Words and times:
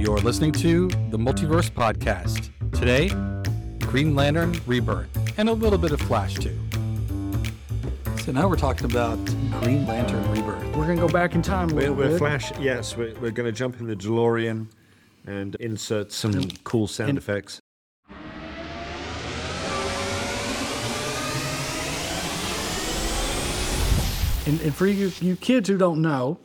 You're 0.00 0.16
listening 0.18 0.52
to 0.52 0.88
the 1.10 1.18
Multiverse 1.18 1.70
Podcast. 1.70 2.48
Today, 2.72 3.08
Green 3.86 4.14
Lantern 4.14 4.58
Rebirth, 4.66 5.08
and 5.38 5.50
a 5.50 5.52
little 5.52 5.78
bit 5.78 5.92
of 5.92 6.00
Flash 6.00 6.34
too. 6.36 6.58
So 8.24 8.32
now 8.32 8.48
we're 8.48 8.56
talking 8.56 8.86
about 8.86 9.22
Green 9.60 9.86
Lantern 9.86 10.26
Rebirth. 10.32 10.64
We're 10.74 10.86
gonna 10.86 10.96
go 10.96 11.08
back 11.08 11.34
in 11.34 11.42
time. 11.42 11.68
a 11.70 11.74
We're, 11.74 11.80
little 11.82 11.96
we're 11.96 12.08
bit. 12.08 12.18
flash. 12.18 12.50
Yes, 12.58 12.96
we're, 12.96 13.12
we're 13.20 13.30
going 13.30 13.46
to 13.46 13.52
jump 13.52 13.78
in 13.78 13.86
the 13.88 13.94
DeLorean 13.96 14.68
and 15.26 15.54
insert 15.56 16.12
some 16.12 16.48
cool 16.64 16.86
sound 16.88 17.10
and- 17.10 17.18
effects. 17.18 17.60
And, 24.46 24.60
and 24.62 24.74
for 24.74 24.86
you, 24.86 25.12
you 25.20 25.36
kids 25.36 25.68
who 25.68 25.76
don't 25.78 26.00
know, 26.02 26.38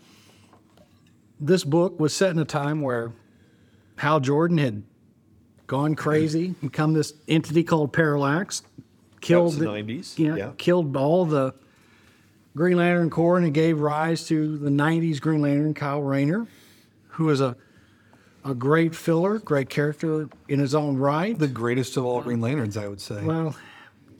this 1.39 1.63
book 1.63 1.99
was 1.99 2.13
set 2.13 2.29
in 2.31 2.37
a 2.39 2.45
time 2.45 2.81
where 2.81 3.11
Hal 3.97 4.19
Jordan 4.19 4.57
had 4.57 4.83
gone 5.67 5.95
crazy, 5.95 6.49
become 6.61 6.93
this 6.93 7.13
entity 7.27 7.63
called 7.63 7.93
Parallax, 7.93 8.61
killed 9.21 9.53
the 9.53 9.65
90s, 9.65 10.17
yeah, 10.17 10.35
yeah. 10.35 10.51
killed 10.57 10.95
all 10.95 11.25
the 11.25 11.53
Green 12.55 12.77
Lantern 12.77 13.09
Corps, 13.09 13.37
and 13.37 13.45
it 13.45 13.51
gave 13.51 13.79
rise 13.79 14.27
to 14.27 14.57
the 14.57 14.69
'90s 14.69 15.19
Green 15.19 15.41
Lantern, 15.41 15.73
Kyle 15.73 16.01
Rayner, 16.01 16.47
who 17.09 17.29
is 17.29 17.41
a 17.41 17.55
a 18.45 18.53
great 18.53 18.95
filler, 18.95 19.39
great 19.39 19.69
character 19.69 20.29
in 20.47 20.59
his 20.59 20.75
own 20.75 20.97
right. 20.97 21.37
The 21.37 21.47
greatest 21.47 21.97
of 21.97 22.05
all 22.05 22.21
Green 22.21 22.39
Lanterns, 22.41 22.77
I 22.77 22.87
would 22.87 23.01
say. 23.01 23.21
well, 23.23 23.55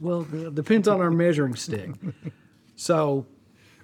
well, 0.02 0.24
depends 0.52 0.88
on 0.88 1.00
our 1.00 1.12
measuring 1.12 1.56
stick. 1.56 1.92
So 2.76 3.26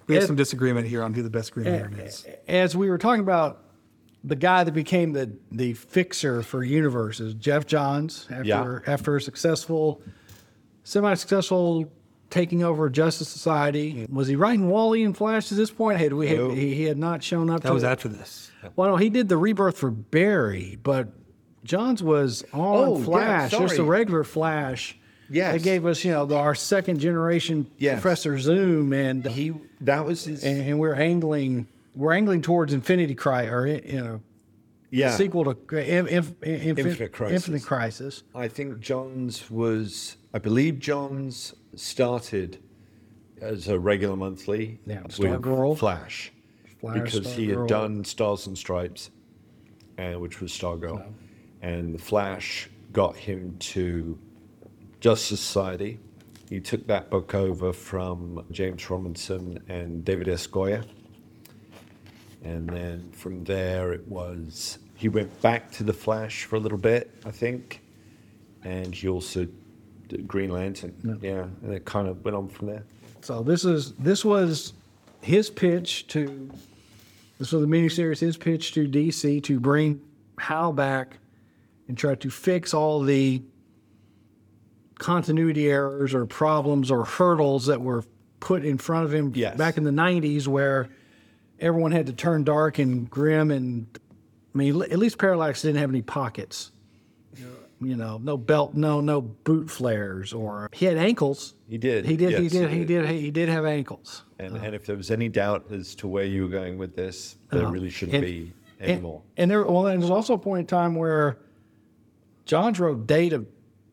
we 0.06 0.14
have 0.16 0.24
Ed- 0.24 0.26
some 0.26 0.36
disagreement 0.36 0.86
here 0.86 1.02
on 1.02 1.14
who 1.14 1.22
the 1.22 1.30
best 1.30 1.52
Green 1.52 1.66
Lantern 1.66 2.00
is. 2.00 2.26
as 2.48 2.76
we 2.76 2.90
were 2.90 2.98
talking 2.98 3.22
about 3.22 3.61
the 4.24 4.36
guy 4.36 4.62
that 4.64 4.72
became 4.72 5.12
the 5.12 5.32
the 5.50 5.72
fixer 5.74 6.42
for 6.42 6.62
universes, 6.62 7.34
Geoff 7.34 7.66
Johns, 7.66 8.26
after 8.30 8.44
Yeah. 8.86 8.92
after 8.92 9.16
a 9.16 9.20
successful, 9.20 10.00
semi-successful 10.84 11.90
taking 12.30 12.62
over 12.62 12.88
Justice 12.88 13.28
Society, 13.28 14.06
was 14.10 14.26
he 14.28 14.36
writing 14.36 14.70
Wally 14.70 15.02
and 15.04 15.14
Flash 15.16 15.52
at 15.52 15.58
this 15.58 15.70
point? 15.70 15.98
Had 15.98 16.12
we 16.14 16.28
had, 16.28 16.38
No. 16.38 16.50
he, 16.50 16.74
he 16.74 16.84
had 16.84 16.96
not 16.96 17.22
shown 17.22 17.50
up. 17.50 17.60
That 17.62 17.68
to 17.68 17.74
was 17.74 17.82
the- 17.82 17.90
after 17.90 18.08
this. 18.08 18.50
Well, 18.76 18.90
no, 18.90 18.96
he 18.96 19.10
did 19.10 19.28
the 19.28 19.36
rebirth 19.36 19.76
for 19.76 19.90
Barry, 19.90 20.78
but 20.82 21.08
Johns 21.64 22.02
was 22.02 22.42
on 22.52 22.60
Oh, 22.88 22.98
yeah, 22.98 23.04
Flash, 23.04 23.50
just 23.50 23.78
a 23.78 23.82
regular 23.84 24.24
Flash. 24.24 24.96
Yes. 25.28 25.52
they 25.54 25.58
gave 25.64 25.86
us, 25.86 26.04
you 26.04 26.12
know, 26.12 26.26
the, 26.26 26.36
our 26.36 26.54
second 26.54 26.98
generation 27.00 27.66
Yes. 27.78 28.00
Professor 28.00 28.38
Zoom, 28.38 28.92
and 28.92 29.24
He 29.26 29.52
that 29.80 30.04
was 30.04 30.24
his 30.24 30.44
and, 30.44 30.60
and 30.60 30.78
we're 30.78 30.94
angling 30.94 31.68
we're 31.94 32.12
angling 32.12 32.42
towards 32.42 32.72
Infinity 32.72 33.14
Cry 33.14 33.44
or 33.44 33.66
you 33.66 34.00
know 34.00 34.20
yeah. 34.92 35.16
sequel 35.16 35.44
to 35.44 35.50
Inf, 35.78 36.08
Inf, 36.08 36.42
Inf, 36.42 36.78
Infinite 36.78 37.12
Crisis. 37.12 37.34
Infinite 37.34 37.62
Crisis. 37.64 38.22
I 38.34 38.48
think 38.48 38.80
Johns 38.80 39.50
was. 39.50 40.16
I 40.34 40.38
believe 40.38 40.78
Johns 40.78 41.54
started 41.74 42.62
as 43.40 43.68
a 43.68 43.78
regular 43.78 44.16
monthly 44.16 44.78
Yeah, 44.86 45.02
with 45.02 45.16
Stargirl. 45.18 45.76
Flash, 45.76 46.32
Flash, 46.80 47.12
because 47.12 47.34
he 47.34 47.48
had 47.48 47.66
done 47.66 48.04
Stars 48.04 48.46
and 48.46 48.56
Stripes, 48.56 49.10
uh, 49.98 50.12
which 50.12 50.40
was 50.40 50.52
Stargirl, 50.52 51.12
and 51.62 51.94
the 51.94 51.98
Flash 51.98 52.68
got 52.92 53.16
him 53.16 53.56
to 53.58 54.18
Justice 55.00 55.40
Society. 55.40 55.98
He 56.48 56.60
took 56.60 56.86
that 56.86 57.08
book 57.08 57.34
over 57.34 57.72
from 57.72 58.44
James 58.50 58.88
Robinson 58.90 59.58
and 59.68 60.04
David 60.04 60.28
S. 60.28 60.46
Goyer. 60.46 60.84
And 62.44 62.68
then 62.68 63.10
from 63.12 63.44
there, 63.44 63.92
it 63.92 64.06
was 64.08 64.78
he 64.96 65.08
went 65.08 65.40
back 65.42 65.70
to 65.72 65.84
the 65.84 65.92
Flash 65.92 66.44
for 66.44 66.56
a 66.56 66.60
little 66.60 66.78
bit, 66.78 67.10
I 67.24 67.30
think, 67.30 67.80
and 68.64 68.94
he 68.94 69.08
also 69.08 69.46
did 70.08 70.26
Green 70.26 70.50
Lantern. 70.50 71.18
Yeah, 71.22 71.46
and 71.62 71.72
it 71.72 71.84
kind 71.84 72.08
of 72.08 72.24
went 72.24 72.36
on 72.36 72.48
from 72.48 72.66
there. 72.68 72.84
So 73.20 73.42
this 73.42 73.64
is 73.64 73.92
this 73.94 74.24
was 74.24 74.72
his 75.20 75.50
pitch 75.50 76.06
to 76.08 76.50
this 77.38 77.52
was 77.52 77.62
the 77.62 77.68
miniseries. 77.68 78.18
His 78.18 78.36
pitch 78.36 78.72
to 78.74 78.88
DC 78.88 79.42
to 79.44 79.60
bring 79.60 80.00
Hal 80.38 80.72
back 80.72 81.18
and 81.88 81.96
try 81.96 82.14
to 82.16 82.30
fix 82.30 82.74
all 82.74 83.00
the 83.02 83.42
continuity 84.98 85.68
errors 85.70 86.14
or 86.14 86.26
problems 86.26 86.90
or 86.90 87.04
hurdles 87.04 87.66
that 87.66 87.80
were 87.80 88.04
put 88.40 88.64
in 88.64 88.78
front 88.78 89.04
of 89.04 89.14
him 89.14 89.32
Yes. 89.34 89.56
back 89.56 89.76
in 89.76 89.84
the 89.84 89.90
'90s, 89.90 90.46
where 90.48 90.88
everyone 91.62 91.92
had 91.92 92.06
to 92.06 92.12
turn 92.12 92.44
dark 92.44 92.78
and 92.78 93.08
grim 93.08 93.50
and 93.50 93.86
I 94.54 94.58
mean, 94.58 94.82
at 94.82 94.98
least 94.98 95.16
Parallax 95.18 95.62
didn't 95.62 95.80
have 95.80 95.88
any 95.88 96.02
pockets. 96.02 96.72
Yeah. 97.36 97.46
You 97.80 97.96
know, 97.96 98.18
no 98.18 98.36
belt, 98.36 98.74
no 98.74 99.00
no 99.00 99.22
boot 99.22 99.70
flares, 99.70 100.32
or 100.32 100.68
he 100.72 100.84
had 100.84 100.98
ankles. 100.98 101.54
He 101.68 101.78
did, 101.78 102.04
He 102.04 102.16
did. 102.16 102.38
he 102.38 102.48
did. 102.48 102.70
he 102.70 102.78
He 102.78 102.84
did. 102.84 103.08
He 103.08 103.30
did 103.30 103.48
have 103.48 103.64
ankles. 103.64 104.24
And, 104.38 104.56
uh-huh. 104.56 104.66
and 104.66 104.74
if 104.74 104.84
there 104.84 104.96
was 104.96 105.10
any 105.10 105.28
doubt 105.28 105.66
as 105.70 105.94
to 105.96 106.08
where 106.08 106.24
you 106.24 106.42
were 106.42 106.48
going 106.48 106.76
with 106.76 106.94
this, 106.94 107.38
there 107.50 107.62
uh-huh. 107.62 107.70
really 107.70 107.90
shouldn't 107.90 108.16
And- 108.16 108.24
be 108.24 108.52
anymore. 108.80 109.22
and 109.36 109.50
there, 109.50 109.64
well, 109.64 109.86
and 109.86 110.02
there's 110.02 110.10
also 110.10 110.34
a 110.34 110.38
point 110.38 110.60
in 110.60 110.66
time 110.66 110.96
where 110.96 111.38
Johns 112.44 112.80
wrote 112.80 113.06
Date 113.06 113.32
of 113.32 113.46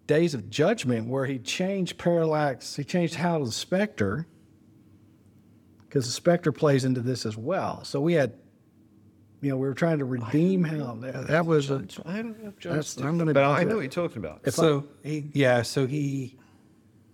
Days 0.08 0.34
of 0.34 0.50
Judgment, 0.50 1.08
where 1.08 1.28
he 1.28 1.38
changed 1.38 2.00
Parallax. 2.00 2.76
He 2.76 2.84
changed 2.84 3.14
to 3.14 3.42
the 3.46 3.52
Spectre 3.52 4.26
because 5.90 6.06
the 6.06 6.12
Spectre 6.12 6.52
plays 6.52 6.86
into 6.86 7.02
this 7.02 7.26
as 7.26 7.36
well. 7.36 7.84
So 7.84 8.00
we 8.00 8.14
had, 8.14 8.34
you 9.42 9.50
know, 9.50 9.58
we 9.58 9.68
were 9.68 9.74
trying 9.74 9.98
to 10.00 10.06
redeem 10.06 10.64
Hal. 10.64 10.96
That, 10.98 11.28
that 11.28 11.46
was 11.46 11.72
a. 11.72 11.84
I 12.06 12.18
don't 12.18 12.42
know 12.44 12.50
if 12.50 12.60
That's- 12.62 12.98
I'm 12.98 13.18
gonna- 13.18 13.26
that, 13.26 13.34
but 13.34 13.44
I 13.44 13.64
know 13.64 13.76
what 13.76 13.82
you're 13.82 13.90
talking 13.90 14.18
about. 14.20 14.42
If 14.46 14.60
I- 14.60 14.62
So 14.62 14.88
he, 15.04 15.32
yeah, 15.34 15.64
so 15.64 15.88
he, 15.88 16.38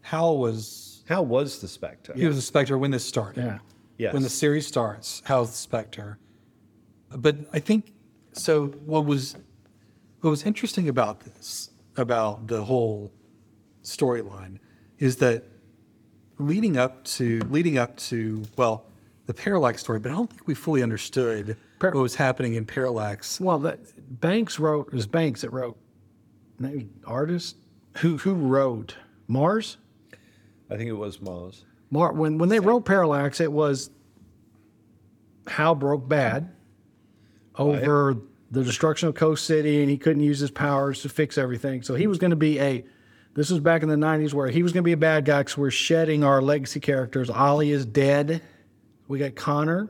Hal 0.02 0.38
was 0.38 1.04
How 1.08 1.22
was 1.24 1.60
the 1.62 1.68
Spectre? 1.68 2.14
he 2.14 2.28
was 2.28 2.38
a 2.38 2.42
Spectre 2.42 2.78
when 2.78 2.92
this 2.92 3.06
started. 3.06 3.44
Yeah. 3.46 3.60
Yes. 3.98 4.14
When 4.14 4.24
the 4.24 4.30
series 4.30 4.68
starts, 4.68 5.22
Hal's 5.26 5.52
the 5.52 5.58
Spectre. 5.58 6.20
But 7.16 7.38
I 7.54 7.60
think 7.60 7.94
so. 8.34 8.68
What 8.68 9.06
was 9.06 9.38
what 10.20 10.32
was 10.32 10.44
interesting 10.46 10.90
about 10.90 11.22
this, 11.22 11.70
about 11.96 12.48
the 12.48 12.66
whole 12.66 13.14
storyline, 13.84 14.58
is 15.00 15.16
that 15.18 15.46
leading 16.38 16.78
up 16.78 17.04
to 17.04 17.40
leading 17.50 17.78
up 17.78 17.98
to 17.98 18.44
well, 18.58 18.86
the 19.26 19.34
Parallax 19.34 19.82
story, 19.82 20.00
but 20.00 20.12
I 20.12 20.16
don't 20.16 20.30
think 20.30 20.48
we 20.48 20.54
fully 20.54 20.84
understood 20.84 21.58
Par- 21.80 21.92
what 21.92 22.02
was 22.02 22.16
happening 22.16 22.56
in 22.56 22.66
Parallax. 22.66 23.40
Well, 23.40 23.60
that 23.60 23.80
Banks 24.22 24.60
wrote. 24.60 24.88
It 24.88 24.94
was 24.94 25.08
Banks 25.08 25.42
that 25.42 25.52
wrote. 25.52 25.78
Maybe 26.58 26.88
artist 27.06 27.58
who 27.98 28.18
who 28.18 28.34
wrote 28.34 28.96
Marz. 29.30 29.78
I 30.70 30.78
think 30.78 30.90
it 30.90 30.94
was 30.94 31.18
Marz. 31.18 31.64
Mar- 31.92 32.14
when 32.14 32.38
when 32.38 32.50
they 32.50 32.60
wrote 32.60 32.86
Parallax, 32.86 33.40
it 33.40 33.52
was 33.52 33.90
Hal 35.48 35.76
broke 35.76 36.08
bad 36.08 36.50
over 37.58 38.16
the 38.52 38.64
destruction 38.64 39.10
of 39.10 39.16
Coast 39.16 39.46
City, 39.46 39.82
and 39.82 39.90
he 39.90 39.98
couldn't 39.98 40.24
use 40.24 40.40
his 40.40 40.52
powers 40.52 41.02
to 41.02 41.10
fix 41.10 41.38
everything. 41.38 41.82
So 41.82 41.96
he 41.96 42.08
was 42.08 42.18
going 42.18 42.32
to 42.32 42.36
be 42.36 42.60
a. 42.60 42.86
This 43.36 43.50
was 43.52 43.60
back 43.60 43.84
in 43.84 43.90
the 43.90 43.96
'90s 43.96 44.34
where 44.34 44.48
he 44.50 44.64
was 44.64 44.72
going 44.72 44.82
to 44.84 44.86
be 44.86 44.94
a 44.94 44.98
bad 44.98 45.26
guy 45.26 45.42
because 45.42 45.58
we're 45.58 45.70
shedding 45.72 46.24
our 46.24 46.42
legacy 46.42 46.80
characters. 46.80 47.30
Ollie 47.30 47.72
is 47.72 47.86
dead. 47.86 48.42
We 49.08 49.20
got 49.20 49.36
Connor. 49.36 49.90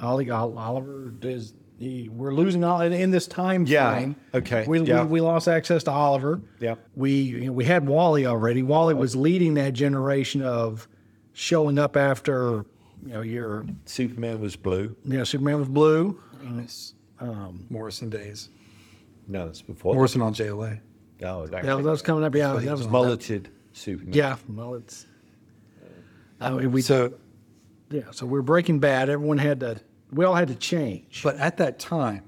Ollie 0.00 0.30
Oliver 0.30 1.12
is. 1.22 1.54
He, 1.78 2.08
we're 2.08 2.32
losing 2.32 2.62
all 2.62 2.80
in 2.80 3.10
this 3.10 3.26
time 3.26 3.66
Yeah, 3.66 3.90
frame. 3.92 4.16
okay, 4.32 4.64
We, 4.68 4.82
yeah. 4.82 5.02
we 5.02 5.14
we 5.14 5.20
lost 5.20 5.48
access 5.48 5.82
to 5.84 5.90
Oliver. 5.90 6.40
Yeah. 6.60 6.76
We 6.94 7.10
you 7.12 7.46
know, 7.46 7.52
we 7.52 7.64
had 7.64 7.88
Wally 7.88 8.24
already. 8.24 8.62
Wally 8.62 8.94
was 8.94 9.16
leading 9.16 9.54
that 9.54 9.72
generation 9.72 10.42
of 10.42 10.86
showing 11.32 11.80
up 11.80 11.96
after 11.96 12.64
you 13.04 13.12
know 13.14 13.20
your 13.22 13.66
Superman 13.84 14.40
was 14.40 14.54
blue. 14.54 14.94
Yeah, 15.04 15.24
Superman 15.24 15.58
was 15.58 15.68
blue. 15.68 16.20
Um, 17.18 17.66
Morrison 17.68 18.10
days. 18.10 18.48
No, 19.26 19.46
that's 19.46 19.62
before. 19.62 19.94
Morrison 19.94 20.22
on 20.22 20.34
JLA. 20.34 20.80
Oh, 21.24 21.46
that, 21.46 21.62
That 21.64 21.76
was, 21.76 21.84
that 21.84 21.90
was 21.90 22.02
coming 22.02 22.24
up. 22.24 22.34
Yeah, 22.34 22.48
that 22.48 22.70
was 22.70 22.80
was 22.80 22.88
mulleted 22.88 23.48
Superman. 23.72 24.12
Yeah, 24.14 24.36
well, 24.48 24.74
it's. 24.74 25.06
I 26.40 26.50
mean, 26.50 26.72
we 26.72 26.82
So, 26.82 27.14
yeah. 27.90 28.02
So 28.10 28.26
we're 28.26 28.42
Breaking 28.42 28.80
Bad. 28.80 29.08
Everyone 29.08 29.38
had 29.38 29.60
to. 29.60 29.80
We 30.10 30.24
all 30.24 30.34
had 30.34 30.48
to 30.48 30.54
change. 30.54 31.22
but 31.22 31.36
at 31.36 31.56
that 31.58 31.78
time, 31.78 32.24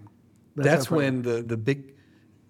That's 0.57 0.69
that's, 0.69 0.91
our 0.91 0.97
when 0.99 1.23
the 1.23 1.43
the 1.43 1.57
big 1.57 1.95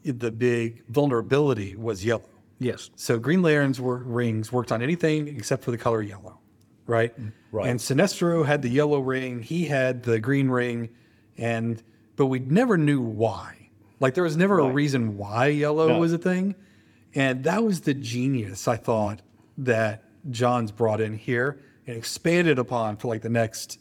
the 0.05 0.31
big 0.31 0.85
vulnerability 0.89 1.75
was 1.77 2.05
yellow. 2.05 2.29
yes. 2.59 2.91
So 2.97 3.19
Green 3.19 3.41
Lanterns 3.43 3.81
were 3.81 3.97
rings 3.99 4.53
worked 4.53 4.71
on 4.71 4.83
anything 4.83 5.29
except 5.29 5.65
for 5.65 5.71
the 5.71 5.79
color 5.79 6.03
yellow, 6.03 6.39
right? 6.87 7.19
Mm, 7.19 7.33
right. 7.53 7.69
And 7.69 7.81
Sinestro 7.81 8.45
had 8.45 8.61
the 8.63 8.69
yellow 8.69 9.01
ring. 9.01 9.43
He 9.43 9.65
had 9.65 10.03
the 10.03 10.21
green 10.21 10.51
ring, 10.51 10.91
and 11.39 11.83
but 12.17 12.27
we 12.27 12.39
never 12.39 12.77
knew 12.77 13.01
why. 13.01 13.64
Like 14.05 14.13
there 14.13 14.25
was 14.25 14.37
never 14.37 14.59
a 14.59 14.69
reason 14.71 15.17
why 15.17 15.47
yellow 15.47 15.89
No. 15.89 15.99
was 15.99 16.13
a 16.13 16.19
thing, 16.19 16.55
and 17.15 17.43
that 17.45 17.65
was 17.65 17.81
the 17.81 17.95
genius 17.95 18.69
I 18.69 18.77
thought 18.77 19.23
that 19.57 20.05
Johns 20.31 20.71
brought 20.71 21.01
in 21.01 21.15
here 21.17 21.59
and 21.87 21.97
expanded 21.97 22.59
upon 22.59 22.99
for 22.99 23.09
like 23.09 23.23
the 23.23 23.31
next 23.31 23.79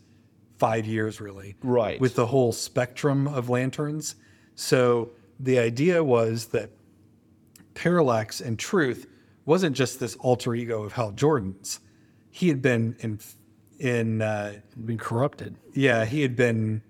five 0.58 0.86
years, 0.86 1.20
really. 1.20 1.56
Right. 1.62 2.00
With 2.00 2.16
the 2.16 2.28
whole 2.28 2.54
spectrum 2.54 3.28
of 3.28 3.50
lanterns. 3.50 4.16
So 4.56 5.10
the 5.42 5.60
idea 5.60 6.02
was 6.02 6.46
that 6.48 6.70
Parallax 7.74 8.40
and 8.40 8.58
truth 8.58 9.08
wasn't 9.46 9.76
just 9.76 10.00
this 10.00 10.16
alter 10.22 10.56
ego 10.56 10.84
of 10.84 10.94
Hal 10.94 11.12
Jordan's. 11.12 11.82
He 12.30 12.48
had 12.48 12.62
been 12.62 12.96
in 13.00 13.20
in 13.78 14.22
uh, 14.22 14.54
Been 14.86 14.98
corrupted. 14.98 15.58
yeah 15.74 16.06
he 16.06 16.22
had 16.22 16.38
been 16.38 16.82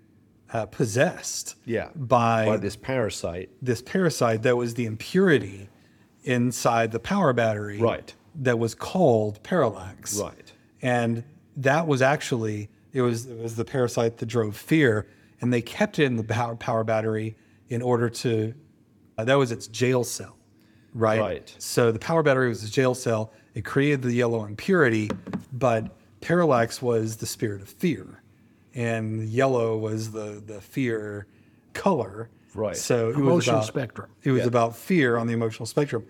uh, 0.54 0.66
possessed 0.66 1.56
Yeah. 1.66 1.88
by, 1.96 2.46
By 2.46 2.56
this 2.58 2.76
parasite. 2.76 3.50
this 3.60 3.82
parasite 3.82 4.42
that 4.44 4.56
was 4.56 4.74
the 4.74 4.86
impurity 4.86 5.68
inside 6.22 6.92
the 6.92 7.00
power 7.00 7.32
battery 7.32 7.78
Right. 7.78 8.14
that 8.36 8.58
was 8.58 8.74
called 8.74 9.42
parallax 9.42 10.18
Right. 10.18 10.52
and 10.80 11.24
that 11.56 11.86
was 11.86 12.00
actually 12.00 12.70
it 12.92 13.02
was 13.02 13.26
it 13.26 13.38
was 13.38 13.56
the 13.56 13.64
parasite 13.64 14.16
that 14.18 14.26
drove 14.26 14.56
fear 14.56 15.06
and 15.40 15.52
they 15.52 15.60
kept 15.60 15.98
it 15.98 16.04
in 16.04 16.16
the 16.16 16.24
power, 16.24 16.54
power 16.56 16.84
battery 16.84 17.36
in 17.68 17.82
order 17.82 18.08
to 18.08 18.54
uh, 19.18 19.24
that 19.24 19.34
was 19.34 19.52
its 19.52 19.66
jail 19.66 20.02
cell 20.04 20.36
right 20.94 21.20
Right. 21.20 21.54
so 21.58 21.92
the 21.92 21.98
power 21.98 22.22
battery 22.22 22.48
was 22.48 22.62
a 22.64 22.70
jail 22.70 22.94
cell 22.94 23.32
it 23.54 23.64
created 23.64 24.02
the 24.02 24.12
yellow 24.12 24.44
impurity 24.46 25.10
but 25.52 25.94
parallax 26.20 26.80
was 26.80 27.16
the 27.16 27.26
spirit 27.26 27.60
of 27.60 27.68
fear 27.68 28.22
and 28.74 29.28
yellow 29.28 29.76
was 29.76 30.12
the 30.12 30.42
the 30.44 30.60
fear 30.60 31.26
color 31.72 32.30
Right. 32.54 32.76
so 32.76 33.08
it 33.10 33.16
was 33.16 33.18
Emotional 33.18 33.56
about, 33.56 33.66
spectrum. 33.66 34.10
it 34.22 34.30
was 34.30 34.42
Yeah. 34.42 34.46
about 34.48 34.76
fear 34.76 35.16
on 35.16 35.26
the 35.26 35.32
emotional 35.32 35.66
spectrum. 35.66 36.04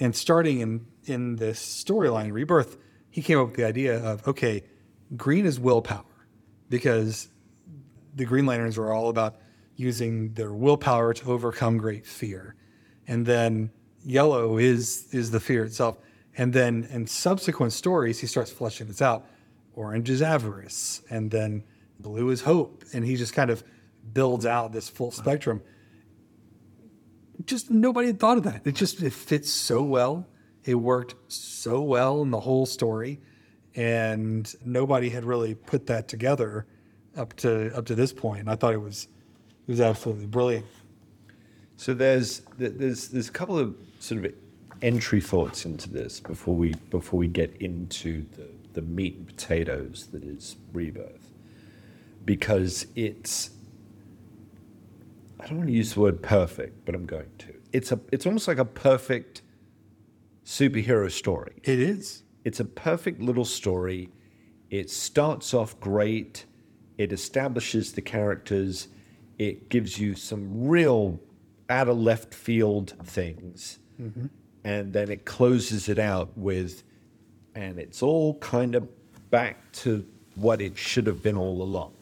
And 0.00 0.14
starting 0.14 0.60
in 0.60 0.86
in 1.04 1.36
this 1.36 1.60
storyline, 1.60 2.32
Rebirth, 2.32 2.76
he 3.10 3.22
came 3.22 3.38
up 3.38 3.48
with 3.48 3.56
the 3.56 3.64
idea 3.64 3.98
of 4.02 4.26
okay, 4.26 4.64
green 5.16 5.46
is 5.46 5.60
willpower 5.60 6.04
because 6.68 7.28
the 8.16 8.24
Green 8.24 8.46
Lanterns 8.46 8.76
were 8.78 8.92
all 8.92 9.08
about 9.08 9.36
using 9.76 10.32
their 10.34 10.52
willpower 10.52 11.12
to 11.14 11.30
overcome 11.32 11.78
great 11.78 12.06
fear. 12.06 12.54
And 13.08 13.26
then 13.26 13.70
yellow 14.04 14.56
is 14.58 15.06
is 15.12 15.30
the 15.30 15.40
fear 15.40 15.64
itself. 15.64 15.98
And 16.36 16.52
then 16.52 16.88
in 16.90 17.06
subsequent 17.06 17.72
stories, 17.72 18.18
he 18.20 18.26
starts 18.26 18.50
fleshing 18.50 18.88
this 18.88 19.00
out. 19.02 19.26
Orange 19.74 20.10
is 20.10 20.22
avarice, 20.22 21.02
and 21.10 21.30
then 21.30 21.62
blue 21.98 22.30
is 22.30 22.42
hope, 22.42 22.84
and 22.92 23.04
he 23.04 23.16
just 23.16 23.32
kind 23.32 23.50
of 23.50 23.62
builds 24.12 24.44
out 24.44 24.72
this 24.72 24.88
full 24.88 25.10
spectrum 25.10 25.62
just 27.46 27.70
nobody 27.70 28.08
had 28.08 28.20
thought 28.20 28.38
of 28.38 28.44
that. 28.44 28.62
It 28.64 28.74
just 28.74 29.02
it 29.02 29.12
fits 29.12 29.50
so 29.52 29.82
well. 29.82 30.26
It 30.64 30.76
worked 30.76 31.14
so 31.28 31.82
well 31.82 32.22
in 32.22 32.30
the 32.30 32.40
whole 32.40 32.66
story, 32.66 33.20
and 33.74 34.52
nobody 34.64 35.10
had 35.10 35.24
really 35.24 35.54
put 35.54 35.86
that 35.86 36.08
together 36.08 36.66
up 37.16 37.34
to 37.36 37.76
up 37.76 37.86
to 37.86 37.94
this 37.94 38.12
point. 38.12 38.40
And 38.40 38.50
I 38.50 38.56
thought 38.56 38.72
it 38.72 38.80
was 38.80 39.08
it 39.66 39.70
was 39.70 39.80
absolutely 39.80 40.26
brilliant. 40.26 40.66
So 41.76 41.94
there's 41.94 42.42
there's 42.56 43.08
there's 43.08 43.28
a 43.28 43.32
couple 43.32 43.58
of 43.58 43.74
sort 44.00 44.24
of 44.24 44.32
entry 44.82 45.20
thoughts 45.20 45.64
into 45.64 45.90
this 45.90 46.20
before 46.20 46.54
we 46.54 46.74
before 46.90 47.18
we 47.18 47.28
get 47.28 47.54
into 47.60 48.24
the, 48.36 48.48
the 48.74 48.82
meat 48.82 49.16
and 49.16 49.26
potatoes 49.26 50.08
that 50.12 50.24
is 50.24 50.56
rebirth, 50.72 51.23
because 52.24 52.86
it's 52.94 53.50
I 55.40 55.46
don't 55.46 55.58
want 55.58 55.68
to 55.68 55.74
use 55.74 55.94
the 55.94 56.00
word 56.00 56.22
perfect, 56.22 56.84
but 56.86 56.94
I'm 56.94 57.04
going 57.04 57.30
to. 57.38 57.54
It's 57.72 57.92
a 57.92 58.00
it's 58.10 58.24
almost 58.26 58.48
like 58.48 58.58
a 58.58 58.64
perfect 58.64 59.42
superhero 60.44 61.10
story. 61.10 61.54
It 61.62 61.78
is. 61.78 62.22
It's 62.44 62.60
a 62.60 62.64
perfect 62.64 63.20
little 63.20 63.44
story. 63.44 64.10
It 64.70 64.90
starts 64.90 65.54
off 65.54 65.78
great. 65.80 66.46
It 66.98 67.12
establishes 67.12 67.92
the 67.92 68.02
characters. 68.02 68.88
It 69.38 69.68
gives 69.68 69.98
you 69.98 70.14
some 70.14 70.66
real 70.66 71.20
out 71.68 71.88
of 71.88 71.98
left 71.98 72.34
field 72.34 72.94
things. 73.04 73.78
Mm-hmm. 74.00 74.26
And 74.64 74.92
then 74.92 75.10
it 75.10 75.24
closes 75.24 75.88
it 75.88 75.98
out 75.98 76.36
with, 76.36 76.84
and 77.54 77.78
it's 77.78 78.02
all 78.02 78.38
kind 78.38 78.74
of 78.74 78.88
back 79.30 79.72
to 79.72 80.06
what 80.36 80.60
it 80.60 80.76
should 80.78 81.06
have 81.06 81.22
been 81.22 81.36
all 81.36 81.62
along. 81.62 81.93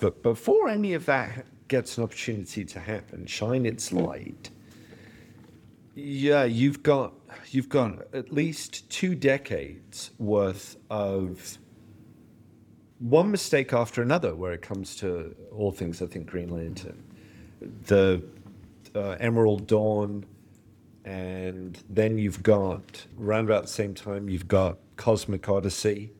But, 0.00 0.22
before 0.22 0.68
any 0.68 0.94
of 0.94 1.06
that 1.06 1.46
gets 1.68 1.98
an 1.98 2.04
opportunity 2.04 2.64
to 2.64 2.80
happen, 2.80 3.26
shine 3.26 3.66
its 3.66 3.92
light. 3.92 4.50
Yeah, 5.94 6.44
you've 6.44 6.82
got 6.82 7.12
you've 7.50 7.68
got 7.68 8.14
at 8.14 8.32
least 8.32 8.88
two 8.88 9.14
decades 9.14 10.12
worth 10.18 10.76
of 10.90 11.58
one 13.00 13.30
mistake 13.30 13.72
after 13.72 14.02
another 14.02 14.34
where 14.34 14.52
it 14.52 14.62
comes 14.62 14.94
to 14.96 15.34
all 15.52 15.72
things. 15.72 16.00
I 16.00 16.06
think 16.06 16.26
Green 16.26 16.50
Lantern, 16.50 17.02
the 17.86 18.22
uh, 18.94 19.16
Emerald 19.18 19.66
Dawn, 19.66 20.24
and 21.04 21.82
then 21.88 22.18
you've 22.18 22.42
got 22.42 23.06
around 23.20 23.46
about 23.46 23.62
the 23.62 23.68
same 23.68 23.94
time 23.94 24.28
you've 24.28 24.48
got 24.48 24.78
Cosmic 24.96 25.48
Odyssey, 25.48 26.12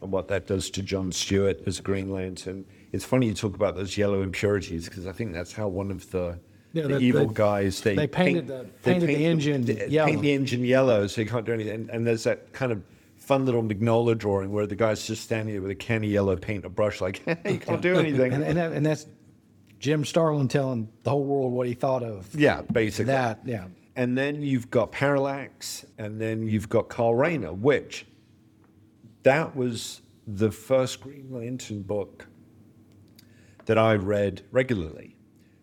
and 0.00 0.10
what 0.10 0.28
that 0.28 0.46
does 0.46 0.70
to 0.70 0.82
John 0.82 1.12
Stewart 1.12 1.60
as 1.66 1.80
Green 1.80 2.10
Lantern. 2.10 2.64
It's 2.92 3.04
funny 3.04 3.26
you 3.26 3.34
talk 3.34 3.54
about 3.54 3.76
those 3.76 3.96
yellow 3.96 4.22
impurities 4.22 4.88
because 4.88 5.06
I 5.06 5.12
think 5.12 5.32
that's 5.32 5.52
how 5.52 5.68
one 5.68 5.90
of 5.90 6.10
the, 6.10 6.38
Yeah, 6.72 6.86
the 6.88 6.98
evil 6.98 7.26
they- 7.26 7.34
guys 7.34 7.80
they 7.80 7.94
they 7.94 8.06
painted 8.06 8.48
the- 8.48 8.66
painted 8.82 9.08
the 9.08 9.24
engine 9.26 9.64
they 9.64 9.88
yellow. 9.88 10.08
Paint 10.10 10.22
the 10.22 10.32
engine 10.32 10.64
yellow 10.64 11.06
so 11.06 11.20
you 11.20 11.26
can't 11.26 11.46
do 11.46 11.52
anything. 11.52 11.74
And, 11.74 11.90
and 11.90 12.06
there's 12.06 12.24
that 12.24 12.52
kind 12.52 12.72
of 12.72 12.82
fun 13.16 13.44
little 13.46 13.62
Mignola 13.62 14.18
drawing 14.18 14.50
where 14.50 14.66
the 14.66 14.74
guy's 14.74 15.06
just 15.06 15.22
standing 15.22 15.54
there 15.54 15.62
with 15.62 15.70
a 15.70 15.74
can 15.76 16.02
of 16.02 16.10
yellow 16.10 16.36
paint, 16.36 16.64
a 16.64 16.68
brush, 16.68 17.00
like 17.00 17.24
you 17.48 17.58
can't 17.58 17.80
do 17.80 17.96
anything. 17.96 18.32
And, 18.32 18.42
and, 18.42 18.58
that, 18.58 18.72
and 18.72 18.84
that's 18.84 19.06
Jim 19.78 20.04
Starlin 20.04 20.48
telling 20.48 20.88
the 21.04 21.10
whole 21.10 21.24
world 21.24 21.52
what 21.52 21.66
he 21.68 21.74
thought 21.74 22.02
of 22.02 22.34
yeah, 22.34 22.62
basically 22.62 23.06
that. 23.06 23.40
Yeah. 23.44 23.66
And 23.96 24.16
then 24.16 24.40
you've 24.42 24.70
got 24.70 24.92
Parallax, 24.92 25.84
and 25.98 26.20
then 26.20 26.46
you've 26.46 26.68
got 26.68 26.88
Kyle 26.88 27.14
Rayner, 27.14 27.52
which 27.52 28.06
that 29.22 29.54
was 29.54 30.00
the 30.26 30.50
first 30.50 31.00
Green 31.00 31.28
Lantern 31.30 31.82
book 31.82 32.26
that 33.70 33.78
I 33.78 33.94
read 33.94 34.42
regularly 34.50 35.14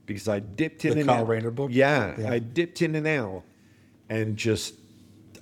because 0.06 0.30
I 0.30 0.40
dipped 0.40 0.86
in 0.86 0.94
The 0.94 1.00
and 1.02 1.10
Kyle 1.10 1.24
out. 1.24 1.28
Rayner 1.28 1.52
book? 1.52 1.72
Yeah, 1.74 2.16
Yeah. 2.18 2.32
I 2.32 2.40
dipped 2.40 2.82
in 2.82 2.96
and 2.96 3.06
out, 3.06 3.44
and 4.08 4.38
just 4.38 4.76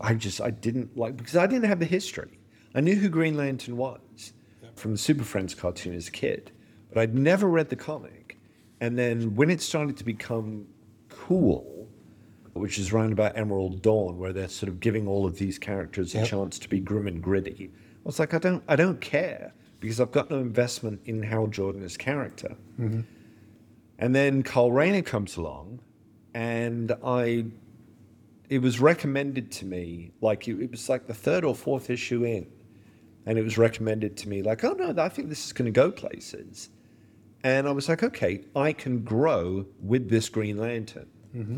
I 0.02 0.16
just 0.16 0.42
I 0.42 0.50
didn't 0.50 0.98
like 0.98 1.16
because 1.16 1.36
I 1.36 1.46
didn't 1.46 1.70
have 1.70 1.78
the 1.78 1.86
history. 1.86 2.40
I 2.74 2.82
knew 2.82 2.96
who 2.96 3.08
Green 3.08 3.38
Lantern 3.38 3.78
was 3.78 4.34
from 4.74 4.94
the 4.94 4.98
Super 4.98 5.24
Friends 5.24 5.54
cartoon 5.54 5.94
as 5.94 6.08
a 6.08 6.12
kid, 6.12 6.52
but 6.90 6.98
I'd 6.98 7.14
never 7.14 7.48
read 7.48 7.70
the 7.70 7.76
comic. 7.76 8.40
And 8.82 8.98
then 8.98 9.36
when 9.36 9.52
it 9.52 9.62
started 9.62 9.96
to 9.98 10.04
become 10.04 10.66
cool, 11.10 11.88
which 12.54 12.80
is 12.80 12.92
round 12.92 13.14
about 13.14 13.38
Emerald 13.38 13.84
Dawn, 13.84 14.18
where 14.18 14.34
they're 14.34 14.48
sort 14.48 14.70
of 14.70 14.80
giving 14.80 15.08
all 15.08 15.28
of 15.28 15.38
these 15.38 15.60
characters 15.60 16.16
a 16.16 16.26
chance 16.26 16.58
to 16.58 16.68
be 16.68 16.80
grim 16.80 17.06
and 17.06 17.22
gritty. 17.22 17.70
I 17.72 18.02
was 18.04 18.18
like, 18.18 18.34
I 18.34 18.40
don't, 18.40 18.64
I 18.68 18.76
don't 18.76 19.00
care 19.00 19.54
because 19.86 20.02
I've 20.02 20.12
got 20.12 20.32
no 20.32 20.40
investment 20.40 21.00
in 21.06 21.22
Hal 21.22 21.46
Jordan 21.46 21.84
as 21.84 21.96
character. 21.96 22.56
Mm-hmm. 22.80 23.02
And 24.00 24.16
then 24.16 24.42
Kyle 24.42 24.72
Rayner 24.72 25.04
comes 25.04 25.38
along, 25.38 25.80
and 26.34 26.92
I, 27.06 27.46
it 28.50 28.64
was 28.64 28.80
recommended 28.80 29.52
to 29.52 29.66
me, 29.66 30.12
like 30.22 30.48
it, 30.48 30.60
it 30.60 30.72
was 30.72 30.90
like 30.90 31.06
the 31.06 31.14
third 31.14 31.46
or 31.46 31.54
fourth 31.54 31.92
issue 31.92 32.24
in, 32.24 32.48
and 33.28 33.38
it 33.38 33.44
was 33.44 33.60
recommended 33.60 34.18
to 34.18 34.28
me, 34.28 34.42
like, 34.42 34.64
oh 34.64 34.74
no, 34.74 34.92
I 34.98 35.08
think 35.08 35.30
this 35.30 35.46
is 35.46 35.54
going 35.54 35.66
to 35.66 35.72
go 35.72 35.92
places. 35.92 36.70
And 37.44 37.68
I 37.68 37.72
was 37.72 37.88
like, 37.88 38.02
okay, 38.02 38.44
I 38.56 38.74
can 38.74 39.04
grow 39.04 39.68
with 39.84 40.10
this 40.10 40.30
Green 40.30 40.58
Lantern. 40.58 41.08
Mm-hmm. 41.36 41.58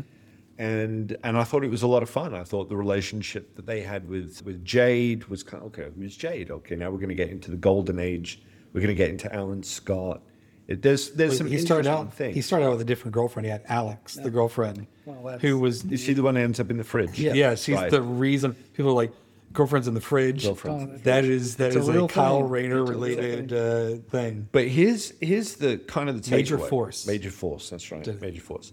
And 0.58 1.16
and 1.22 1.38
I 1.38 1.44
thought 1.44 1.62
it 1.62 1.70
was 1.70 1.82
a 1.82 1.86
lot 1.86 2.02
of 2.02 2.10
fun. 2.10 2.34
I 2.34 2.42
thought 2.42 2.68
the 2.68 2.76
relationship 2.76 3.54
that 3.54 3.66
they 3.66 3.80
had 3.80 4.08
with, 4.08 4.42
with 4.44 4.64
Jade 4.64 5.24
was 5.26 5.44
kind 5.44 5.62
of, 5.62 5.68
okay, 5.68 5.88
who's 5.96 6.16
Jade? 6.16 6.50
Okay, 6.50 6.74
now 6.74 6.90
we're 6.90 6.96
going 6.98 7.10
to 7.10 7.14
get 7.14 7.30
into 7.30 7.52
the 7.52 7.56
golden 7.56 8.00
age. 8.00 8.42
We're 8.72 8.80
going 8.80 8.88
to 8.88 8.94
get 8.96 9.10
into 9.10 9.32
Alan 9.32 9.62
Scott. 9.62 10.20
It, 10.66 10.82
there's 10.82 11.12
there's 11.12 11.38
some 11.38 11.46
he 11.46 11.58
started 11.58 11.86
interesting 11.88 12.06
out. 12.08 12.12
things. 12.12 12.34
He 12.34 12.42
started 12.42 12.66
out 12.66 12.72
with 12.72 12.80
a 12.80 12.84
different 12.84 13.14
girlfriend. 13.14 13.46
He 13.46 13.52
had 13.52 13.62
Alex, 13.68 14.14
the 14.16 14.30
girlfriend, 14.30 14.86
Well, 15.06 15.38
who 15.38 15.58
was 15.60 15.84
You 15.84 15.96
see 15.96 16.12
the 16.12 16.22
one 16.24 16.34
that 16.34 16.40
ends 16.42 16.58
up 16.60 16.70
in 16.70 16.76
the 16.76 16.84
fridge? 16.84 17.18
yeah, 17.18 17.54
she's 17.54 17.76
Right. 17.76 17.90
the 17.90 18.02
reason 18.02 18.52
people 18.74 18.90
are 18.90 18.94
like 18.94 19.12
girlfriends 19.52 19.86
in 19.88 19.94
the 19.94 20.00
fridge. 20.00 20.44
Girlfriends 20.44 20.82
in 20.82 20.92
the 20.94 20.98
That 21.04 21.24
is 21.24 21.56
that 21.56 21.68
It's 21.68 21.76
a 21.76 21.78
is 21.78 21.88
a, 21.88 21.92
real 21.92 22.08
Kyle 22.08 22.40
thing. 22.40 22.50
Rayner 22.50 22.84
related 22.84 23.52
uh, 23.52 24.02
thing. 24.10 24.48
But 24.52 24.66
here's 24.66 25.12
here's 25.20 25.54
the 25.54 25.78
kind 25.78 26.10
of 26.10 26.20
the 26.22 26.30
Major 26.32 26.58
takeaway. 26.58 26.68
force. 26.68 27.06
Major 27.06 27.30
force. 27.30 27.70
That's 27.70 27.90
right. 27.92 28.20
Major 28.20 28.40
force 28.40 28.72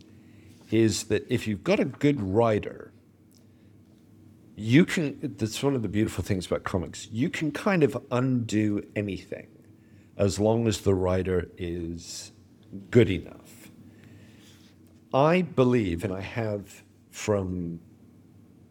is 0.71 1.05
that 1.05 1.25
if 1.29 1.47
you've 1.47 1.63
got 1.63 1.79
a 1.79 1.85
good 1.85 2.21
writer, 2.21 2.91
you 4.55 4.85
can. 4.85 5.19
That's 5.37 5.61
one 5.61 5.75
of 5.75 5.81
the 5.81 5.89
beautiful 5.89 6.23
things 6.23 6.45
about 6.45 6.63
comics. 6.63 7.07
You 7.11 7.29
can 7.29 7.51
kind 7.51 7.83
of 7.83 7.97
undo 8.11 8.81
anything, 8.95 9.47
as 10.17 10.39
long 10.39 10.67
as 10.67 10.81
the 10.81 10.93
writer 10.93 11.49
is 11.57 12.31
good 12.89 13.09
enough. 13.09 13.69
I 15.13 15.41
believe, 15.43 16.03
and 16.03 16.13
I 16.13 16.21
have 16.21 16.83
from 17.11 17.79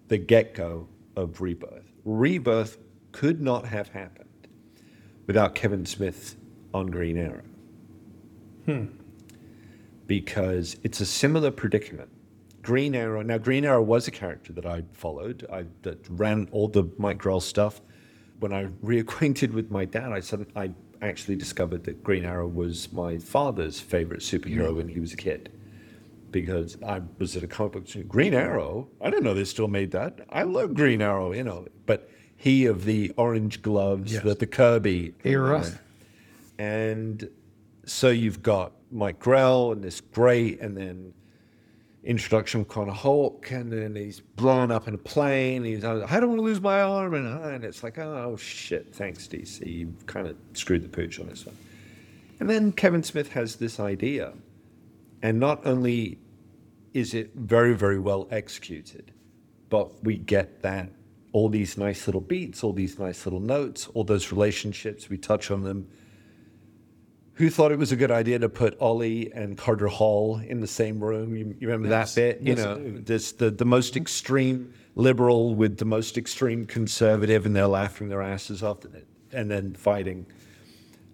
the 0.09 0.19
get 0.19 0.55
go 0.55 0.89
of 1.17 1.41
Rebirth. 1.41 1.93
Rebirth 2.05 2.79
could 3.13 3.41
not 3.41 3.67
have 3.67 3.89
happened 3.89 4.49
without 5.27 5.55
Kevin 5.55 5.87
Smith 5.87 6.37
on 6.75 6.87
Green 6.89 7.17
Arrow. 7.17 7.43
Hmm. 8.67 8.87
Because 10.07 10.77
it's 10.83 11.01
a 11.01 11.07
similar 11.07 11.51
predicament. 11.51 12.11
Green 12.63 12.95
Arrow. 12.95 13.23
Now, 13.23 13.39
Green 13.39 13.65
Arrow 13.65 13.83
was 13.83 14.09
a 14.09 14.11
character 14.11 14.53
that 14.55 14.65
I 14.67 14.85
followed. 14.93 15.47
I 15.53 15.67
that 15.83 16.07
ran 16.09 16.49
all 16.51 16.69
the 16.69 16.85
Mike 16.99 17.19
Grell 17.19 17.41
stuff. 17.41 17.81
When 18.41 18.53
I 18.53 18.67
reacquainted 18.85 19.53
with 19.53 19.71
my 19.71 19.85
dad, 19.85 20.13
I 20.13 20.21
suddenly 20.21 20.51
I 20.57 20.71
actually 21.03 21.37
discovered 21.37 21.85
that 21.85 22.03
Green 22.03 22.25
Arrow 22.25 22.49
was 22.49 22.91
my 22.93 23.19
father's 23.19 23.81
favorite 23.81 24.21
superhero 24.21 24.75
when 24.77 24.89
he 24.89 24.99
was 25.01 25.13
a 25.13 25.17
kid. 25.17 25.53
Because 26.31 26.77
I 26.83 27.01
was 27.19 27.37
at 27.37 27.43
a 27.45 27.47
comic 27.47 27.73
book 27.75 27.89
store, 27.89 28.03
Green 28.03 28.35
Arrow. 28.35 28.89
I 29.01 29.11
didn't 29.11 29.25
know 29.25 29.35
they 29.35 29.45
still 29.45 29.69
made 29.69 29.93
that. 29.93 30.21
I 30.31 30.43
love 30.43 30.75
Green 30.75 31.01
Arrow, 31.03 31.33
you 31.33 31.45
know. 31.45 31.67
But 31.87 32.11
he 32.37 32.67
of 32.67 32.85
the 32.87 33.13
orange 33.17 33.63
gloves, 33.63 34.15
Yes. 34.15 34.25
the, 34.25 34.35
the 34.35 34.47
Kirby 34.47 35.15
Era. 35.23 35.65
and 36.59 37.29
so 37.85 38.09
you've 38.11 38.43
got 38.43 38.73
Mike 38.95 39.19
Grell 39.19 39.73
and 39.73 39.83
this 39.83 40.01
great, 40.01 40.61
and 40.61 40.77
then 40.77 41.13
introduction 42.05 42.61
of 42.61 42.69
Connor 42.69 42.93
Hawke, 42.93 43.51
and 43.51 43.73
then 43.73 43.97
he's 43.97 44.21
blown 44.21 44.71
up 44.71 44.87
in 44.89 44.95
a 44.95 44.99
plane. 44.99 45.65
He's, 45.65 45.83
like, 45.83 46.11
I 46.11 46.21
don't 46.21 46.31
want 46.31 46.39
to 46.39 46.45
lose 46.45 46.61
my 46.61 46.81
arm, 46.81 47.15
and, 47.15 47.27
and 47.45 47.65
it's 47.65 47.83
like, 47.83 47.99
oh 47.99 48.37
shit, 48.37 48.95
thanks 48.95 49.27
DC, 49.27 49.67
you 49.67 49.95
kind 50.07 50.27
of 50.27 50.37
screwed 50.53 50.83
the 50.83 50.89
pooch 50.89 51.19
on 51.19 51.27
this 51.27 51.45
one. 51.45 51.57
And 52.41 52.49
then 52.49 52.73
Kevin 52.73 53.03
Smith 53.03 53.33
has 53.33 53.57
this 53.57 53.81
idea, 53.81 54.33
and 55.23 55.41
not 55.41 55.67
only 55.67 56.19
is 56.93 57.15
it 57.15 57.33
very, 57.35 57.75
very 57.75 57.99
well 57.99 58.29
executed, 58.31 59.13
but 59.71 60.05
we 60.05 60.17
get 60.17 60.63
that 60.63 60.91
all 61.33 61.49
these 61.49 61.77
nice 61.77 62.07
little 62.07 62.21
beats, 62.21 62.63
all 62.63 62.73
these 62.73 62.97
nice 62.99 63.27
little 63.27 63.41
notes, 63.41 63.89
all 63.95 64.05
those 64.05 64.31
relationships, 64.31 65.11
we 65.11 65.19
touch 65.19 65.51
on 65.51 65.65
them. 65.65 65.89
Who 67.35 67.51
thought 67.51 67.73
it 67.73 67.79
was 67.79 67.91
a 67.91 67.97
good 67.97 68.13
idea 68.13 68.39
to 68.39 68.49
put 68.49 68.79
Ollie 68.81 69.33
and 69.33 69.59
Carter 69.59 69.89
Hall 69.89 70.39
in 70.39 70.61
the 70.61 70.69
same 70.69 71.03
room? 71.03 71.35
You, 71.35 71.57
you 71.59 71.67
remember 71.67 71.89
Yes. 71.89 72.15
that 72.15 72.39
bit? 72.39 72.41
You 72.41 72.55
Yes, 72.55 72.65
I 72.65 72.75
know, 72.75 72.99
this 72.99 73.33
the, 73.33 73.51
the 73.51 73.65
most 73.65 73.95
mm-hmm. 73.95 74.03
extreme 74.03 74.73
liberal 74.95 75.55
with 75.57 75.79
the 75.79 75.85
most 75.85 76.17
extreme 76.17 76.65
conservative, 76.65 77.45
and 77.45 77.57
they're 77.57 77.67
laughing 77.67 78.09
their 78.09 78.23
asses 78.23 78.63
off 78.63 78.79
and 79.33 79.51
then 79.51 79.75
fighting. 79.75 80.27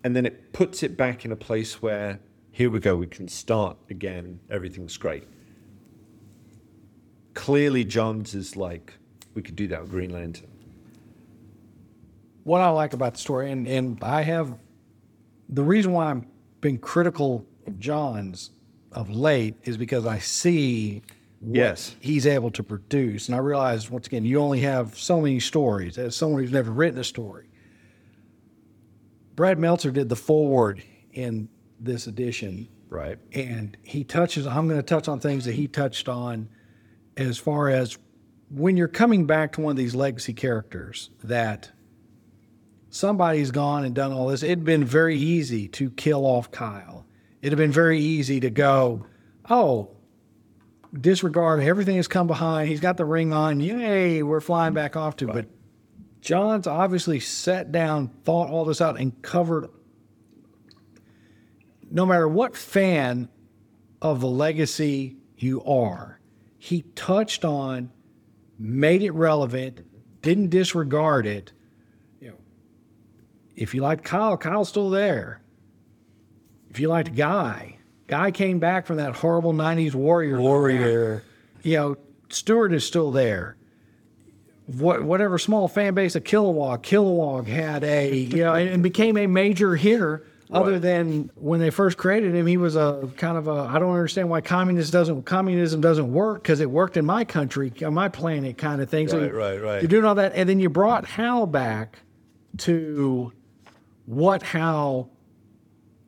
And 0.05 0.15
then 0.15 0.27
it 0.27 0.53
puts 0.53 0.83
it 0.83 0.97
back 0.97 1.25
in 1.25 1.33
a 1.33 1.37
place 1.37 1.81
where, 1.81 2.21
here 2.53 2.69
we 2.69 2.81
go, 2.81 2.97
we 2.97 3.07
can 3.07 3.27
start 3.29 3.79
again, 3.89 4.41
everything's 4.51 4.99
great. 4.99 5.27
Clearly, 7.33 7.85
Johns 7.85 8.35
is 8.35 8.57
like, 8.57 8.93
we 9.35 9.41
could 9.41 9.57
do 9.57 9.69
that 9.69 9.81
with 9.83 9.91
Green 9.91 10.11
Lantern. 10.11 10.49
what 12.45 12.61
I 12.61 12.69
like 12.71 12.93
about 12.93 13.15
the 13.15 13.21
story, 13.21 13.51
and, 13.51 13.67
and 13.67 13.99
I 14.03 14.23
have 14.23 14.55
the 15.53 15.63
reason 15.65 15.93
why 15.93 16.11
I've 16.11 16.25
been 16.61 16.79
critical 16.79 17.45
of 17.67 17.79
Johns 17.79 18.51
of 18.93 19.11
late 19.11 19.57
is 19.65 19.77
because 19.77 20.07
I 20.07 20.19
see 20.19 21.03
what 21.41 21.57
Yes. 21.57 21.97
he's 22.01 22.27
able 22.27 22.51
to 22.53 22.63
produce. 22.63 23.29
And 23.29 23.35
I 23.35 23.39
realize, 23.39 23.91
once 23.91 24.07
again, 24.07 24.25
you 24.25 24.39
only 24.41 24.61
have 24.61 24.97
so 24.99 25.21
many 25.21 25.41
stories. 25.41 25.97
As 25.99 26.15
someone 26.17 26.43
who's 26.43 26.53
never 26.53 26.71
written 26.71 26.99
a 27.01 27.05
story, 27.05 27.47
Brad 29.37 29.59
Meltzer 29.59 29.91
did 29.91 30.09
the 30.09 30.17
foreword 30.17 30.83
in 31.13 31.49
this 31.79 32.07
edition 32.07 32.69
Right. 32.91 33.19
and 33.33 33.77
he 33.83 34.05
touches 34.05 34.47
i'm 34.47 34.67
going 34.69 34.79
to 34.79 34.83
touch 34.87 35.09
on 35.09 35.19
things 35.21 35.45
that 35.47 35.55
he 35.55 35.67
touched 35.67 36.09
on 36.09 36.49
as 37.17 37.39
far 37.39 37.69
as 37.71 37.97
when 38.51 38.77
you're 38.77 38.87
coming 38.89 39.27
back 39.27 39.53
to 39.53 39.61
one 39.63 39.71
of 39.71 39.77
these 39.79 39.95
legacy 39.95 40.33
characters 40.35 41.09
that 41.25 41.71
somebody's 42.91 43.51
gone 43.51 43.85
and 43.85 43.95
done 43.95 44.13
all 44.13 44.29
this 44.29 44.43
it'd 44.43 44.65
been 44.65 44.85
very 44.85 45.17
easy 45.17 45.69
to 45.69 45.91
kill 45.91 46.27
off 46.27 46.51
kyle 46.51 47.07
it'd 47.41 47.53
have 47.53 47.65
been 47.65 47.73
very 47.73 47.99
easy 47.99 48.41
to 48.41 48.51
go 48.51 49.07
oh 49.49 49.89
disregard 51.01 51.63
everything 51.63 51.97
that's 51.97 52.09
come 52.09 52.27
behind 52.27 52.69
he's 52.69 52.81
got 52.81 52.97
the 52.97 53.05
ring 53.05 53.33
on 53.33 53.61
yay 53.61 54.23
we're 54.23 54.41
flying 54.41 54.75
back 54.75 54.97
off 54.97 55.17
to 55.17 55.27
but 55.27 55.47
Johns 56.21 56.67
obviously 56.67 57.19
sat 57.19 57.73
down 57.73 58.09
thought 58.25 58.51
all 58.51 58.67
this 58.67 58.83
out 58.83 59.01
and 59.01 59.23
covered 59.23 59.71
no 61.91 62.07
matter 62.07 62.29
what 62.29 62.57
fan 62.57 63.29
of 64.01 64.21
the 64.21 64.29
legacy 64.29 65.17
you 65.37 65.63
are, 65.65 66.21
he 66.59 66.83
touched 66.95 67.45
on, 67.45 67.91
made 68.59 69.03
it 69.03 69.11
relevant, 69.13 69.81
didn't 70.23 70.51
disregard 70.51 71.27
it. 71.27 71.53
If 73.61 73.75
you 73.75 73.83
liked 73.83 74.05
Kyle, 74.05 74.37
Kyle's 74.39 74.71
still 74.71 74.89
there. 74.91 75.43
If 76.71 76.81
you 76.81 76.89
liked 76.89 77.15
Guy, 77.15 77.77
Guy 78.07 78.31
came 78.31 78.59
back 78.59 78.87
from 78.87 78.97
that 78.97 79.17
horrible 79.17 79.53
'90s 79.53 79.95
warrior. 79.95 80.41
Warrior. 80.41 81.23
You 81.63 81.77
know, 81.77 81.97
Stewart 82.31 82.73
is 82.73 82.87
still 82.87 83.11
there. 83.13 83.57
What, 84.67 85.03
whatever 85.03 85.37
small 85.37 85.67
fan 85.69 85.95
base 85.95 86.15
of 86.17 86.25
Kilowog, 86.25 86.83
Kilowog 86.83 87.47
had 87.49 87.85
a 87.85 88.15
you 88.17 88.45
know 88.45 88.55
and, 88.55 88.69
and 88.71 88.83
became 88.83 89.17
a 89.17 89.27
major 89.27 89.77
hitter. 89.77 90.25
Other 90.53 90.73
Right. 90.73 90.83
than 90.83 91.31
when 91.37 91.61
they 91.61 91.71
first 91.71 91.97
created 91.97 92.35
him, 92.35 92.45
he 92.47 92.57
was 92.57 92.75
a 92.75 93.09
kind 93.19 93.37
of 93.37 93.47
a 93.47 93.53
I 93.53 93.79
don't 93.79 93.93
understand 93.93 94.31
why 94.31 94.41
communist 94.41 94.93
doesn't 94.93 95.23
communism 95.25 95.81
doesn't 95.81 96.13
work 96.13 96.43
because 96.43 96.61
it 96.61 96.69
worked 96.71 96.97
in 96.97 97.05
my 97.05 97.25
country, 97.25 97.73
on 97.85 97.95
my 97.95 98.09
planet, 98.09 98.59
kind 98.59 98.81
of 98.81 98.89
thing. 98.91 99.07
so 99.09 99.19
Right, 99.21 99.31
you- 99.31 99.37
right, 99.39 99.63
right. 99.63 99.83
You're 99.83 99.89
doing 99.89 100.05
all 100.07 100.17
that, 100.17 100.33
and 100.35 100.49
then 100.49 100.59
you 100.59 100.69
brought 100.71 101.05
Hal 101.05 101.47
back 101.47 101.99
to 102.59 103.33
what 104.11 104.43
Hal 104.43 105.09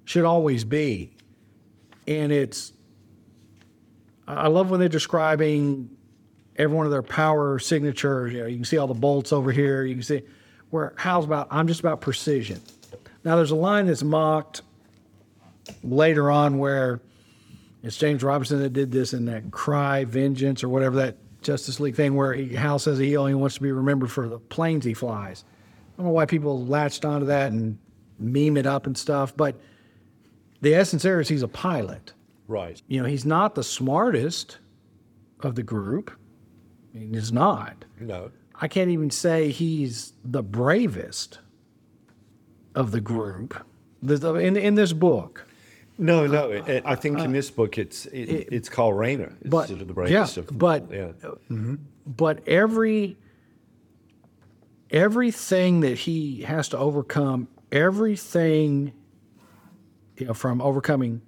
should 0.05 0.25
always 0.25 0.65
be, 0.65 1.15
and 2.09 2.33
it's 2.33 2.73
I 4.27 4.49
love 4.49 4.71
when 4.71 4.81
they're 4.81 4.89
describing 4.89 5.89
every 6.57 6.77
one 6.77 6.85
of 6.85 6.91
their 6.91 7.03
power 7.03 7.61
signatures. 7.61 8.33
You 8.33 8.41
know, 8.41 8.47
you 8.47 8.57
can 8.57 8.65
see 8.65 8.77
all 8.77 8.89
the 8.89 8.95
bolts 8.95 9.33
over 9.33 9.53
here. 9.53 9.85
You 9.85 9.95
can 9.95 10.03
see 10.03 10.23
where 10.71 10.95
Hal's 10.97 11.27
about. 11.27 11.47
I'm 11.53 11.69
just 11.69 11.79
about 11.79 12.01
precision. 12.01 12.61
Now, 13.23 13.37
there's 13.37 13.53
a 13.53 13.57
line 13.57 13.87
that's 13.87 14.03
mocked 14.03 14.63
later 15.85 16.29
on 16.29 16.59
where 16.59 17.01
it's 17.85 17.97
James 17.97 18.25
Robinson 18.25 18.59
that 18.63 18.73
did 18.73 18.91
this 18.91 19.15
in 19.15 19.27
that 19.27 19.53
Cry 19.53 20.05
Vengeance 20.07 20.65
or 20.65 20.69
whatever 20.69 20.97
that 20.97 21.19
Justice 21.41 21.79
League 21.79 21.95
thing 21.95 22.17
where 22.17 22.35
he, 22.35 22.49
Hal 22.57 22.81
says 22.81 22.99
he 22.99 23.17
only 23.17 23.35
wants 23.35 23.55
to 23.57 23.61
be 23.61 23.71
remembered 23.71 24.11
for 24.11 24.29
the 24.29 24.41
planes 24.41 24.85
he 24.85 24.93
flies. 24.93 25.45
I 25.95 25.99
don't 25.99 26.07
know 26.07 26.13
why 26.13 26.27
people 26.27 26.67
latched 26.67 27.05
onto 27.05 27.27
that 27.27 27.53
and 27.53 27.79
meme 28.23 28.57
it 28.57 28.67
up 28.67 28.87
and 28.87 28.97
stuff, 28.97 29.37
but 29.37 29.61
the 30.61 30.75
essence 30.75 31.03
there 31.03 31.21
is 31.21 31.29
he's 31.29 31.43
a 31.43 31.49
pilot 31.49 32.13
Right. 32.49 32.81
you 32.87 33.01
know, 33.03 33.09
he's 33.09 33.25
not 33.25 33.55
the 33.55 33.65
smartest 33.65 34.59
of 35.41 35.55
the 35.55 35.63
group. 35.63 36.11
I 36.95 36.99
mean, 36.99 37.15
he's 37.15 37.33
not. 37.33 37.85
No. 37.99 38.31
I 38.61 38.69
can't 38.69 38.91
even 38.91 39.11
say 39.11 39.51
he's 39.51 40.13
the 40.25 40.43
bravest 40.43 41.41
of 42.75 42.91
the 42.91 43.01
group. 43.01 43.57
In, 44.03 44.57
in 44.57 44.75
this 44.75 44.93
book, 44.93 45.47
No, 45.99 46.27
no. 46.27 46.51
It, 46.51 46.69
it- 46.69 46.83
I 46.87 46.95
think 46.95 47.19
in 47.21 47.31
uh, 47.31 47.33
this 47.33 47.51
book, 47.51 47.79
it's 47.79 48.07
it, 48.07 48.49
it's 48.53 48.69
Kyle 48.69 48.93
Rayner. 48.93 49.33
It's 49.41 49.51
but- 49.51 49.69
sort 49.69 49.81
of 49.81 49.89
the 49.89 49.95
bravest 49.95 50.37
yeah, 50.37 50.41
of 50.41 50.47
them. 50.49 50.59
but- 50.59 50.91
yeah. 50.93 51.13
Mm-hmm. 51.51 51.75
but 52.07 52.47
every 52.49 53.17
everything 54.91 55.81
that 55.81 55.99
he 55.99 56.43
has 56.43 56.69
to 56.69 56.79
overcome, 56.79 57.49
everything, 57.73 58.93
you 60.17 60.27
know, 60.27 60.35
from 60.35 60.61
overcoming 60.61 61.23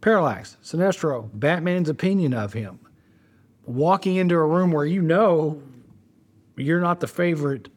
Parallax, 0.00 0.56
Sinestro, 0.62 1.30
Batman's 1.32 1.88
opinion 1.88 2.34
of 2.34 2.52
him, 2.52 2.78
walking 3.64 4.16
into 4.16 4.34
a 4.34 4.46
room 4.46 4.70
where 4.70 4.84
you 4.84 5.00
know 5.02 5.62
you're 6.56 6.80
not 6.80 7.00
the 7.00 7.06
favorite, 7.06 7.68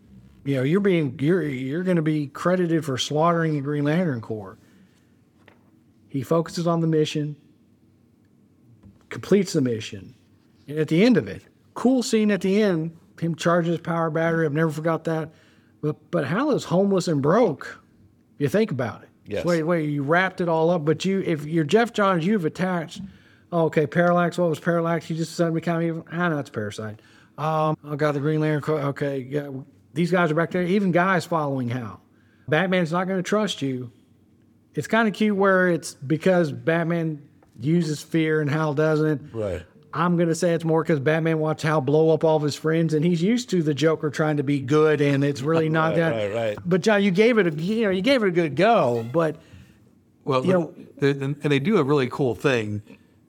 you 0.43 0.55
know, 0.55 0.63
you're 0.63 0.79
being 0.79 1.17
you're 1.19 1.43
you're 1.43 1.83
going 1.83 1.95
to 1.95 2.01
be 2.01 2.27
credited 2.27 2.83
for 2.83 2.97
slaughtering 2.97 3.53
the 3.53 3.61
Green 3.61 3.83
Lantern 3.83 4.21
Corps. 4.21 4.57
He 6.07 6.23
focuses 6.23 6.67
on 6.67 6.81
the 6.81 6.87
mission, 6.87 7.35
completes 9.09 9.53
the 9.53 9.61
mission, 9.61 10.15
and 10.67 10.79
at 10.79 10.87
the 10.87 11.03
end 11.03 11.17
of 11.17 11.27
it, 11.27 11.43
cool 11.73 12.03
scene 12.03 12.31
at 12.31 12.41
the 12.41 12.61
end, 12.61 12.97
him 13.19 13.35
charging 13.35 13.71
his 13.71 13.81
power 13.81 14.09
battery. 14.09 14.45
I've 14.45 14.53
never 14.53 14.71
forgot 14.71 15.03
that. 15.05 15.29
But 15.81 16.11
but 16.11 16.25
Hal 16.25 16.51
is 16.51 16.65
homeless 16.65 17.07
and 17.07 17.21
broke. 17.21 17.79
You 18.39 18.50
think 18.50 18.72
about 18.72 19.03
it. 19.03 19.10
Yes. 19.25 19.46
Wait, 19.46 19.62
wait, 19.62 19.88
you 19.88 20.01
wrapped 20.01 20.41
it 20.41 20.50
all 20.50 20.72
up, 20.72 20.86
but 20.86 21.05
you 21.05 21.22
if 21.22 21.46
you're 21.46 21.63
Geoff 21.63 21.93
Johns, 21.93 22.25
you've 22.25 22.46
attached 22.46 23.01
oh, 23.51 23.65
okay, 23.65 23.88
Parallax, 23.88 24.38
what 24.38 24.50
was 24.50 24.60
Parallax? 24.60 25.10
You 25.10 25.15
just 25.15 25.36
suddenly 25.36 25.62
become 25.62 25.81
even 25.81 26.03
ah 26.12 26.29
no, 26.29 26.39
it's 26.39 26.50
Parasite. 26.50 27.00
Um 27.38 27.77
oh 27.84 27.96
god, 27.96 28.13
the 28.13 28.19
Green 28.19 28.39
Lantern 28.39 28.63
okay, 28.75 29.19
yeah. 29.19 29.50
These 29.93 30.12
guys 30.12 30.31
are 30.31 30.36
back 30.36 30.51
there. 30.51 30.63
Even 30.63 30.91
guys 30.91 31.25
following 31.25 31.69
Hal. 31.69 32.01
Batman's 32.48 32.91
not 32.91 33.08
gonna 33.08 33.22
trust 33.22 33.62
you. 33.62 33.91
It's 34.74 34.88
kind 34.88 35.08
of 35.08 35.13
cute 35.13 35.36
where 35.36 35.67
it's 35.69 35.93
because 35.93 36.51
Batman 36.51 37.27
uses 37.60 38.01
fear 38.01 38.41
and 38.41 38.50
Hal 38.50 38.74
doesn't. 38.74 39.34
Right. 39.34 39.63
I'm 39.93 40.17
going 40.17 40.29
to 40.29 40.36
say 40.36 40.53
it's 40.53 40.63
more 40.65 40.84
because 40.84 41.00
Batman 41.00 41.39
watched 41.39 41.63
Hal 41.63 41.81
blow 41.81 42.12
up 42.12 42.24
all 42.24 42.38
of 42.38 42.43
his 42.43 42.55
friends, 42.55 42.93
and 42.93 43.03
he's 43.03 43.24
used 43.24 43.50
to 43.50 43.63
the 43.63 43.74
Joker 43.74 44.10
trying 44.10 44.38
to 44.38 44.43
be 44.43 44.60
good, 44.60 45.01
and 45.01 45.24
it's 45.24 45.41
really 45.41 45.69
not 45.79 45.89
Right, 45.91 45.96
that. 45.98 46.12
right, 46.12 46.34
right. 46.34 46.58
But 46.65 46.81
John, 46.81 47.01
you 47.03 47.12
gave 47.12 47.38
it 47.38 47.48
a 47.48 47.51
you 47.62 47.86
know 47.86 47.89
you 47.89 48.01
gave 48.01 48.22
it 48.24 48.27
a 48.27 48.31
good 48.31 48.55
go, 48.55 49.05
but 49.12 49.38
Well, 50.25 50.46
You 50.46 50.53
know- 50.53 50.74
the- 51.00 51.13
the- 51.13 51.25
and 51.25 51.41
they 51.43 51.60
do 51.60 51.77
a 51.77 51.84
really 51.84 52.08
cool 52.08 52.36
thing 52.36 52.81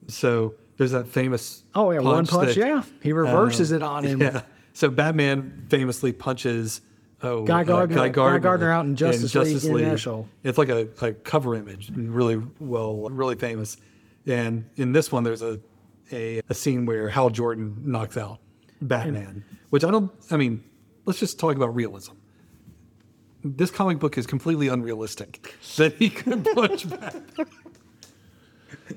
So 0.07 0.55
there's 0.77 0.91
that 0.91 1.07
famous. 1.07 1.63
Oh 1.73 1.91
yeah, 1.91 1.99
one 1.99 2.25
punch. 2.27 2.55
that, 2.55 2.57
yeah, 2.57 2.83
he 3.01 3.13
reverses 3.13 3.71
uh, 3.71 3.77
it 3.77 3.83
on 3.83 4.03
him. 4.03 4.21
Yeah. 4.21 4.41
So 4.73 4.89
Batman 4.89 5.65
famously 5.69 6.11
punches. 6.11 6.81
Oh, 7.23 7.43
Guy 7.43 7.63
Gardner- 7.63 7.95
Guy 8.09 8.09
Gardner 8.39 8.71
out 8.71 8.85
in 8.85 8.95
Justice 8.95 9.33
League 9.35 9.63
International. 9.63 10.27
It's 10.43 10.57
like 10.57 10.69
a, 10.69 10.87
a 11.01 11.13
cover 11.13 11.55
image, 11.55 11.91
really 11.95 12.41
well, 12.59 13.09
really 13.09 13.35
famous. 13.35 13.77
And 14.25 14.65
in 14.75 14.91
this 14.91 15.11
one, 15.11 15.23
there's 15.23 15.41
a, 15.43 15.59
a 16.13 16.41
a 16.49 16.53
scene 16.53 16.85
where 16.85 17.09
Hal 17.09 17.29
Jordan 17.29 17.77
knocks 17.83 18.17
out 18.17 18.39
Batman, 18.81 19.43
which 19.69 19.83
I 19.83 19.91
don't. 19.91 20.11
I 20.31 20.37
mean, 20.37 20.63
let's 21.05 21.19
just 21.19 21.39
talk 21.39 21.55
about 21.55 21.75
realism. 21.75 22.13
This 23.43 23.71
comic 23.71 23.97
book 23.99 24.17
is 24.17 24.27
completely 24.27 24.67
unrealistic 24.67 25.55
that 25.77 25.93
he 25.95 26.09
could 26.09 26.45
punch 26.55 26.87
Batman. 26.89 27.25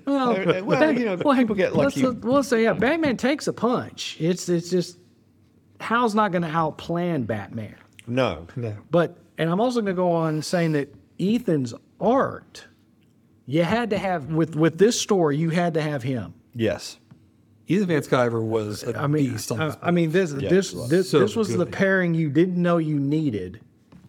Well, 0.06 0.30
Uh, 0.32 0.62
well, 0.64 0.92
you 0.92 1.04
know, 1.06 1.16
people 1.16 1.54
get 1.54 1.74
let's, 1.74 1.96
lucky. 1.96 2.18
let's 2.26 2.48
say 2.48 2.62
yeah, 2.64 2.72
Batman 2.72 3.16
takes 3.16 3.46
a 3.46 3.52
punch. 3.52 4.16
It's 4.20 4.48
it's 4.48 4.70
just 4.70 4.98
Hal's 5.80 6.14
not 6.14 6.32
going 6.32 6.42
to 6.42 6.48
outplan 6.48 7.26
Batman. 7.26 7.76
No. 8.06 8.46
No. 8.56 8.76
But 8.90 9.16
and 9.38 9.48
I'm 9.50 9.60
also 9.60 9.80
going 9.80 9.94
to 9.94 10.00
go 10.00 10.12
on 10.12 10.42
saying 10.42 10.72
that 10.72 10.94
Ethan's 11.18 11.72
art, 12.00 12.66
you 13.46 13.62
had 13.62 13.90
to 13.90 13.98
have 13.98 14.26
with 14.32 14.56
with 14.56 14.78
this 14.78 15.00
story, 15.00 15.36
you 15.36 15.50
had 15.50 15.74
to 15.74 15.80
have 15.82 16.02
him. 16.02 16.34
Yes. 16.54 16.98
Ethan 17.66 17.86
Van 17.86 18.02
Sciver 18.02 18.42
was 18.42 18.82
a 18.82 18.98
I 18.98 19.06
mean, 19.06 19.30
beast 19.32 19.50
on 19.52 19.60
I, 19.60 19.66
this. 19.68 19.76
I 19.82 19.90
mean 19.90 20.10
this 20.12 20.32
this 20.32 20.70
he 20.70 20.76
was. 20.76 20.88
this, 20.90 21.10
So 21.10 21.20
this 21.20 21.34
was 21.36 21.48
the 21.48 21.64
good. 21.64 21.72
pairing 21.72 22.14
you 22.14 22.28
didn't 22.30 22.60
know 22.60 22.76
you 22.78 22.98
needed 22.98 23.60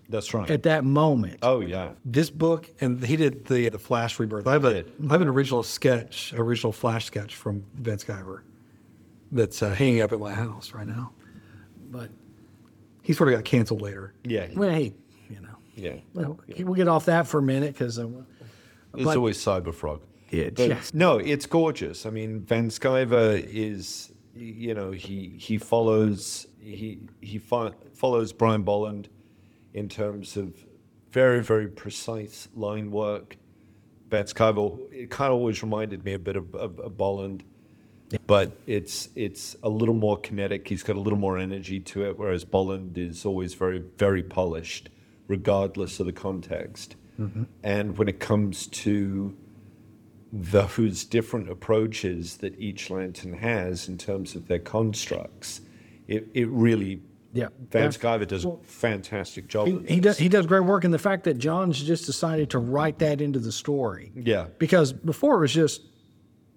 That's 0.09 0.33
right. 0.33 0.49
at 0.51 0.63
that 0.63 0.83
moment. 0.83 1.39
oh 1.41 1.61
yeah. 1.61 1.91
this 2.03 2.29
book 2.29 2.69
and 2.81 3.01
he 3.03 3.15
did 3.15 3.45
the 3.45 3.69
the 3.69 3.79
Flash 3.79 4.19
rebirth. 4.19 4.45
I 4.47 4.53
have 4.53 4.65
a 4.65 4.79
I 5.07 5.11
have 5.13 5.21
an 5.21 5.27
original 5.29 5.63
sketch, 5.63 6.33
original 6.35 6.71
Flash 6.73 7.05
sketch 7.05 7.35
from 7.35 7.63
Van 7.75 7.97
Sciver 7.97 8.41
that's 9.31 9.61
uh, 9.63 9.69
hanging 9.73 10.01
up 10.01 10.11
at 10.11 10.19
my 10.19 10.33
house 10.33 10.73
right 10.73 10.87
now. 10.87 11.11
But 11.91 12.09
He 13.03 13.13
sort 13.13 13.29
of 13.29 13.35
got 13.35 13.45
canceled 13.45 13.81
later. 13.81 14.13
Yeah. 14.23 14.47
well, 14.55 14.69
hey, 14.69 14.93
you 15.29 15.39
know, 15.41 15.55
Yeah. 15.75 15.95
well, 16.13 16.39
we'll 16.59 16.73
get 16.75 16.87
off 16.87 17.05
that 17.05 17.25
for 17.27 17.39
a 17.39 17.43
minute 17.43 17.73
because 17.73 17.97
uh, 17.99 18.07
There's 18.93 19.05
but- 19.05 19.17
always 19.17 19.37
Cyberfrog. 19.37 20.01
Yeah, 20.29 20.49
But 20.53 20.69
yes. 20.69 20.93
No, 20.93 21.17
it's 21.17 21.45
gorgeous. 21.45 22.05
I 22.05 22.09
mean, 22.09 22.41
Van 22.41 22.69
Sciver 22.69 23.43
is, 23.51 24.11
you 24.35 24.73
know, 24.73 24.91
he 24.91 25.35
he 25.37 25.57
follows 25.57 26.47
he 26.59 26.99
he 27.21 27.37
fo- 27.37 27.73
follows 27.93 28.33
Brian 28.33 28.63
Bolland 28.63 29.09
in 29.73 29.87
terms 29.87 30.35
of 30.35 30.65
very 31.11 31.43
very 31.43 31.67
precise 31.67 32.47
line 32.55 32.91
work. 32.91 33.37
Van 34.09 34.25
Sciver 34.25 34.79
it 34.91 35.09
kind 35.09 35.31
of 35.31 35.37
always 35.39 35.61
reminded 35.61 36.03
me 36.03 36.13
a 36.13 36.19
bit 36.19 36.35
of, 36.35 36.53
of, 36.55 36.79
of 36.79 36.97
Bolland, 36.97 37.43
but 38.25 38.51
it's 38.65 39.09
it's 39.15 39.55
a 39.63 39.69
little 39.69 39.95
more 39.95 40.17
kinetic. 40.17 40.67
He's 40.67 40.83
got 40.83 40.95
a 40.95 40.99
little 40.99 41.19
more 41.19 41.37
energy 41.37 41.79
to 41.81 42.05
it, 42.05 42.17
whereas 42.17 42.43
Bolland 42.43 42.97
is 42.97 43.25
always 43.25 43.53
very 43.53 43.83
very 43.97 44.23
polished, 44.23 44.89
regardless 45.27 45.99
of 45.99 46.07
the 46.07 46.13
context. 46.13 46.95
Mm-hmm. 47.19 47.43
And 47.63 47.97
when 47.97 48.09
it 48.09 48.19
comes 48.19 48.67
to 48.67 49.37
those 50.37 51.05
different 51.05 51.49
approaches 51.49 52.37
that 52.37 52.57
each 52.59 52.89
lantern 52.89 53.33
has 53.33 53.87
in 53.87 53.97
terms 53.97 54.35
of 54.35 54.47
their 54.47 54.59
constructs, 54.59 55.61
it, 56.07 56.27
it 56.33 56.49
really, 56.49 57.01
Yeah. 57.33 57.47
Van 57.71 57.83
Yeah. 57.83 57.89
Sciver 57.89 58.27
does 58.27 58.43
a 58.45 58.57
fantastic 58.63 59.47
job. 59.47 59.67
he, 59.67 59.73
of 59.75 59.85
he 59.87 59.99
does 60.01 60.17
he 60.17 60.27
does 60.29 60.45
great 60.45 60.65
work 60.65 60.83
in 60.83 60.91
the 60.91 60.99
fact 60.99 61.23
that 61.23 61.37
Johns 61.37 61.81
just 61.81 62.05
decided 62.05 62.49
to 62.49 62.59
write 62.59 62.99
that 62.99 63.21
into 63.21 63.39
the 63.39 63.51
story. 63.51 64.11
Yeah. 64.15 64.47
Because 64.59 64.91
before 64.91 65.37
it 65.37 65.39
was 65.39 65.53
just 65.53 65.81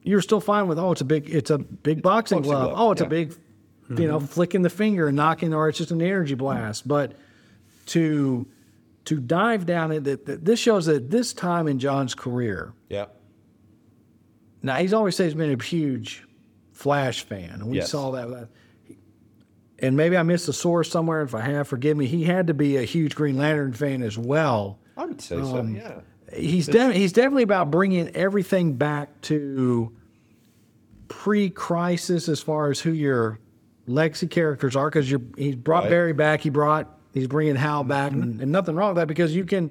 you're 0.03 0.23
still 0.23 0.41
fine 0.41 0.67
with 0.69 0.79
oh 0.79 0.91
it's 0.93 1.01
a 1.01 1.05
big 1.05 1.29
it's 1.31 1.51
a 1.51 1.59
big 1.59 2.03
boxing, 2.03 2.39
Boxing 2.39 2.51
glove. 2.53 2.71
glove, 2.71 2.81
Oh 2.81 2.91
it's 2.93 3.01
yeah. 3.01 3.07
a 3.07 3.11
big 3.11 3.35
you 3.91 4.07
know 4.09 4.19
mm-hmm. 4.19 4.27
flicking 4.27 4.63
the 4.63 4.71
finger 4.71 5.07
and 5.09 5.17
knocking 5.17 5.55
or 5.55 5.69
it's 5.69 5.79
just 5.79 5.91
an 5.93 6.03
energy 6.03 6.35
blast. 6.35 6.87
But 6.89 7.13
to 7.87 8.47
to 9.07 9.21
dive 9.21 9.67
down 9.67 9.93
into 9.93 10.17
th- 10.17 10.41
this 10.43 10.59
shows 10.61 10.87
that 10.87 11.11
this 11.11 11.33
time 11.33 11.67
in 11.69 11.79
Johns' 11.79 12.15
career, 12.15 12.73
Yeah. 12.89 13.07
Now 14.63 14.77
he's 14.77 14.93
always 14.93 15.17
said 15.17 15.25
he's 15.25 15.35
been 15.35 15.59
a 15.59 15.63
huge 15.63 16.25
Flash 16.73 17.25
fan, 17.25 17.51
and 17.55 17.69
we 17.69 17.77
Yes. 17.79 17.91
saw 17.91 18.13
that. 18.13 18.49
And 19.81 19.97
maybe 19.97 20.17
I 20.17 20.23
missed 20.23 20.49
a 20.49 20.53
source 20.53 20.91
somewhere. 20.91 21.23
If 21.23 21.35
I 21.35 21.41
have, 21.41 21.69
forgive 21.69 21.97
me. 21.97 22.07
He 22.07 22.25
had 22.25 22.47
to 22.49 22.55
be 22.55 22.77
a 22.77 22.83
huge 22.83 23.15
Green 23.15 23.37
Lantern 23.37 23.73
fan 23.73 24.03
as 24.03 24.17
well. 24.19 24.79
I 24.97 25.05
would 25.05 25.21
say 25.21 25.37
so, 25.37 25.59
um, 25.59 25.75
yeah. 25.75 26.01
He's 26.35 26.67
de- 26.67 26.93
he's 26.93 27.13
definitely 27.13 27.45
about 27.45 27.71
bringing 27.71 28.09
everything 28.15 28.75
back 28.75 29.21
to 29.23 29.93
pre-crisis 31.09 32.29
as 32.29 32.41
far 32.41 32.71
as 32.71 32.81
who 32.81 32.93
your 32.93 33.39
legacy 33.87 34.27
characters 34.27 34.77
are. 34.77 34.91
Because 34.91 35.11
you're 35.11 35.23
he's 35.37 35.57
brought 35.57 35.85
Right. 35.85 35.91
Barry 35.91 36.13
back. 36.13 36.41
He 36.41 36.51
brought 36.51 36.99
he's 37.15 37.27
bringing 37.27 37.57
Hal 37.57 37.85
back, 37.85 38.13
mm-hmm. 38.13 38.23
and, 38.23 38.41
and 38.43 38.53
nothing 38.53 38.75
wrong 38.77 38.91
with 38.91 38.97
that 38.97 39.09
because 39.09 39.35
you 39.35 39.45
can. 39.45 39.71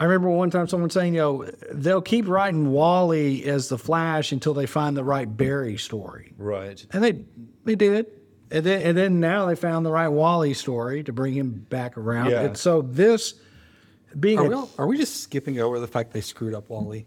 I 0.00 0.04
remember 0.04 0.30
one 0.30 0.50
time 0.50 0.68
someone 0.68 0.90
saying, 0.90 1.14
you 1.14 1.20
know, 1.20 1.44
they'll 1.72 2.00
keep 2.02 2.28
writing 2.28 2.70
Wally 2.70 3.44
as 3.44 3.68
the 3.68 3.78
Flash 3.78 4.30
until 4.30 4.54
they 4.54 4.66
find 4.66 4.96
the 4.96 5.02
right 5.04 5.24
Barry 5.36 5.76
story, 5.76 6.34
Right. 6.38 6.84
and 6.92 7.02
they 7.02 7.24
they 7.64 7.74
did. 7.74 8.06
And 8.50 8.64
then, 8.64 8.80
and 8.80 8.96
then 8.96 9.20
now 9.20 9.44
they 9.46 9.54
found 9.56 9.84
the 9.84 9.90
right 9.90 10.08
Wally 10.08 10.54
story 10.54 11.02
to 11.04 11.12
bring 11.12 11.34
him 11.34 11.50
back 11.68 11.98
around. 11.98 12.30
Yeah. 12.30 12.42
And 12.44 12.56
so 12.56 12.80
this 12.80 13.34
being 14.18 14.38
Are 14.38 14.46
a- 14.46 14.48
we, 14.48 14.54
all- 14.54 14.70
are 14.78 14.86
we 14.86 14.96
just 14.96 15.20
skipping 15.22 15.60
over 15.60 15.78
the 15.80 15.86
fact 15.86 16.12
they 16.12 16.22
screwed 16.22 16.54
up 16.54 16.70
Wally? 16.70 17.06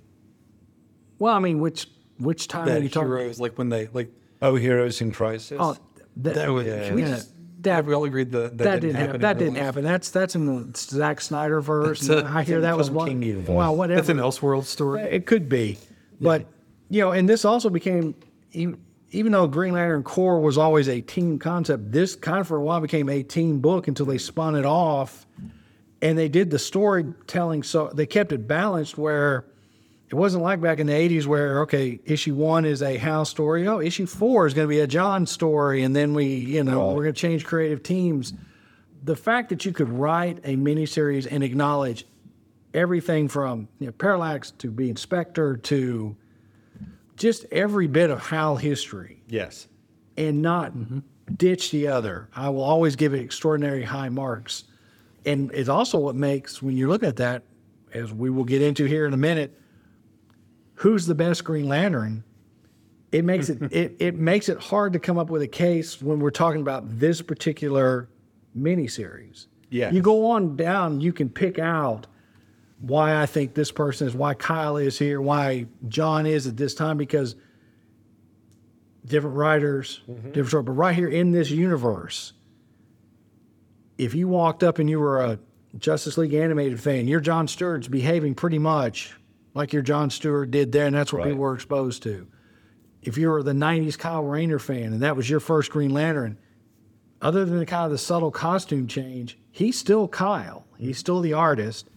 Well, 1.17 1.33
I 1.35 1.39
mean, 1.39 1.59
which 1.59 1.87
which 2.19 2.47
time 2.47 2.67
are 2.67 2.77
you 2.77 2.89
talking? 2.89 3.07
heroes 3.09 3.39
like 3.39 3.57
when 3.57 3.69
they 3.69 3.87
like 3.87 4.11
Oh, 4.43 4.55
Heroes 4.55 5.01
in 5.01 5.11
Crisis? 5.11 5.57
Oh, 5.59 5.77
that, 6.17 6.33
that 6.35 6.49
was. 6.49 6.65
Yeah. 6.67 6.87
Can 6.87 6.95
we 6.95 7.01
Yeah. 7.03 7.09
just 7.15 7.31
have 7.65 7.87
we 7.87 7.93
all 7.93 8.03
agreed 8.03 8.31
that 8.31 8.57
that, 8.57 8.63
that 8.63 8.81
didn't 8.81 8.95
happen. 8.95 9.21
That 9.21 9.37
didn't 9.37 9.53
life? 9.55 9.63
happen. 9.63 9.83
That's 9.83 10.09
that's 10.09 10.35
in 10.35 10.45
the 10.71 10.77
Zack 10.77 11.21
Snyder 11.21 11.61
verse. 11.61 12.07
A- 12.09 12.25
I 12.25 12.43
hear 12.43 12.61
that 12.61 12.77
was 12.77 12.89
one. 12.91 13.07
King 13.07 13.21
universe. 13.21 13.49
Well, 13.49 13.75
whatever. 13.75 13.99
That's 13.99 14.09
an 14.09 14.17
Elseworld 14.17 14.65
story. 14.65 15.01
It 15.01 15.25
could 15.25 15.49
be, 15.49 15.77
but 16.19 16.45
you 16.89 17.01
know, 17.01 17.11
and 17.11 17.27
this 17.29 17.45
also 17.45 17.69
became 17.69 18.15
even, 18.51 18.79
even 19.11 19.31
though 19.31 19.47
Green 19.47 19.73
Lantern 19.73 20.03
Corps 20.03 20.39
was 20.39 20.57
always 20.57 20.87
a 20.89 21.01
team 21.01 21.39
concept. 21.39 21.91
This 21.91 22.15
kind 22.15 22.39
of 22.39 22.47
for 22.47 22.57
a 22.57 22.61
while 22.61 22.81
became 22.81 23.09
a 23.09 23.23
team 23.23 23.59
book 23.59 23.87
until 23.87 24.05
they 24.05 24.17
spun 24.17 24.55
it 24.55 24.65
off, 24.65 25.25
and 26.01 26.17
they 26.17 26.29
did 26.29 26.51
the 26.51 26.59
storytelling. 26.59 27.63
So 27.63 27.91
they 27.93 28.05
kept 28.05 28.31
it 28.31 28.47
balanced 28.47 28.97
where. 28.97 29.45
It 30.11 30.15
wasn't 30.15 30.43
like 30.43 30.59
back 30.59 30.79
in 30.79 30.87
the 30.87 30.93
80s 30.93 31.25
where, 31.25 31.61
okay, 31.61 31.97
issue 32.03 32.35
one 32.35 32.65
is 32.65 32.81
a 32.81 32.97
Hal 32.97 33.23
story. 33.23 33.65
Oh, 33.65 33.79
issue 33.79 34.05
four 34.05 34.45
is 34.45 34.53
going 34.53 34.67
to 34.67 34.69
be 34.69 34.81
a 34.81 34.87
John 34.87 35.25
story. 35.25 35.83
And 35.83 35.95
then 35.95 36.13
we, 36.13 36.25
you 36.25 36.65
know, 36.65 36.87
Right. 36.87 36.95
we're 36.95 37.03
going 37.03 37.13
to 37.15 37.19
change 37.21 37.45
creative 37.45 37.81
teams. 37.81 38.33
The 39.03 39.15
fact 39.15 39.47
that 39.49 39.63
you 39.63 39.71
could 39.71 39.87
write 39.87 40.39
a 40.43 40.57
miniseries 40.57 41.27
and 41.31 41.45
acknowledge 41.45 42.05
everything 42.73 43.29
from 43.29 43.69
you 43.79 43.85
know, 43.87 43.93
Parallax 43.93 44.51
to 44.51 44.69
being 44.69 44.97
Spectre 44.97 45.55
to 45.55 46.15
just 47.15 47.45
every 47.49 47.87
bit 47.87 48.09
of 48.09 48.19
Hal 48.27 48.57
history 48.57 49.21
yes. 49.29 49.69
and 50.17 50.41
not 50.41 50.73
ditch 51.37 51.71
the 51.71 51.87
other. 51.87 52.27
I 52.35 52.49
will 52.49 52.63
always 52.63 52.97
give 52.97 53.13
it 53.13 53.21
extraordinary 53.21 53.83
high 53.83 54.09
marks. 54.09 54.65
And 55.25 55.51
it's 55.53 55.69
also 55.69 55.99
what 55.99 56.15
makes, 56.15 56.61
when 56.61 56.75
you 56.75 56.89
look 56.89 57.01
at 57.03 57.15
that, 57.15 57.43
as 57.93 58.11
we 58.11 58.29
will 58.29 58.43
get 58.43 58.61
into 58.61 58.83
here 58.83 59.05
in 59.05 59.13
a 59.13 59.17
minute, 59.17 59.57
who's 60.81 61.05
the 61.05 61.15
best 61.15 61.43
Green 61.43 61.67
Lantern? 61.67 62.23
It 63.11 63.23
makes 63.23 63.49
it, 63.49 63.61
it 63.71 63.95
it 63.99 64.15
makes 64.15 64.49
it 64.49 64.57
hard 64.57 64.93
to 64.93 64.99
come 64.99 65.17
up 65.17 65.29
with 65.29 65.41
a 65.41 65.47
case 65.47 66.01
when 66.01 66.19
we're 66.19 66.31
talking 66.31 66.61
about 66.61 66.99
this 66.99 67.21
particular 67.21 68.09
miniseries. 68.57 69.47
Yes. 69.69 69.93
You 69.93 70.01
go 70.01 70.31
on 70.31 70.55
down, 70.55 70.99
you 70.99 71.13
can 71.13 71.29
pick 71.29 71.59
out 71.59 72.07
why 72.79 73.21
I 73.21 73.25
think 73.27 73.53
this 73.53 73.71
person 73.71 74.07
is, 74.07 74.15
why 74.15 74.33
Kyle 74.33 74.75
is 74.75 74.97
here, 74.97 75.21
why 75.21 75.67
John 75.87 76.25
is 76.25 76.47
at 76.47 76.57
this 76.57 76.73
time, 76.73 76.97
because 76.97 77.35
different 79.05 79.35
writers, 79.35 80.01
mm-hmm. 80.09 80.27
different 80.29 80.49
story. 80.49 80.63
But 80.63 80.71
right 80.73 80.95
here 80.95 81.07
in 81.07 81.31
this 81.31 81.51
universe, 81.51 82.33
if 83.97 84.15
you 84.15 84.27
walked 84.27 84.63
up 84.63 84.79
and 84.79 84.89
you 84.89 84.99
were 84.99 85.21
a 85.21 85.39
Justice 85.77 86.17
League 86.17 86.33
animated 86.33 86.81
fan, 86.81 87.07
your 87.07 87.19
John 87.19 87.47
Stewart's 87.47 87.87
behaving 87.87 88.33
pretty 88.33 88.59
much 88.59 89.15
like 89.53 89.73
your 89.73 89.81
John 89.81 90.09
Stewart 90.09 90.49
did 90.51 90.71
there, 90.71 90.85
and 90.85 90.95
that's 90.95 91.11
what 91.11 91.19
Right. 91.19 91.27
people 91.29 91.41
were 91.41 91.53
exposed 91.53 92.03
to. 92.03 92.27
If 93.01 93.17
you 93.17 93.29
were 93.29 93.41
the 93.43 93.53
'90s 93.53 93.97
Kyle 93.97 94.23
Rayner 94.23 94.59
fan 94.59 94.93
and 94.93 95.01
that 95.01 95.15
was 95.15 95.29
your 95.29 95.39
first 95.39 95.71
Green 95.71 95.91
Lantern, 95.93 96.37
other 97.21 97.45
than 97.45 97.57
the 97.59 97.65
kind 97.65 97.85
of 97.85 97.91
the 97.91 97.97
subtle 97.97 98.31
costume 98.31 98.87
change, 98.87 99.37
he's 99.51 99.77
still 99.77 100.07
Kyle. 100.07 100.65
He's 100.77 100.97
still 100.97 101.19
the 101.21 101.33
artist. 101.33 101.87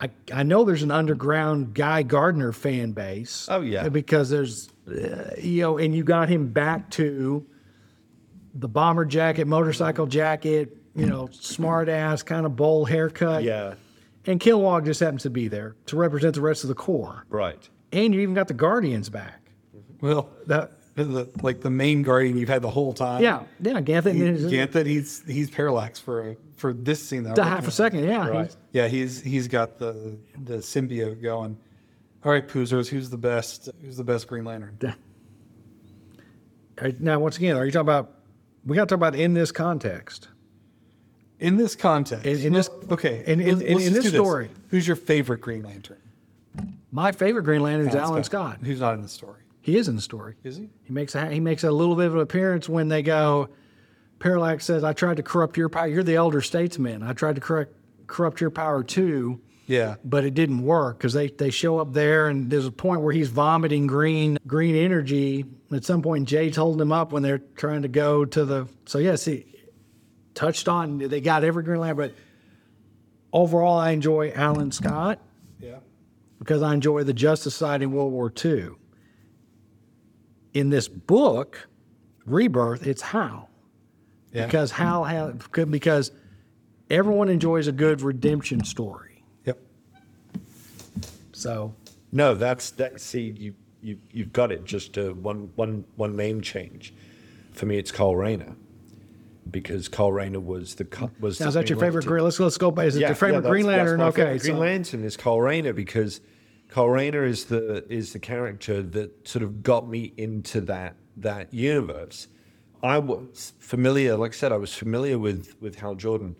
I, 0.00 0.10
I 0.32 0.42
know 0.42 0.64
there's 0.64 0.82
an 0.82 0.90
underground 0.90 1.72
Guy 1.74 2.02
Gardner 2.02 2.52
fan 2.52 2.92
base. 2.92 3.46
Oh, 3.50 3.60
yeah. 3.60 3.88
because 3.88 4.28
there's 4.28 4.68
uh, 4.88 5.30
you 5.40 5.62
know, 5.62 5.78
and 5.78 5.94
you 5.94 6.04
got 6.04 6.28
him 6.28 6.48
back 6.48 6.90
to 6.90 7.46
the 8.54 8.68
bomber 8.68 9.04
jacket, 9.04 9.46
motorcycle 9.46 10.06
jacket, 10.06 10.76
you 10.94 11.06
know, 11.06 11.28
smart 11.32 11.88
ass 11.88 12.22
kind 12.22 12.44
of 12.44 12.54
bowl 12.54 12.84
haircut. 12.84 13.44
Yeah. 13.44 13.74
And 14.26 14.40
Kilowog 14.40 14.84
just 14.84 15.00
happens 15.00 15.22
to 15.24 15.30
be 15.30 15.48
there 15.48 15.76
to 15.86 15.96
represent 15.96 16.34
the 16.34 16.40
rest 16.40 16.64
of 16.64 16.68
the 16.68 16.74
Corps. 16.74 17.24
Right. 17.28 17.68
And 17.92 18.14
you 18.14 18.20
even 18.20 18.34
got 18.34 18.48
the 18.48 18.54
Guardians 18.54 19.08
back. 19.10 19.40
Well, 20.00 20.28
That 20.46 20.72
the, 20.96 21.28
like 21.42 21.60
the 21.60 21.70
main 21.70 22.02
guardian 22.02 22.36
you've 22.38 22.48
had 22.48 22.62
the 22.62 22.70
whole 22.70 22.92
time. 22.92 23.20
yeah, 23.22 23.42
yeah, 23.60 23.80
Ganthet. 23.80 24.14
He, 24.14 24.20
Ganthet, 24.56 24.86
he's 24.86 25.24
he's 25.26 25.50
parallax 25.50 25.98
for 25.98 26.36
for 26.56 26.72
this 26.72 27.02
scene. 27.02 27.24
That 27.24 27.36
half 27.36 27.54
looking 27.56 27.68
a 27.68 27.70
second, 27.72 28.04
yeah. 28.04 28.28
Right. 28.28 28.42
he's- 28.42 28.56
Yeah, 28.72 28.86
he's 28.88 29.20
he's 29.20 29.48
got 29.48 29.78
the 29.78 30.16
the 30.44 30.58
symbiote 30.58 31.20
going. 31.20 31.56
All 32.24 32.30
right, 32.30 32.46
Poozers, 32.46 32.86
who's 32.88 33.10
the 33.10 33.18
best? 33.18 33.68
Who's 33.82 33.96
the 33.96 34.04
best 34.04 34.28
Green 34.28 34.44
Lantern? 34.44 34.78
All 34.84 34.90
right, 36.80 37.00
Now, 37.00 37.18
once 37.18 37.36
again, 37.36 37.56
are 37.56 37.64
you 37.64 37.70
talking 37.72 37.82
about? 37.88 38.12
We 38.64 38.76
got 38.76 38.88
to 38.88 38.94
talk 38.94 38.96
about 38.96 39.14
in 39.14 39.34
this 39.34 39.52
context. 39.52 40.28
In 41.40 41.56
this 41.56 41.74
context, 41.76 42.24
In- 42.26 42.38
in 42.46 42.52
this- 42.52 42.70
okay, 42.90 43.22
in- 43.26 43.40
in- 43.40 43.60
in- 43.60 43.80
in 43.80 43.92
this 43.92 44.08
story. 44.08 44.48
who's 44.68 44.86
your 44.86 44.96
favorite 44.96 45.40
Green 45.40 45.62
Lantern? 45.62 45.98
My 46.92 47.10
favorite 47.12 47.42
Green 47.42 47.60
Lantern 47.62 47.88
is 47.88 47.94
Alan 47.94 48.22
Scott. 48.24 48.58
Who's 48.62 48.80
not 48.80 48.94
in 48.94 49.02
the 49.02 49.08
story? 49.08 49.40
He 49.60 49.76
is 49.76 49.88
in 49.88 49.96
the 49.96 50.02
story. 50.02 50.34
Is 50.44 50.56
he? 50.58 50.68
He 50.84 50.92
makes 50.92 51.14
a, 51.14 51.28
he 51.30 51.40
makes 51.40 51.64
a 51.64 51.70
little 51.70 51.96
bit 51.96 52.06
of 52.06 52.14
an 52.14 52.20
appearance 52.20 52.68
when 52.68 52.88
they 52.88 53.02
go. 53.02 53.48
Parallax 54.20 54.64
says, 54.64 54.84
"I 54.84 54.92
tried 54.92 55.16
to 55.16 55.22
corrupt 55.22 55.56
your 55.56 55.68
power. 55.68 55.86
You're 55.88 56.02
the 56.04 56.14
elder 56.14 56.40
statesman. 56.40 57.02
I 57.02 57.12
tried 57.14 57.34
to 57.34 57.40
correct, 57.40 57.72
corrupt 58.06 58.40
your 58.40 58.50
power 58.50 58.82
too, 58.84 59.40
Yeah, 59.66 59.96
but 60.04 60.24
it 60.24 60.34
didn't 60.34 60.62
work 60.62 60.98
because 60.98 61.14
they 61.14 61.28
they 61.28 61.50
show 61.50 61.78
up 61.78 61.92
there 61.94 62.28
and 62.28 62.48
there's 62.50 62.66
a 62.66 62.70
point 62.72 63.00
where 63.00 63.12
he's 63.12 63.28
vomiting 63.28 63.86
green 63.86 64.38
green 64.46 64.76
energy. 64.76 65.44
At 65.72 65.84
some 65.84 66.00
point, 66.02 66.28
Jay's 66.28 66.54
holding 66.56 66.80
him 66.80 66.92
up 66.92 67.10
when 67.12 67.22
they're 67.24 67.42
trying 67.56 67.82
to 67.82 67.88
go 67.88 68.24
to 68.24 68.44
the. 68.44 68.68
So 68.86 68.98
yeah, 68.98 69.16
he 69.16 69.44
touched 70.34 70.68
on. 70.68 70.98
They 70.98 71.20
got 71.20 71.44
every 71.44 71.62
Green 71.62 71.80
Lantern, 71.80 71.96
but 71.96 72.14
overall, 73.32 73.78
I 73.78 73.90
enjoy 73.90 74.32
Alan 74.32 74.72
Scott 74.72 75.20
yeah. 75.60 75.78
because 76.38 76.62
I 76.62 76.74
enjoy 76.74 77.04
the 77.04 77.12
Justice 77.12 77.54
Society 77.54 77.84
in 77.84 77.92
World 77.92 78.12
War 78.12 78.32
II. 78.44 78.70
In 80.54 80.70
this 80.70 80.86
book, 80.88 81.68
Rebirth, 82.26 82.86
it's 82.86 83.02
Hal. 83.02 83.50
Yeah. 84.32 84.46
Because 84.46 84.70
Hal 84.70 85.04
has, 85.04 85.34
because 85.68 86.12
everyone 86.90 87.28
enjoys 87.28 87.66
a 87.66 87.72
good 87.72 88.02
redemption 88.02 88.64
story. 88.64 89.24
Yep. 89.44 89.58
So, 91.32 91.74
No, 92.12 92.34
that's 92.34 92.70
that. 92.72 93.00
See, 93.00 93.34
you 93.36 93.54
you 93.82 93.98
you've 94.12 94.32
got 94.32 94.50
it. 94.50 94.64
Just 94.64 94.96
uh, 94.96 95.10
one 95.10 95.50
one 95.56 95.84
one 95.96 96.16
name 96.16 96.40
change. 96.40 96.94
For 97.52 97.66
me, 97.66 97.78
it's 97.78 97.92
Kyle 97.92 98.16
Rayner, 98.16 98.56
because 99.50 99.88
Kyle 99.88 100.12
Rayner 100.12 100.40
was 100.40 100.74
the 100.76 100.84
hmm. 100.84 101.06
was. 101.20 101.40
now, 101.40 101.44
the 101.44 101.48
is 101.48 101.54
that 101.54 101.70
your 101.70 101.78
favorite 101.78 102.06
Green? 102.06 102.24
Let's 102.24 102.40
let's 102.40 102.58
go 102.58 102.70
by. 102.70 102.84
Is 102.84 102.96
it 102.96 103.00
your 103.00 103.14
favorite 103.14 103.42
that's- 103.42 103.50
Green 103.50 103.66
Lantern? 103.66 104.00
Okay, 104.00 104.38
Green 104.38 104.54
so- 104.54 104.58
Lantern 104.58 105.04
is 105.04 105.16
Kyle 105.16 105.40
Rayner 105.40 105.72
because 105.72 106.20
Kyle 106.68 106.88
Rayner 106.88 107.24
is 107.24 107.46
the 107.46 107.84
is 107.92 108.12
the 108.12 108.18
character 108.18 108.82
that 108.82 109.28
sort 109.28 109.42
of 109.42 109.62
got 109.62 109.88
me 109.88 110.12
into 110.16 110.60
that 110.62 110.96
that 111.16 111.52
universe. 111.52 112.28
I 112.82 112.98
was 112.98 113.54
familiar, 113.60 114.16
like 114.16 114.32
I 114.32 114.34
said, 114.34 114.52
I 114.52 114.56
was 114.56 114.74
familiar 114.74 115.18
with 115.18 115.54
with 115.60 115.76
Hal 115.76 115.94
Jordan. 115.94 116.36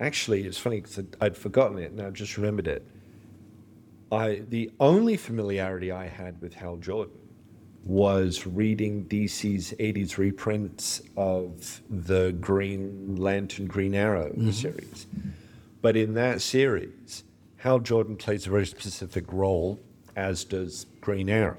Actually, 0.00 0.44
it's 0.44 0.58
funny 0.58 0.80
because 0.80 1.00
I'd 1.20 1.36
forgotten 1.36 1.78
it 1.78 1.90
and 1.90 2.00
I 2.00 2.10
just 2.10 2.36
remembered 2.36 2.68
it. 2.68 2.86
I 4.10 4.42
the 4.48 4.70
only 4.80 5.16
familiarity 5.16 5.90
I 5.90 6.06
had 6.06 6.40
with 6.40 6.54
Hal 6.54 6.76
Jordan 6.76 7.18
was 7.88 8.46
reading 8.46 9.06
DC's 9.06 9.72
80s 9.80 10.18
reprints 10.18 11.00
of 11.16 11.80
the 11.88 12.32
Green 12.38 13.16
Lantern 13.16 13.66
Green 13.66 13.94
Arrow 13.94 14.28
mm-hmm. 14.28 14.50
series. 14.50 15.06
But 15.80 15.96
in 15.96 16.12
that 16.12 16.42
series, 16.42 17.24
Hal 17.56 17.78
Jordan 17.78 18.16
plays 18.16 18.46
a 18.46 18.50
very 18.50 18.66
specific 18.66 19.32
role, 19.32 19.80
as 20.16 20.44
does 20.44 20.84
Green 21.00 21.30
Arrow. 21.30 21.56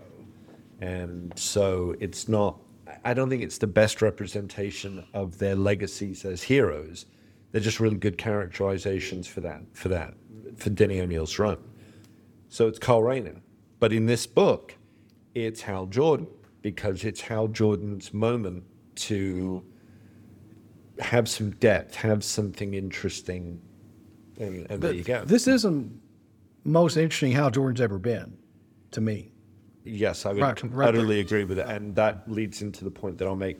And 0.82 1.34
so 1.36 1.96
it's 2.00 2.30
not, 2.30 2.60
I 3.04 3.16
don't 3.16 3.30
think 3.30 3.42
it's 3.42 3.58
the 3.58 3.68
best 3.68 4.04
representation 4.04 5.04
of 5.16 5.40
their 5.40 5.56
legacies 5.56 6.26
as 6.26 6.44
heroes. 6.44 7.08
They're 7.52 7.60
just 7.60 7.80
really 7.80 7.98
good 7.98 8.20
characterizations 8.20 9.26
for 9.26 9.42
that, 9.42 9.64
for 9.74 9.90
that, 9.90 10.14
for 10.58 10.70
Denny 10.70 11.02
O'Neill's 11.02 11.40
run. 11.40 11.58
So 12.50 12.68
it's 12.68 12.78
Kyle 12.78 13.02
Rayner. 13.02 13.42
But 13.80 13.94
in 13.94 14.06
this 14.06 14.28
book, 14.28 14.76
it's 15.46 15.62
Hal 15.62 15.86
Jordan 15.88 16.28
because 16.62 17.04
it's 17.06 17.22
Hal 17.22 17.48
Jordan's 17.48 18.14
moment 18.14 18.64
to 18.96 19.64
have 21.00 21.30
some 21.30 21.52
depth, 21.52 21.96
have 21.96 22.24
something 22.24 22.74
interesting. 22.74 23.62
And, 24.38 24.70
and 24.70 24.82
there 24.82 24.94
you 24.94 25.04
go. 25.04 25.24
This 25.26 25.48
isn't 25.48 26.00
most 26.66 26.98
interesting 26.98 27.32
Hal 27.32 27.52
Jordan's 27.52 27.82
ever 27.82 27.98
been, 27.98 28.38
to 28.92 29.02
me. 29.02 29.32
yes, 29.84 30.26
I 30.26 30.34
would 30.34 30.42
Right, 30.42 30.64
right 30.72 30.90
utterly 30.90 31.20
agree 31.20 31.44
with 31.46 31.60
it. 31.60 31.68
And 31.68 31.96
that 31.96 32.30
leads 32.30 32.62
into 32.62 32.84
the 32.84 32.92
point 32.92 33.18
that 33.18 33.28
I'll 33.28 33.36
make 33.36 33.60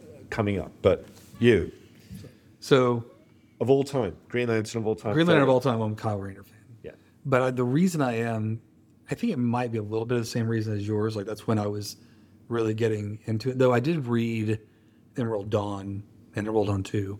uh, 0.00 0.04
coming 0.30 0.58
up. 0.58 0.72
But 0.82 1.06
you, 1.38 1.70
So 2.60 3.04
of 3.60 3.70
all 3.70 3.84
time, 3.84 4.16
Green 4.28 4.48
Lantern 4.48 4.80
of 4.80 4.86
all 4.86 4.94
time. 4.96 5.12
Green 5.12 5.26
Lantern 5.26 5.42
of 5.44 5.48
all 5.48 5.60
time, 5.60 5.80
I'm 5.80 5.92
a 5.92 5.96
Kyle 5.96 6.18
Rayner 6.18 6.42
fan. 6.42 6.54
Yeah. 6.82 6.90
But 7.24 7.42
I, 7.42 7.50
the 7.50 7.64
reason 7.64 8.00
I 8.00 8.16
am, 8.18 8.60
I 9.10 9.14
think 9.14 9.32
it 9.32 9.38
might 9.38 9.70
be 9.72 9.78
a 9.78 9.82
little 9.82 10.06
bit 10.06 10.16
of 10.16 10.22
the 10.24 10.28
same 10.30 10.48
reason 10.48 10.74
as 10.76 10.86
yours. 10.86 11.14
Like 11.16 11.26
that's 11.26 11.46
when 11.46 11.58
I 11.58 11.66
was 11.66 11.96
really 12.48 12.74
getting 12.74 13.18
into 13.26 13.50
it. 13.50 13.58
Though 13.58 13.72
I 13.72 13.80
did 13.80 14.06
read 14.06 14.58
Emerald 15.16 15.50
Dawn 15.50 16.02
and 16.34 16.46
Emerald 16.48 16.66
Dawn 16.68 16.82
2 16.82 17.18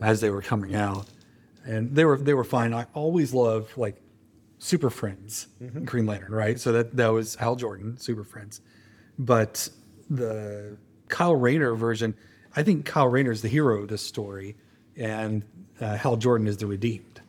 as 0.00 0.20
they 0.20 0.30
were 0.30 0.42
coming 0.42 0.74
out, 0.74 1.06
and 1.64 1.94
they 1.94 2.04
were 2.04 2.16
they 2.18 2.34
were 2.34 2.44
fine. 2.44 2.72
I 2.74 2.86
always 2.94 3.32
loved 3.34 3.76
like 3.76 3.96
Super 4.58 4.90
Friends, 4.90 5.48
Green 5.84 6.06
Lantern, 6.06 6.32
right? 6.32 6.58
So 6.60 6.70
that 6.72 6.96
that 6.96 7.08
was 7.08 7.34
Hal 7.36 7.56
Jordan, 7.56 7.96
Super 7.98 8.24
Friends. 8.24 8.60
But 9.18 9.68
the 10.10 10.76
Kyle 11.08 11.34
Rayner 11.34 11.74
version, 11.74 12.14
I 12.54 12.62
think 12.62 12.84
Kyle 12.84 13.08
Rayner 13.08 13.32
is 13.32 13.42
the 13.42 13.48
hero 13.48 13.82
of 13.82 13.88
this 13.88 14.02
story, 14.02 14.56
and 14.96 15.42
uh, 15.80 15.96
Hal 15.96 16.16
Jordan 16.16 16.46
is 16.46 16.56
the 16.58 16.66
redeemed 16.66 17.20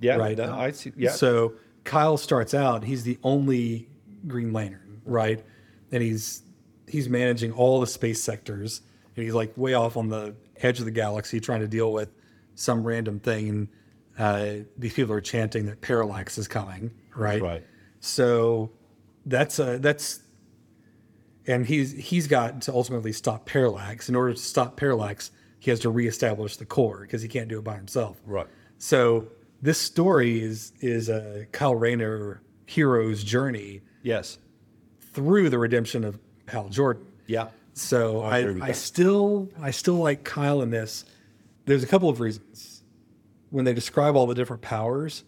Yeah, 0.00 0.16
right? 0.16 0.36
no, 0.36 0.54
I 0.54 0.70
see. 0.70 0.92
Yeah. 0.96 1.10
So 1.10 1.54
Kyle 1.84 2.16
starts 2.16 2.54
out; 2.54 2.84
he's 2.84 3.04
the 3.04 3.18
only 3.22 3.88
Green 4.26 4.52
Lantern, 4.52 5.00
right? 5.04 5.44
And 5.90 6.02
he's 6.02 6.42
he's 6.88 7.08
managing 7.08 7.52
all 7.52 7.80
the 7.80 7.86
space 7.86 8.22
sectors, 8.22 8.82
and 9.16 9.24
he's 9.24 9.34
like 9.34 9.56
way 9.56 9.74
off 9.74 9.96
on 9.96 10.08
the 10.08 10.34
edge 10.60 10.78
of 10.78 10.84
the 10.84 10.90
galaxy, 10.90 11.40
trying 11.40 11.60
to 11.60 11.68
deal 11.68 11.92
with 11.92 12.10
some 12.54 12.84
random 12.84 13.18
thing. 13.18 13.48
And 13.48 13.68
uh, 14.18 14.64
these 14.76 14.94
people 14.94 15.14
are 15.14 15.20
chanting 15.20 15.66
that 15.66 15.80
Parallax 15.80 16.38
is 16.38 16.48
coming, 16.48 16.90
right? 17.14 17.42
Right. 17.42 17.66
So 18.00 18.70
that's 19.26 19.58
a 19.58 19.78
that's 19.78 20.20
and 21.46 21.66
he's 21.66 21.92
he's 21.92 22.26
got 22.26 22.62
to 22.62 22.72
ultimately 22.72 23.12
stop 23.12 23.46
Parallax. 23.46 24.08
In 24.08 24.16
order 24.16 24.34
to 24.34 24.38
stop 24.38 24.76
Parallax, 24.76 25.30
he 25.58 25.70
has 25.70 25.80
to 25.80 25.90
reestablish 25.90 26.56
the 26.56 26.66
core 26.66 27.00
because 27.02 27.22
he 27.22 27.28
can't 27.28 27.48
do 27.48 27.58
it 27.58 27.64
by 27.64 27.76
himself. 27.76 28.20
Right. 28.26 28.46
So 28.78 29.28
this 29.62 29.78
story 29.78 30.42
is 30.42 30.72
is 30.80 31.08
a 31.08 31.46
Kyle 31.52 31.74
Rayner 31.74 32.42
hero's 32.66 33.22
journey 33.22 33.80
yes. 34.02 34.38
through 35.12 35.50
the 35.50 35.58
redemption 35.58 36.04
of 36.04 36.18
Hal 36.48 36.68
Jordan. 36.68 37.06
Yeah. 37.26 37.48
So 37.74 38.20
I 38.20 38.40
I, 38.40 38.56
I, 38.60 38.72
still 38.72 39.48
I 39.60 39.70
still 39.70 39.94
like 39.94 40.24
Kyle 40.24 40.60
in 40.62 40.70
this. 40.70 41.04
There's 41.64 41.84
a 41.84 41.86
couple 41.86 42.08
of 42.08 42.20
reasons. 42.20 42.82
When 43.50 43.64
they 43.64 43.74
describe 43.74 44.16
all 44.16 44.26
the 44.26 44.34
different 44.34 44.62
powers, 44.62 45.24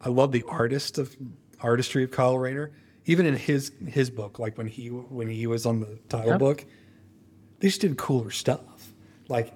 I 0.00 0.08
love 0.08 0.32
the 0.32 0.44
artist 0.48 0.98
of 0.98 1.14
artistry 1.60 2.04
of 2.04 2.10
Kyle 2.10 2.38
Rayner. 2.38 2.72
Even 3.06 3.26
in 3.26 3.36
his 3.36 3.70
his 3.86 4.08
book, 4.08 4.38
like 4.38 4.56
when 4.56 4.66
he 4.66 4.88
when 4.88 5.28
he 5.28 5.46
was 5.46 5.66
on 5.66 5.80
the 5.80 5.98
title 6.08 6.32
Yeah. 6.32 6.38
book, 6.38 6.64
they 7.58 7.68
just 7.68 7.82
did 7.82 7.98
cooler 7.98 8.30
stuff. 8.30 8.92
Like 9.28 9.52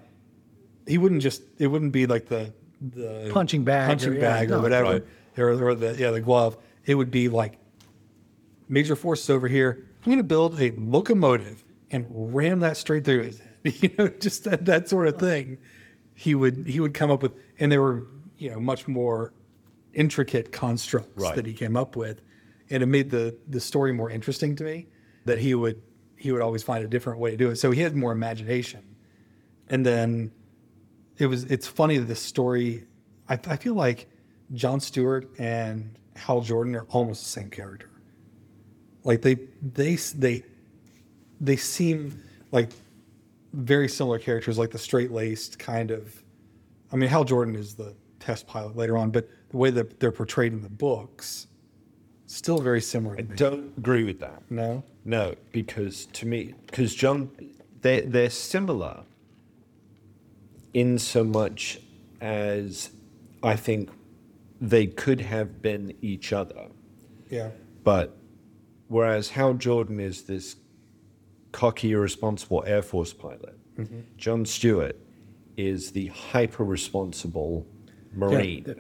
he 0.87 0.99
wouldn't 0.99 1.23
just 1.23 1.43
it 1.59 1.69
wouldn't 1.69 1.93
be 1.93 2.07
like 2.07 2.27
the 2.27 2.53
the 2.81 3.31
Punching 3.33 3.65
bag 3.65 3.89
punching 3.89 4.13
or- 4.13 4.15
yeah, 4.17 4.21
bag 4.21 4.51
or 4.51 4.57
no. 4.57 4.61
whatever, 4.63 4.93
Right. 4.93 5.05
or, 5.39 5.69
or 5.69 5.75
the 5.75 5.97
yeah 5.99 6.11
the 6.11 6.21
glove. 6.21 6.57
It 6.87 6.95
would 6.95 7.11
be 7.11 7.29
like 7.29 7.59
major 8.69 8.97
forces 8.97 9.29
over 9.31 9.49
here. 9.49 9.85
I'm 10.01 10.05
going 10.11 10.19
to 10.19 10.25
build 10.25 10.61
a 10.61 10.71
locomotive 10.77 11.65
and 11.91 12.07
ram 12.11 12.61
that 12.61 12.77
straight 12.77 13.05
through 13.05 13.25
his 13.25 13.39
head. 13.65 13.75
You 13.83 13.91
know, 13.99 14.09
just 14.09 14.45
that, 14.45 14.65
that 14.67 14.89
sort 14.89 15.09
of 15.09 15.19
thing. 15.19 15.59
He 16.15 16.35
would 16.35 16.67
he 16.67 16.81
would 16.81 16.95
come 16.95 17.11
up 17.11 17.23
with, 17.23 17.33
and 17.59 17.71
there 17.71 17.83
were 17.83 18.07
you 18.39 18.51
know 18.51 18.61
much 18.61 18.89
more 18.89 19.33
intricate 19.95 20.53
constructs 20.53 21.11
Right. 21.23 21.35
that 21.37 21.47
he 21.47 21.53
came 21.55 21.77
up 21.77 21.97
with, 21.97 22.23
and 22.71 22.83
it 22.83 22.87
made 22.87 23.11
the 23.11 23.37
the 23.49 23.61
story 23.61 23.93
more 23.93 24.11
interesting 24.11 24.57
to 24.57 24.65
me. 24.65 24.87
That 25.27 25.39
he 25.39 25.55
would 25.55 25.83
he 26.17 26.33
would 26.33 26.41
always 26.43 26.63
find 26.63 26.85
a 26.85 26.89
different 26.89 27.19
way 27.21 27.31
to 27.33 27.37
do 27.37 27.51
it. 27.51 27.57
So 27.57 27.71
he 27.73 27.81
had 27.83 27.95
more 27.95 28.11
imagination, 28.13 28.83
and 29.69 29.85
then 29.87 30.33
it 31.19 31.27
was 31.27 31.45
it's 31.45 31.67
funny 31.67 31.99
that 31.99 32.07
this 32.07 32.21
story. 32.21 32.85
I, 33.29 33.39
I 33.47 33.57
feel 33.57 33.75
like 33.75 34.09
John 34.55 34.81
Stewart 34.81 35.29
and 35.39 35.95
Hal 36.17 36.41
Jordan 36.41 36.75
are 36.77 36.87
almost 36.91 37.23
the 37.25 37.29
same 37.29 37.51
character. 37.51 37.91
Like 39.05 39.23
they 39.23 39.37
they 39.61 39.97
they 39.97 40.43
they 41.41 41.57
seem 41.57 42.23
like 42.53 42.71
very 43.53 43.89
similar 43.89 44.19
characters, 44.19 44.59
like 44.59 44.71
the 44.71 44.79
straight 44.79 45.11
laced 45.11 45.59
kind 45.59 45.91
of. 45.91 46.23
I 46.93 46.97
mean, 46.97 47.09
Hal 47.09 47.25
Jordan 47.25 47.55
is 47.55 47.75
the 47.75 47.95
test 48.21 48.47
pilot 48.47 48.77
later 48.77 48.97
on, 48.97 49.11
but 49.11 49.29
the 49.51 49.57
way 49.57 49.71
that 49.71 50.01
they're 50.01 50.13
portrayed 50.13 50.53
in 50.53 50.63
the 50.63 50.71
books, 50.71 51.47
still 52.27 52.61
very 52.61 52.81
similar. 52.81 53.17
I 53.19 53.23
don't 53.23 53.77
agree 53.77 54.05
with 54.05 54.21
that. 54.21 54.43
No. 54.51 54.83
No, 55.05 55.35
because 55.53 56.07
to 56.07 56.27
me, 56.27 56.55
because 56.67 56.95
John, 56.95 57.31
they 57.81 58.03
they're 58.03 58.31
similar 58.31 59.05
in 60.75 60.99
so 60.99 61.25
much 61.25 61.81
as 62.21 62.91
I 63.43 63.57
think 63.57 63.91
they 64.61 64.87
could 64.87 65.21
have 65.21 65.63
been 65.63 65.95
each 66.03 66.33
other. 66.33 66.69
Yeah. 67.31 67.51
But 67.85 68.17
whereas 68.89 69.31
Hal 69.31 69.55
Jordan 69.55 70.01
is 70.01 70.23
this 70.23 70.57
cocky, 71.53 71.93
irresponsible 71.93 72.65
Air 72.67 72.83
Force 72.83 73.13
pilot, 73.13 73.59
mm-hmm. 73.77 74.01
John 74.17 74.45
Stewart 74.45 74.97
is 75.57 75.93
the 75.93 76.09
hyper 76.09 76.65
responsible 76.65 77.67
Marine. 78.13 78.65
Yeah. 78.67 78.75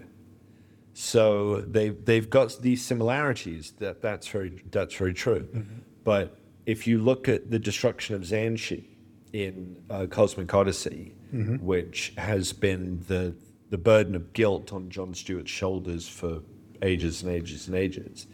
So 0.94 1.60
they 1.60 1.90
they've 1.90 2.28
got 2.28 2.60
these 2.60 2.84
similarities. 2.84 3.72
That 3.78 4.02
that's 4.02 4.26
very 4.26 4.62
that's 4.70 4.94
very 4.94 5.14
true. 5.14 5.42
Mm-hmm. 5.42 5.78
But 6.04 6.36
if 6.66 6.86
you 6.86 6.98
look 6.98 7.28
at 7.28 7.50
the 7.50 7.58
destruction 7.58 8.14
of 8.16 8.22
Xanshi 8.22 8.84
in 9.32 9.82
uh, 9.90 10.06
Cosmic 10.06 10.52
Odyssey, 10.54 11.14
which 11.60 12.12
has 12.16 12.52
been 12.52 13.04
the 13.08 13.34
the 13.70 13.78
burden 13.78 14.14
of 14.14 14.32
guilt 14.32 14.72
on 14.72 14.88
John 14.88 15.12
Stewart's 15.12 15.50
shoulders 15.50 16.08
for 16.08 16.40
ages 16.80 17.22
and 17.22 17.30
ages 17.30 17.66
and 17.66 17.76
ages, 17.76 18.26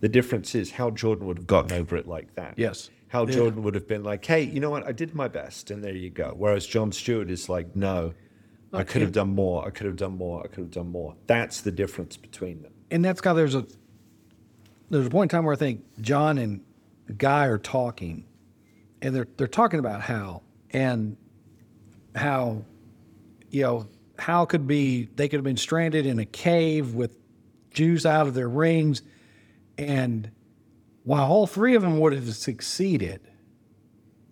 the 0.00 0.08
difference 0.08 0.54
is 0.54 0.72
Hal 0.72 0.90
Jordan 0.90 1.26
would 1.26 1.38
have 1.38 1.46
gotten 1.46 1.72
over 1.72 1.96
it 1.96 2.06
like 2.06 2.34
that. 2.34 2.54
Yes. 2.58 2.90
Hal 3.08 3.26
Jordan 3.26 3.62
would 3.62 3.74
have 3.74 3.86
been 3.88 4.02
like, 4.02 4.24
"Hey, 4.24 4.42
you 4.42 4.58
know 4.60 4.70
what? 4.70 4.86
I 4.86 4.92
did 4.92 5.14
my 5.14 5.28
best, 5.28 5.70
and 5.70 5.82
there 5.84 5.94
you 5.94 6.10
go." 6.10 6.34
Whereas 6.36 6.66
John 6.66 6.92
Stewart 6.92 7.30
is 7.30 7.48
like, 7.48 7.76
"No, 7.76 8.14
I 8.72 8.84
could 8.84 9.02
have 9.02 9.12
done 9.12 9.34
more. 9.34 9.66
I 9.66 9.70
could 9.70 9.86
have 9.86 9.96
done 9.96 10.16
more. 10.16 10.40
I 10.44 10.48
could 10.48 10.60
have 10.64 10.70
done 10.70 10.88
more." 10.90 11.14
That's 11.26 11.60
the 11.60 11.70
difference 11.72 12.16
between 12.16 12.62
them. 12.62 12.72
and 12.90 13.04
that's 13.04 13.20
of 13.26 13.36
there's 13.36 13.54
a 13.54 13.66
there's 14.90 15.06
a 15.06 15.10
point 15.10 15.30
in 15.32 15.36
time 15.36 15.44
where 15.44 15.54
I 15.54 15.58
think 15.58 15.84
John 16.00 16.38
and 16.38 16.60
Guy 17.16 17.46
are 17.46 17.58
talking, 17.58 18.24
and 19.02 19.14
they're 19.14 19.28
they're 19.36 19.46
talking 19.46 19.80
about 19.80 20.00
how 20.00 20.42
and 20.70 21.16
how 22.14 22.64
you 23.50 23.62
know 23.62 23.86
how 24.18 24.44
could 24.46 24.66
be 24.66 25.08
they 25.16 25.28
could 25.28 25.36
have 25.38 25.44
been 25.44 25.56
stranded 25.56 26.06
in 26.06 26.18
a 26.18 26.24
cave 26.24 26.94
with 26.94 27.16
Jews 27.72 28.06
out 28.06 28.26
of 28.26 28.34
their 28.34 28.48
rings, 28.48 29.02
and 29.76 30.30
while 31.04 31.30
all 31.30 31.46
three 31.46 31.74
of 31.74 31.82
them 31.82 31.98
would 31.98 32.12
have 32.12 32.32
succeeded 32.34 33.20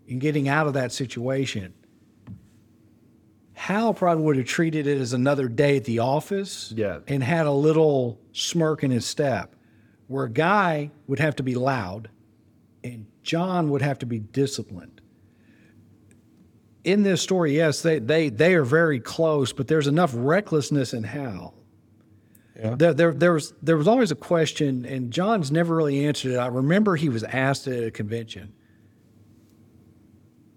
in 0.06 0.18
getting 0.18 0.48
out 0.48 0.66
of 0.66 0.74
that 0.74 0.92
situation. 0.92 1.74
Hal 3.54 3.92
probably 3.92 4.24
would 4.24 4.36
have 4.36 4.46
treated 4.46 4.86
it 4.86 4.98
as 4.98 5.12
another 5.12 5.46
day 5.46 5.76
at 5.76 5.84
the 5.84 5.98
office 5.98 6.72
Yeah. 6.74 7.00
and 7.06 7.22
had 7.22 7.46
a 7.46 7.52
little 7.52 8.18
smirk 8.32 8.82
in 8.82 8.90
his 8.90 9.04
step, 9.04 9.54
where 10.06 10.24
a 10.24 10.30
Guy 10.30 10.90
would 11.06 11.18
have 11.18 11.36
to 11.36 11.42
be 11.42 11.54
loud 11.54 12.08
and 12.82 13.06
John 13.30 13.70
would 13.70 13.80
have 13.80 14.00
to 14.00 14.06
be 14.06 14.18
disciplined. 14.18 15.00
In 16.82 17.04
this 17.04 17.22
story, 17.22 17.54
yes, 17.54 17.80
they, 17.80 18.00
they, 18.00 18.28
they 18.28 18.54
are 18.56 18.64
very 18.64 18.98
close, 18.98 19.52
but 19.52 19.68
there's 19.68 19.86
enough 19.86 20.10
recklessness 20.16 20.94
in 20.94 21.04
Hal. 21.04 21.54
Yeah. 22.58 22.74
There, 22.74 22.92
there, 22.92 23.14
there, 23.14 23.32
was, 23.34 23.54
there 23.62 23.76
was 23.76 23.86
always 23.86 24.10
a 24.10 24.16
question, 24.16 24.84
and 24.84 25.12
Johns 25.12 25.52
never 25.52 25.76
really 25.76 26.04
answered 26.04 26.32
it. 26.32 26.38
I 26.38 26.48
remember 26.48 26.96
he 26.96 27.08
was 27.08 27.22
asked 27.22 27.68
at 27.68 27.84
a 27.84 27.92
convention 27.92 28.52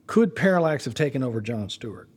Could 0.08 0.36
Parallax 0.36 0.86
have 0.86 0.96
taken 0.96 1.22
over 1.22 1.42
John 1.42 1.70
Stewart? 1.70 2.10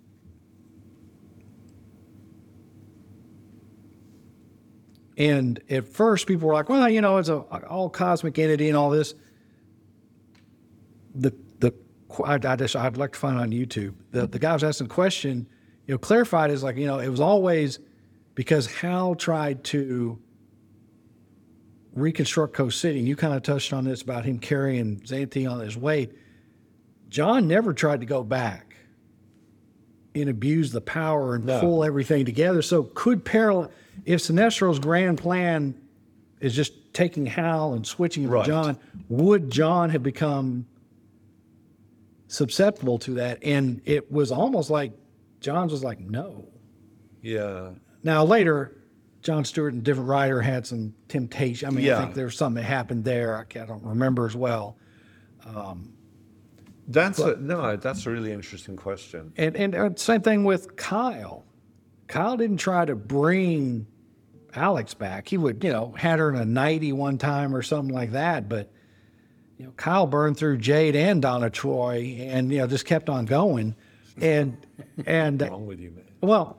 And 5.19 5.61
at 5.69 5.87
first, 5.87 6.27
people 6.27 6.49
were 6.49 6.55
like, 6.55 6.71
"Well, 6.71 6.89
you 6.89 7.03
know, 7.03 7.19
it's 7.19 7.29
a 7.29 7.41
all 7.69 7.91
cosmic 7.91 8.39
entity 8.39 8.69
and 8.69 8.77
all 8.77 8.89
this." 8.89 9.15
The 11.19 11.35
the 11.61 11.75
I, 12.25 12.35
I 12.35 12.57
just 12.57 12.77
I'd 12.77 12.97
like 12.97 13.13
to 13.13 13.19
find 13.19 13.39
on 13.39 13.51
YouTube. 13.51 13.95
The 14.13 14.27
the 14.27 14.39
guy 14.39 14.53
was 14.53 14.65
asking 14.65 14.89
the 14.89 14.95
question, 14.95 15.47
you 15.87 15.95
know, 15.95 15.99
clarified 15.99 16.51
is 16.51 16.63
like 16.63 16.77
you 16.77 16.87
know 16.87 16.99
it 16.99 17.09
was 17.09 17.21
always 17.21 17.79
because 18.35 18.67
Hal 18.67 19.15
tried 19.15 19.65
to 19.65 20.19
reconstruct 21.95 22.53
Coast 22.55 22.81
City. 22.81 22.99
And 22.99 23.09
you 23.09 23.17
kind 23.17 23.35
of 23.35 23.43
touched 23.43 23.73
on 23.73 23.85
this 23.85 24.03
about 24.03 24.25
him 24.25 24.39
carrying 24.39 25.01
Xanshi 25.01 25.51
on 25.51 25.61
his 25.61 25.77
weight. 25.77 26.13
John 27.09 27.49
never 27.49 27.73
tried 27.73 28.01
to 28.01 28.07
go 28.07 28.23
back 28.23 28.77
and 30.15 30.29
abuse 30.29 30.73
the 30.73 30.81
power 30.81 31.35
and 31.37 31.45
No. 31.47 31.61
pull 31.61 31.85
everything 31.85 32.25
together. 32.25 32.61
So 32.63 32.85
could 32.95 33.25
parallel 33.25 33.71
if 34.05 34.21
Sinestro's 34.21 34.79
grand 34.79 35.19
plan 35.19 35.75
is 36.41 36.55
just 36.55 36.73
taking 36.93 37.25
Hal 37.27 37.73
and 37.75 37.87
switching 37.87 38.25
it 38.25 38.29
Right. 38.29 38.45
to 38.45 38.51
John, 38.51 38.79
would 39.09 39.51
John 39.51 39.91
have 39.91 40.03
become 40.03 40.67
susceptible 42.29 42.99
to 43.01 43.15
that? 43.15 43.39
And 43.43 43.81
it 43.85 44.11
was 44.11 44.31
almost 44.33 44.71
like 44.71 44.93
Johns 45.41 45.73
was 45.73 45.85
like, 45.85 46.01
no. 46.01 46.49
Yeah. 47.23 47.71
Now 48.03 48.25
later, 48.25 48.77
John 49.23 49.45
Stewart 49.45 49.73
and 49.73 49.83
different 49.83 50.09
writer 50.09 50.41
had 50.41 50.67
some 50.67 50.95
temptation. 51.09 51.69
I 51.69 51.71
mean, 51.71 51.85
I 51.85 51.89
Yeah. 51.89 52.03
think 52.03 52.15
there's 52.15 52.37
something 52.37 52.63
that 52.63 52.69
happened 52.69 53.05
there. 53.05 53.37
I 53.37 53.41
I 53.61 53.65
don't 53.67 53.83
remember 53.85 54.27
as 54.27 54.37
well. 54.37 54.77
That's 56.89 57.19
a, 57.19 57.37
no. 57.37 57.77
That's 57.77 58.07
a 58.07 58.11
really 58.11 58.33
interesting 58.33 58.77
question. 58.77 59.33
And 59.37 59.57
and 59.57 59.75
uh, 59.75 59.91
same 59.97 60.21
thing 60.23 60.45
with 60.45 60.77
Kyle. 60.77 61.45
Kyle 62.07 62.37
didn't 62.37 62.59
try 62.59 62.85
to 62.85 62.95
bring 62.95 63.87
Alex 64.55 64.95
back. 64.95 65.27
He 65.29 65.37
would, 65.37 65.65
you 65.65 65.73
know, 65.73 65.93
had 65.97 66.21
her 66.21 66.29
in 66.31 66.37
a 66.37 66.45
90 66.45 66.93
one 66.93 67.19
time 67.19 67.55
or 67.55 67.63
something 67.63 67.93
like 67.93 68.13
that. 68.13 68.49
But 68.49 68.71
you 69.59 69.67
know, 69.67 69.73
Kyle 69.77 70.07
burned 70.07 70.37
through 70.37 70.59
Jade 70.59 70.95
and 70.97 71.23
Donna 71.23 71.51
Troy, 71.51 72.17
and 72.21 72.51
you 72.53 72.59
know, 72.59 72.67
just 72.67 72.85
kept 72.87 73.09
on 73.09 73.25
going. 73.25 73.75
And 74.21 74.57
and 75.07 75.41
What's 75.41 75.51
wrong 75.51 75.67
with 75.67 75.81
you, 75.81 75.91
man? 75.91 76.05
well, 76.21 76.59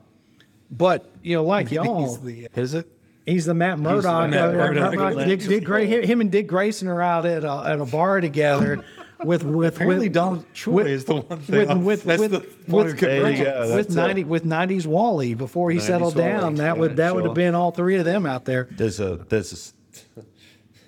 but 0.70 1.10
you 1.22 1.36
know, 1.36 1.44
like 1.44 1.70
y'all, 1.72 2.00
He's 2.08 2.18
the, 2.20 2.48
is 2.60 2.74
it? 2.74 2.88
He's 3.26 3.44
the 3.44 3.52
Matt 3.54 3.78
Murdock. 3.78 4.30
Matt 4.30 4.48
uh, 4.48 4.52
Murdock. 4.52 4.96
uh, 5.18 5.24
Dick, 5.24 5.40
Dick 5.40 5.64
Gra- 5.64 5.84
him 5.84 6.20
and 6.22 6.30
Dick 6.32 6.46
Grayson 6.46 6.88
are 6.88 7.02
out 7.02 7.26
at 7.26 7.44
a, 7.44 7.52
at 7.66 7.78
a 7.78 7.84
bar 7.84 8.22
together 8.22 8.82
with 9.22 9.44
with 9.44 9.74
Apparently, 9.74 10.06
with, 10.08 10.14
Donna 10.14 10.44
Troy 10.54 10.72
with- 10.74 10.86
is 10.86 11.04
the 11.04 11.16
one. 11.16 11.28
with 11.28 11.46
thing. 11.46 11.84
with 11.84 12.04
That's 12.04 12.20
with, 12.20 12.30
the 12.30 12.38
with, 12.74 12.98
There 12.98 13.34
go. 13.44 13.74
with 13.74 13.90
ninety 13.94 14.22
it. 14.22 14.26
with 14.28 14.44
nineties 14.46 14.86
Wally 14.86 15.34
before 15.34 15.70
he 15.70 15.76
90s 15.78 15.82
settled 15.82 16.14
down. 16.14 16.40
Wally. 16.42 16.54
That 16.56 16.78
would 16.78 16.90
Yeah, 16.92 16.96
that 16.96 17.14
would 17.16 17.24
have 17.26 17.34
been 17.34 17.54
all 17.54 17.70
three 17.70 17.96
of 17.96 18.06
them 18.06 18.24
out 18.24 18.46
there. 18.46 18.66
There's 18.70 18.98
a 18.98 19.16
there's 19.28 19.52
a 19.52 19.77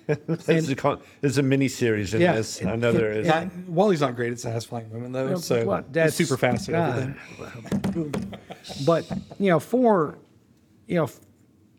there's, 0.07 0.69
a, 0.69 0.75
con- 0.75 0.99
there's 1.21 1.37
a 1.37 1.43
mini 1.43 1.67
series 1.67 2.13
in 2.13 2.21
Yeah. 2.21 2.33
this. 2.33 2.63
I 2.63 2.75
know 2.75 2.91
there 2.91 3.11
is. 3.11 3.27
Yeah, 3.27 3.49
Wally's 3.67 4.01
not 4.01 4.15
great 4.15 4.31
at 4.31 4.39
satisfying 4.39 4.89
women 4.89 5.11
though, 5.11 5.35
so 5.35 5.65
What? 5.65 5.85
he's 5.85 5.93
That's- 5.93 6.15
super 6.15 6.37
fast 6.37 6.69
at 6.69 6.73
God. 6.73 7.15
But 8.85 9.09
you 9.39 9.49
know, 9.49 9.59
for 9.59 10.17
you 10.87 10.95
know, 10.95 11.09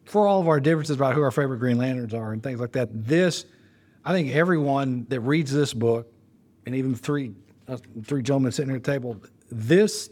for 0.05 0.27
all 0.27 0.41
of 0.41 0.49
our 0.49 0.59
differences 0.61 0.97
about 0.97 1.15
who 1.15 1.23
our 1.23 1.31
favorite 1.31 1.59
Green 1.59 1.79
Lanterns 1.79 2.13
are 2.15 2.33
and 2.33 2.43
things 2.43 2.61
like 2.61 2.73
that, 2.73 2.89
this 2.93 3.47
I 4.05 4.13
think 4.13 4.33
everyone 4.35 5.07
that 5.11 5.21
reads 5.21 5.53
this 5.53 5.73
book, 5.75 6.13
and 6.67 6.75
even 6.75 6.95
three 6.95 7.33
uh, 7.69 7.77
three 8.05 8.23
gentlemen 8.23 8.51
sitting 8.53 8.71
here 8.71 8.77
at 8.79 8.85
the 8.85 8.91
table, 8.93 9.21
this 9.51 10.11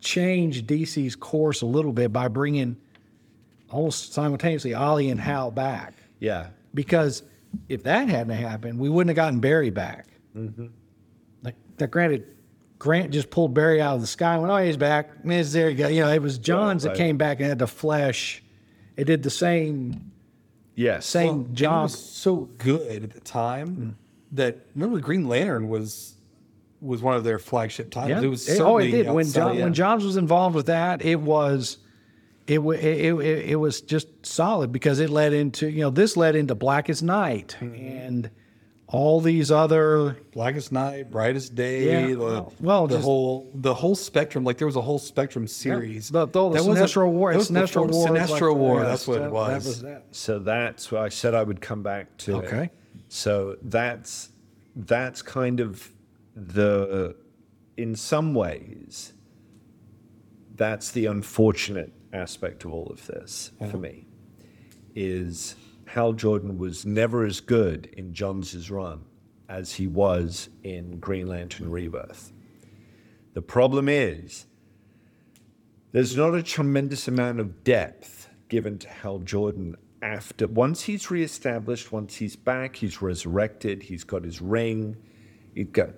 changed 0.00 0.66
DC's 0.66 1.16
course 1.16 1.62
a 1.62 1.66
little 1.66 1.92
bit 1.92 2.12
by 2.12 2.28
bringing 2.28 2.76
almost 3.70 4.12
simultaneously 4.12 4.74
Ollie 4.74 5.10
and 5.10 5.20
Hal 5.20 5.50
back. 5.50 5.94
Yeah. 6.20 6.48
Because 6.74 7.22
if 7.68 7.82
that 7.84 8.08
hadn't 8.08 8.36
happened, 8.36 8.78
we 8.78 8.88
wouldn't 8.88 9.08
have 9.10 9.16
gotten 9.16 9.40
Barry 9.40 9.70
back. 9.70 10.06
Mm-hmm. 10.36 10.66
Like, 11.42 11.54
that 11.78 11.90
granted, 11.90 12.26
Grant 12.78 13.10
just 13.10 13.30
pulled 13.30 13.54
Barry 13.54 13.80
out 13.80 13.94
of 13.96 14.00
the 14.00 14.06
sky 14.06 14.34
and 14.34 14.42
went, 14.42 14.52
oh, 14.52 14.58
he's 14.64 14.76
back. 14.76 15.10
And 15.22 15.32
it's 15.32 15.52
there 15.52 15.70
you 15.70 15.76
go. 15.76 15.88
You 15.88 16.02
know, 16.02 16.12
it 16.12 16.22
was 16.22 16.38
Johns 16.38 16.84
right. 16.86 16.92
that 16.94 16.98
came 16.98 17.16
back 17.16 17.40
and 17.40 17.48
had 17.48 17.58
the 17.58 17.66
flesh. 17.66 18.42
It 18.96 19.04
did 19.04 19.22
the 19.22 19.30
same 19.30 20.12
Yes. 20.74 21.06
same 21.06 21.28
And 21.30 21.46
it 21.50 21.54
job. 21.54 21.82
was 21.84 21.98
so 21.98 22.48
good 22.58 23.02
at 23.04 23.10
the 23.10 23.20
time 23.20 23.96
that 24.32 24.58
remember 24.76 24.96
the 24.96 25.02
Green 25.02 25.26
Lantern 25.26 25.68
was 25.68 26.14
was 26.80 27.02
one 27.02 27.16
of 27.16 27.24
their 27.24 27.40
flagship 27.40 27.90
titles. 27.90 28.22
Yeah. 28.22 28.26
It 28.26 28.30
was 28.30 28.48
It- 28.48 28.60
oh, 28.60 28.76
it 28.78 28.82
certainly 28.84 28.90
did. 28.92 29.06
When 29.12 29.26
outside- 29.26 29.40
John, 29.54 29.58
when 29.60 29.74
Johns 29.74 30.04
was 30.04 30.16
involved 30.16 30.54
with 30.54 30.66
that, 30.66 31.04
it 31.04 31.20
was, 31.20 31.78
it, 32.48 32.58
it, 32.60 33.14
it, 33.14 33.50
it 33.50 33.56
was 33.56 33.80
just 33.82 34.08
solid 34.24 34.72
because 34.72 35.00
it 35.00 35.10
led 35.10 35.32
into, 35.32 35.68
you 35.70 35.82
know, 35.82 35.90
this 35.90 36.16
led 36.16 36.34
into 36.34 36.54
Blackest 36.54 37.02
Night 37.02 37.56
Mm-hmm. 37.60 37.74
and 37.74 38.30
all 38.90 39.20
these 39.20 39.50
other 39.50 40.16
Blackest 40.32 40.72
Night, 40.72 41.10
Brightest 41.10 41.54
Day, 41.54 41.88
Yeah. 41.88 42.06
the, 42.06 42.16
Well, 42.18 42.52
well, 42.58 42.86
the 42.86 42.94
just- 42.96 43.04
whole 43.04 43.50
the 43.54 43.74
whole 43.74 43.94
spectrum. 43.94 44.44
Like 44.44 44.56
there 44.56 44.66
was 44.66 44.76
a 44.76 44.80
whole 44.80 44.98
spectrum 44.98 45.46
series. 45.46 46.08
The, 46.08 46.24
the, 46.24 46.32
the 46.48 46.48
That 46.54 46.64
wasn't- 46.64 47.12
War. 47.12 47.32
that 47.32 47.36
was 47.38 47.50
Sinestro 47.50 47.86
before 47.86 48.04
War. 48.08 48.12
was 48.12 48.30
Sinestro 48.30 48.50
like- 48.52 48.56
War. 48.58 48.80
yes, 48.80 48.88
That's 48.88 49.06
what 49.08 49.18
that- 49.18 49.26
it 49.26 49.32
was. 49.32 49.48
That 49.48 49.68
was 49.68 49.82
that. 49.82 50.04
So 50.12 50.38
that's 50.38 50.90
why 50.90 51.00
I 51.04 51.08
said 51.10 51.34
I 51.34 51.42
would 51.42 51.60
come 51.60 51.82
back 51.82 52.16
to 52.18 52.38
it. 52.40 52.44
Okay. 52.46 52.70
So 53.08 53.56
that's 53.62 54.30
that's 54.74 55.20
kind 55.20 55.60
of 55.60 55.92
the 56.34 57.14
in 57.76 57.94
some 57.94 58.32
ways 58.32 59.12
that's 60.56 60.90
the 60.92 61.06
unfortunate 61.06 61.92
aspect 62.12 62.64
of 62.64 62.72
all 62.72 62.86
of 62.86 63.06
this 63.06 63.52
for 63.70 63.76
me 63.76 64.06
is 64.94 65.54
Hal 65.86 66.12
Jordan 66.12 66.58
was 66.58 66.84
never 66.84 67.24
as 67.24 67.40
good 67.40 67.86
in 67.96 68.12
Johns' 68.12 68.70
run 68.70 69.04
as 69.48 69.74
he 69.74 69.86
was 69.86 70.48
in 70.62 70.98
Green 70.98 71.26
Lantern 71.26 71.70
Rebirth. 71.70 72.32
The 73.34 73.42
problem 73.42 73.88
is 73.88 74.46
there's 75.92 76.16
not 76.16 76.34
a 76.34 76.42
tremendous 76.42 77.08
amount 77.08 77.40
of 77.40 77.64
depth 77.64 78.28
given 78.48 78.78
to 78.78 78.88
Hal 78.88 79.20
Jordan 79.20 79.76
after 80.02 80.46
once 80.46 80.82
he's 80.82 81.10
reestablished, 81.10 81.90
once 81.90 82.16
he's 82.16 82.36
back, 82.36 82.76
he's 82.76 83.02
resurrected, 83.02 83.82
he's 83.82 84.04
got 84.04 84.24
his 84.24 84.40
ring, 84.40 84.96
he's 85.54 85.68
got 85.68 85.90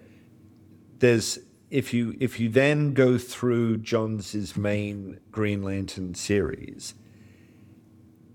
there's 0.98 1.38
if 1.70 1.94
you 1.94 2.16
if 2.20 2.40
you 2.40 2.48
then 2.48 2.92
go 2.94 3.16
through 3.18 3.78
Johns' 3.78 4.56
main 4.56 5.20
Green 5.30 5.62
Lantern 5.62 6.14
series, 6.14 6.94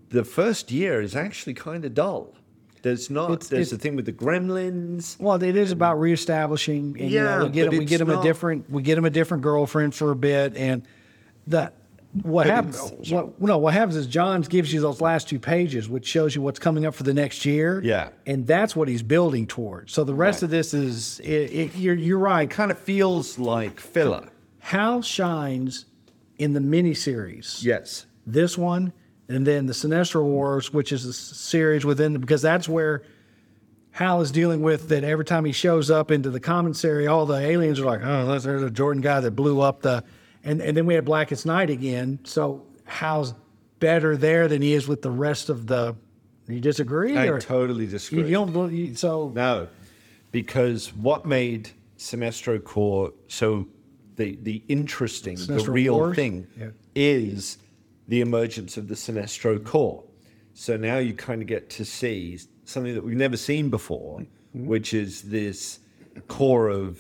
the 0.10 0.24
first 0.24 0.72
year 0.72 1.02
is 1.02 1.16
actually 1.16 1.54
kind 1.54 1.84
of 1.86 1.94
dull. 1.94 2.36
There's 2.82 3.10
not. 3.10 3.32
It's- 3.32 3.48
there's 3.50 3.68
it's- 3.68 3.72
the 3.72 3.78
thing 3.78 3.96
with 3.96 4.06
the 4.06 4.14
Gremlins. 4.14 5.20
Well, 5.20 5.42
it 5.42 5.56
is 5.56 5.72
about 5.72 6.00
reestablishing. 6.00 6.96
And, 7.00 7.10
you 7.12 7.20
know, 7.20 7.40
Yeah, 7.40 7.44
we 7.44 7.50
get 7.50 7.66
but 7.66 7.74
him. 7.74 7.80
We 7.80 7.86
get 7.86 8.02
him 8.02 8.08
not- 8.08 8.20
a 8.20 8.24
different. 8.28 8.70
We 8.70 8.84
get 8.84 8.98
him 8.98 9.06
a 9.06 9.10
different 9.10 9.44
girlfriend 9.44 9.96
for 9.96 10.12
a 10.12 10.16
bit, 10.16 10.56
and 10.56 10.84
that 11.48 11.74
what 12.24 12.48
happens. 12.48 13.12
What 13.12 13.42
no? 13.42 13.58
What 13.58 13.74
happens 13.74 13.96
is 13.96 14.08
Johns 14.08 14.48
gives 14.48 14.72
you 14.74 14.82
those 14.82 15.02
last 15.02 15.28
two 15.30 15.40
pages, 15.40 15.90
which 15.90 16.06
shows 16.08 16.36
you 16.36 16.42
what's 16.42 16.60
coming 16.60 16.86
up 16.86 16.94
for 16.96 17.04
the 17.04 17.14
next 17.14 17.46
year. 17.46 17.82
Yeah. 17.84 18.10
and 18.26 18.48
that's 18.48 18.76
what 18.76 18.88
he's 18.88 19.04
building 19.04 19.48
towards. 19.48 19.92
So 19.94 20.04
the 20.04 20.14
rest 20.16 20.38
Right. 20.38 20.44
of 20.44 20.50
this 20.52 20.74
is. 20.74 21.20
It, 21.22 21.28
it, 21.54 21.76
you're 21.76 21.96
you're 21.96 22.20
right. 22.20 22.50
Kind 22.50 22.72
of 22.72 22.78
feels 22.80 23.38
like 23.40 23.80
filler. 23.80 24.30
Hal 24.60 25.02
shines 25.02 25.86
in 26.38 26.54
the 26.54 26.60
miniseries. 26.60 27.64
Yes. 27.64 28.06
this 28.26 28.58
one, 28.58 28.92
and 29.30 29.46
then 29.46 29.66
the 29.68 29.74
Sinestro 29.74 30.24
Wars, 30.24 30.74
which 30.74 30.92
is 30.92 31.06
a 31.06 31.14
series 31.14 31.86
within 31.86 32.18
because 32.20 32.42
that's 32.42 32.68
where 32.68 33.04
Hal 33.92 34.22
is 34.22 34.32
dealing 34.32 34.62
with 34.62 34.90
that 34.90 35.04
every 35.04 35.24
time 35.24 35.46
he 35.46 35.52
shows 35.54 35.90
up 35.90 36.12
into 36.12 36.30
the 36.30 36.40
commissary, 36.40 37.08
all 37.08 37.26
the 37.26 37.38
aliens 37.38 37.80
are 37.80 37.86
like, 37.86 38.02
oh, 38.04 38.26
there's- 38.26 38.44
there's 38.44 38.64
a 38.64 38.70
Jordan 38.70 39.02
guy 39.02 39.20
that 39.22 39.32
blew 39.32 39.62
up 39.62 39.82
the, 39.82 40.04
and, 40.46 40.62
and 40.62 40.78
then 40.78 40.86
we 40.86 40.94
had 40.94 41.04
Blackest 41.06 41.46
Night 41.46 41.70
again. 41.70 42.20
So 42.24 42.66
Hal's 42.86 43.34
better 43.80 44.16
there 44.16 44.48
than 44.48 44.62
he 44.62 44.74
is 44.74 44.88
with 44.88 45.02
the 45.02 45.12
rest 45.12 45.50
of 45.50 45.68
the. 45.68 45.96
You 46.48 46.60
disagree? 46.62 47.18
I 47.18 47.26
or 47.28 47.42
totally 47.42 47.88
disagree. 47.88 48.24
you 48.26 48.32
don't 48.32 48.54
believe 48.54 48.98
so? 49.00 49.32
No, 49.36 49.68
because 50.32 50.94
what 50.94 51.26
made 51.26 51.72
Sinestro 51.98 52.64
Corps 52.64 53.12
so 53.28 53.68
the 54.16 54.38
the 54.44 54.62
interesting, 54.68 55.36
the 55.38 55.66
real 55.70 55.96
Wars? 55.96 56.16
thing 56.16 56.48
Yeah. 56.58 56.70
is 56.94 57.58
the 58.08 58.22
emergence 58.22 58.78
of 58.78 58.88
the 58.88 58.96
Sinestro 58.96 59.64
Corps. 59.64 60.04
So 60.54 60.78
now 60.78 61.00
you 61.00 61.14
kind 61.14 61.42
of 61.42 61.48
get 61.48 61.70
to 61.72 61.84
see 61.86 62.40
something 62.64 62.94
that 62.94 63.04
we've 63.04 63.18
never 63.18 63.38
seen 63.38 63.70
before, 63.70 64.20
Mm-hmm. 64.56 64.68
which 64.68 64.94
is 64.94 65.24
this 65.24 65.80
core 66.30 66.70
of 66.70 66.98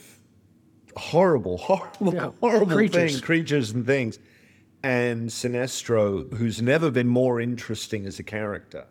horrible, 0.97 1.58
horrible, 1.60 2.13
Yeah, 2.13 2.31
horrible 2.39 2.75
creatures. 2.75 2.95
things, 3.12 3.21
creatures 3.21 3.71
and 3.71 3.86
things. 3.86 4.19
And 4.84 5.29
Sinestro, 5.29 6.31
who's 6.36 6.62
never 6.62 6.91
been 6.91 7.08
more 7.08 7.41
interesting 7.41 8.05
as 8.05 8.19
a 8.19 8.23
character, 8.23 8.86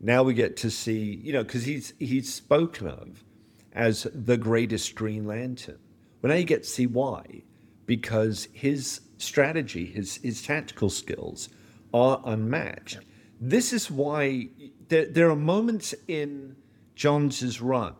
now 0.00 0.22
we 0.22 0.32
get 0.34 0.56
to 0.58 0.70
see, 0.70 1.20
you 1.24 1.32
know, 1.32 1.42
because 1.42 1.64
he's 1.64 1.92
he's 1.98 2.32
spoken 2.32 2.86
of 2.86 3.24
as 3.72 4.06
the 4.14 4.36
greatest 4.36 4.94
Green 4.94 5.26
Lantern. 5.26 5.78
Well, 6.22 6.30
now 6.30 6.36
you 6.38 6.44
get 6.44 6.62
to 6.62 6.68
see 6.68 6.86
why, 6.86 7.42
because 7.86 8.48
his 8.52 9.00
strategy, 9.18 9.86
his 9.86 10.16
his 10.16 10.40
tactical 10.42 10.88
skills 10.90 11.48
are 11.92 12.20
unmatched. 12.24 13.00
This 13.40 13.72
is 13.72 13.90
why 13.90 14.48
there, 14.88 15.06
there 15.06 15.30
are 15.30 15.36
moments 15.36 15.94
in 16.06 16.56
Johns' 16.94 17.60
run 17.60 17.94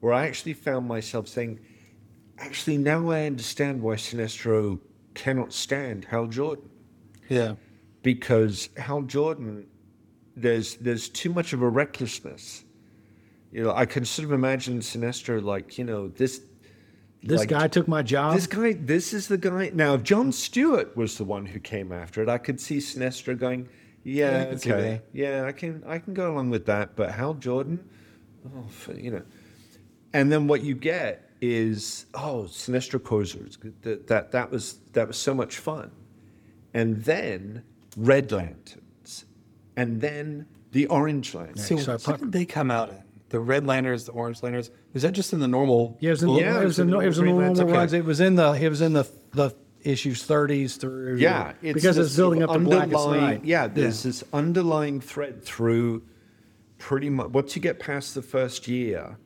where 0.00 0.12
I 0.12 0.26
actually 0.26 0.52
found 0.54 0.86
myself 0.86 1.28
saying, 1.28 1.60
actually, 2.38 2.78
now 2.78 3.10
I 3.10 3.26
understand 3.26 3.82
why 3.82 3.94
Sinestro 3.96 4.80
cannot 5.14 5.52
stand 5.52 6.06
Hal 6.06 6.26
Jordan 6.26 6.68
Yeah. 7.28 7.54
because 8.02 8.68
Hal 8.76 9.02
Jordan, 9.02 9.66
there's 10.36 10.76
there's 10.76 11.08
too 11.08 11.32
much 11.32 11.52
of 11.52 11.62
a 11.62 11.68
recklessness. 11.68 12.64
You 13.52 13.62
know, 13.64 13.72
I 13.72 13.86
can 13.86 14.04
sort 14.04 14.24
of 14.26 14.32
imagine 14.32 14.80
Sinestro 14.80 15.42
like, 15.42 15.78
you 15.78 15.84
know, 15.84 16.08
this 16.08 16.40
This 17.22 17.40
like, 17.40 17.48
guy 17.48 17.68
took 17.68 17.86
my 17.86 18.02
job. 18.02 18.34
This 18.34 18.46
guy, 18.48 18.72
this 18.72 19.14
is 19.14 19.28
the 19.28 19.38
guy. 19.38 19.70
Now, 19.72 19.94
if 19.94 20.02
John 20.02 20.32
Stewart 20.32 20.96
was 20.96 21.16
the 21.16 21.24
one 21.24 21.46
who 21.46 21.60
came 21.60 21.92
after 21.92 22.22
it, 22.22 22.28
I 22.28 22.38
could 22.38 22.60
see 22.60 22.78
Sinestro 22.78 23.38
going, 23.38 23.68
"Yeah, 24.02 24.48
I 24.50 24.54
okay, 24.54 25.00
yeah, 25.12 25.44
I 25.46 25.52
can, 25.52 25.82
I 25.86 25.98
can 26.00 26.12
go 26.14 26.32
along 26.32 26.50
with 26.50 26.66
that." 26.66 26.96
But 26.96 27.12
Hal 27.12 27.34
Jordan, 27.34 27.88
oh, 28.54 28.66
you 28.94 29.12
know, 29.12 29.22
and 30.12 30.30
then 30.32 30.48
what 30.48 30.62
you 30.62 30.74
get 30.74 31.23
is, 31.52 32.06
oh, 32.14 32.46
Sinestro 32.48 33.02
Corps, 33.02 33.24
that 33.82 34.06
that 34.06 34.32
that 34.32 34.50
was 34.50 34.78
that 34.92 35.08
was 35.08 35.16
so 35.16 35.34
much 35.34 35.58
fun, 35.58 35.90
and 36.72 37.04
then 37.04 37.64
Red 37.96 38.32
Lanterns, 38.32 39.24
and 39.76 40.00
then 40.00 40.46
the 40.72 40.86
Orange 40.86 41.34
Lanterns. 41.34 41.66
So, 41.66 41.76
so 41.76 42.10
what 42.10 42.20
did 42.20 42.32
they 42.32 42.44
come 42.44 42.70
out 42.70 42.90
in? 42.90 43.02
The 43.30 43.40
red 43.40 43.66
lanterns, 43.66 44.04
the 44.04 44.12
orange 44.12 44.44
lanterns. 44.44 44.70
Was 44.92 45.02
that 45.02 45.10
just 45.10 45.32
in 45.32 45.40
the 45.40 45.48
normal? 45.48 45.96
Yeah, 45.98 46.10
it 46.10 46.12
was 46.12 46.22
in, 46.22 46.28
Yeah, 46.30 46.60
it 46.60 46.64
was 46.64 46.78
in, 46.78 46.88
it 46.94 46.96
was 47.04 47.18
in 47.18 47.24
the 47.24 47.32
normal 47.32 47.66
runs. 47.66 47.92
It 47.92 48.04
was 48.04 48.20
in 48.20 48.36
the 48.36 48.52
it 48.52 48.68
was 48.68 48.80
in 48.80 48.92
the 48.92 49.08
the 49.32 49.56
issues 49.82 50.22
thirties 50.22 50.76
through. 50.76 51.16
Yeah, 51.16 51.54
it's 51.60 51.74
because 51.74 51.98
it's 51.98 52.14
building 52.14 52.44
up 52.44 52.52
to 52.52 52.58
Blackest 52.60 53.08
Night. 53.08 53.44
Yeah, 53.44 53.66
there's 53.66 54.04
this 54.04 54.22
underlying 54.32 55.00
thread 55.00 55.44
through 55.44 56.04
pretty 56.78 57.10
much 57.10 57.30
once 57.30 57.56
you 57.56 57.62
get 57.62 57.80
past 57.80 58.14
the 58.14 58.22
first 58.22 58.68
year 58.68 59.16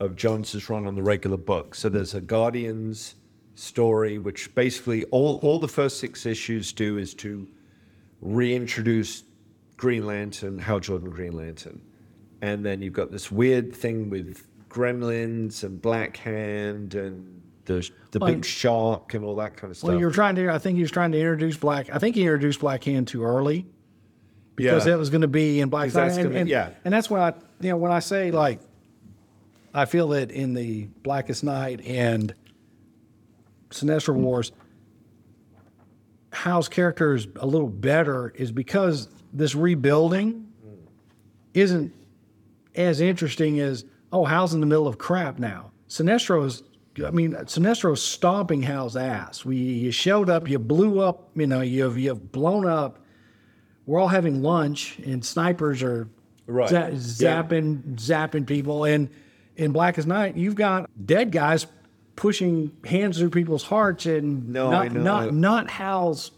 of 0.00 0.16
Johns's 0.16 0.68
run 0.68 0.86
on 0.86 0.94
the 0.94 1.02
regular 1.02 1.36
book. 1.36 1.74
So 1.74 1.88
there's 1.88 2.14
a 2.14 2.20
Guardians 2.20 3.14
story, 3.54 4.18
which 4.18 4.54
basically 4.54 5.04
all 5.06 5.38
all 5.42 5.58
the 5.58 5.68
first 5.68 5.98
six 6.00 6.26
issues 6.26 6.72
do 6.72 6.98
is 6.98 7.14
to 7.14 7.48
reintroduce 8.20 9.24
Green 9.76 10.06
Lantern, 10.06 10.58
Hal 10.58 10.80
Jordan 10.80 11.10
Green 11.10 11.32
Lantern, 11.36 11.80
and 12.42 12.64
then 12.64 12.82
you've 12.82 12.92
got 12.94 13.10
this 13.10 13.30
weird 13.30 13.74
thing 13.74 14.10
with 14.10 14.46
Gremlins 14.68 15.62
and 15.64 15.80
Black 15.80 16.16
Hand 16.18 16.94
and 16.94 17.42
the 17.66 17.88
the 18.12 18.18
Well, 18.18 18.32
big 18.32 18.44
shark 18.44 19.14
and 19.14 19.24
all 19.24 19.36
that 19.36 19.56
kind 19.56 19.70
of 19.70 19.76
stuff. 19.76 19.88
Well, 19.88 19.98
you're 19.98 20.10
trying 20.10 20.34
to. 20.36 20.50
I 20.50 20.58
think 20.58 20.76
he 20.76 20.82
was 20.82 20.90
trying 20.90 21.12
to 21.12 21.18
introduce 21.18 21.56
Black. 21.56 21.88
I 21.94 21.98
think 21.98 22.14
he 22.16 22.22
introduced 22.22 22.60
Black 22.60 22.84
Hand 22.84 23.08
too 23.08 23.24
early 23.24 23.66
because 24.54 24.86
Yeah. 24.86 24.94
it 24.94 24.96
was 24.96 25.10
going 25.10 25.22
to 25.22 25.28
be 25.28 25.60
in 25.60 25.68
Black 25.68 25.86
Because 25.86 25.94
that's 25.94 26.16
And, 26.16 26.34
and, 26.36 26.48
yeah. 26.48 26.70
and 26.84 26.92
that's 26.94 27.10
why 27.10 27.20
I, 27.20 27.34
you 27.60 27.70
know 27.70 27.76
when 27.76 27.92
I 27.92 27.98
say 28.00 28.30
like, 28.30 28.60
I 29.76 29.84
feel 29.84 30.08
that 30.08 30.30
in 30.30 30.54
the 30.54 30.88
Blackest 31.02 31.44
Night 31.44 31.84
and 31.84 32.34
Sinestro 33.70 34.14
Wars, 34.14 34.50
Hal's 36.32 36.68
character 36.68 37.14
is 37.14 37.28
a 37.36 37.46
little 37.46 37.68
better 37.68 38.32
is 38.34 38.52
because 38.52 39.08
this 39.34 39.54
rebuilding 39.54 40.48
isn't 41.52 41.92
as 42.74 43.00
interesting 43.00 43.60
as 43.60 43.84
oh 44.12 44.24
Hal's 44.24 44.54
in 44.54 44.60
the 44.60 44.66
middle 44.66 44.86
of 44.88 44.96
crap 44.96 45.38
now. 45.38 45.72
Sinestro 45.88 46.46
is 46.46 46.62
I 47.04 47.10
mean 47.10 47.32
Sinestro's 47.32 48.02
stomping 48.02 48.62
Hal's 48.62 48.96
ass. 48.96 49.44
We 49.44 49.56
you 49.56 49.90
showed 49.90 50.30
up, 50.30 50.48
you 50.48 50.58
blew 50.58 51.00
up, 51.00 51.30
you 51.34 51.46
know, 51.46 51.60
you've 51.60 51.98
you've 51.98 52.32
blown 52.32 52.66
up. 52.66 52.98
We're 53.84 54.00
all 54.00 54.08
having 54.08 54.42
lunch 54.42 54.98
and 55.04 55.22
snipers 55.24 55.82
are 55.82 56.08
Right. 56.48 56.70
Yeah. 56.70 56.90
zapping 56.90 57.96
zapping 57.96 58.46
people 58.46 58.84
and 58.84 59.10
in 59.56 59.72
Blackest 59.72 60.06
Night 60.06 60.36
you've 60.36 60.54
got 60.54 60.88
dead 61.04 61.32
guys 61.32 61.66
pushing 62.14 62.72
hands 62.84 63.18
through 63.18 63.30
people's 63.30 63.64
hearts 63.64 64.06
and 64.06 64.48
No, 64.48 64.70
not 64.70 64.92
not 64.92 65.34
not 65.34 65.70
Hal's 65.70 66.32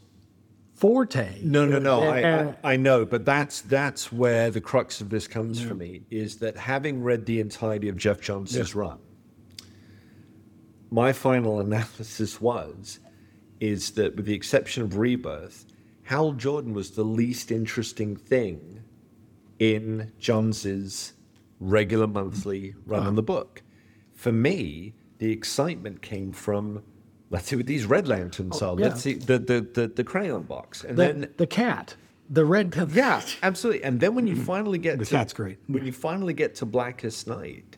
forte. 0.74 1.40
No, 1.42 1.66
no, 1.66 1.78
no. 1.78 2.02
I, 2.02 2.18
And- 2.20 2.56
I, 2.62 2.74
I 2.74 2.76
know, 2.76 3.04
but 3.04 3.24
that's 3.24 3.62
that's 3.62 4.12
where 4.12 4.50
the 4.50 4.60
crux 4.60 5.00
of 5.00 5.10
this 5.10 5.26
comes 5.26 5.60
for 5.60 5.74
mm. 5.74 5.78
me 5.78 6.02
is 6.10 6.36
that 6.38 6.56
having 6.56 7.02
read 7.02 7.26
the 7.26 7.40
entirety 7.40 7.88
of 7.88 7.96
Geoff 7.96 8.20
Johns's 8.20 8.74
run, 8.74 8.98
my 10.90 11.12
final 11.12 11.60
analysis 11.60 12.40
was 12.40 13.00
is 13.60 13.92
that 13.92 14.14
with 14.14 14.26
the 14.26 14.34
exception 14.34 14.84
of 14.84 14.96
Rebirth, 14.96 15.66
Hal 16.04 16.32
Jordan 16.32 16.72
was 16.72 16.92
the 16.92 17.02
least 17.02 17.50
interesting 17.50 18.16
thing 18.16 18.82
in 19.58 20.12
Johns's 20.20 21.14
regular 21.60 22.06
monthly 22.06 22.74
run 22.86 23.00
on 23.00 23.08
ah. 23.08 23.16
the 23.16 23.22
book. 23.22 23.62
For 24.14 24.32
me, 24.32 24.94
the 25.18 25.30
excitement 25.30 26.02
came 26.02 26.32
from 26.32 26.82
let's 27.30 27.48
see 27.48 27.56
what 27.56 27.66
these 27.66 27.84
red 27.84 28.08
lanterns 28.08 28.62
oh, 28.62 28.74
are. 28.74 28.80
yeah. 28.80 28.88
Let's 28.88 29.02
see 29.02 29.14
the 29.14 29.38
the, 29.38 29.60
the, 29.60 29.88
the 29.88 30.04
crayon 30.04 30.42
box. 30.42 30.84
And 30.84 30.96
the, 30.96 31.02
then 31.02 31.34
the 31.36 31.46
cat, 31.46 31.96
the 32.30 32.44
red 32.44 32.72
cat. 32.72 32.90
yeah, 32.92 33.22
absolutely. 33.42 33.84
And 33.84 34.00
then 34.00 34.14
when 34.14 34.26
you 34.26 34.34
mm-hmm. 34.34 34.44
finally 34.44 34.78
get 34.78 34.98
The 34.98 35.04
to 35.04 35.10
cat's 35.10 35.32
great. 35.32 35.58
When 35.66 35.84
you 35.84 35.92
finally 35.92 36.34
get 36.34 36.54
to 36.56 36.66
Blackest 36.66 37.26
Night, 37.26 37.76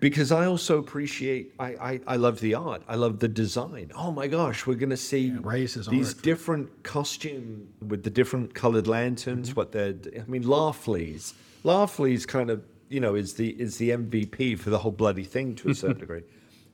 because 0.00 0.32
I 0.32 0.46
also 0.46 0.78
appreciate 0.78 1.52
I, 1.58 1.66
I 1.66 2.00
I 2.06 2.16
love 2.16 2.40
the 2.40 2.54
art. 2.54 2.82
I 2.88 2.96
love 2.96 3.18
the 3.18 3.28
design. 3.28 3.92
Oh 3.94 4.10
my 4.10 4.26
gosh, 4.26 4.66
we're 4.66 4.74
gonna 4.74 4.96
see 4.96 5.28
is 5.28 5.86
these 5.86 6.14
different 6.14 6.82
costume 6.82 7.68
with 7.86 8.02
the 8.02 8.10
different 8.10 8.54
colored 8.54 8.86
lanterns. 8.86 9.50
Mm-hmm. 9.50 9.56
What 9.56 9.72
they're 9.72 9.94
I 10.18 10.24
mean, 10.26 10.44
Larfleeze. 10.44 11.34
Larfleeze 11.64 12.26
kind 12.26 12.50
of 12.50 12.62
you 12.88 13.00
know 13.00 13.14
is 13.14 13.34
the 13.34 13.50
is 13.60 13.78
the 13.78 13.90
MVP 13.90 14.58
for 14.58 14.70
the 14.70 14.78
whole 14.78 14.92
bloody 14.92 15.24
thing 15.24 15.54
to 15.56 15.70
a 15.70 15.74
certain 15.74 15.98
degree. 16.06 16.22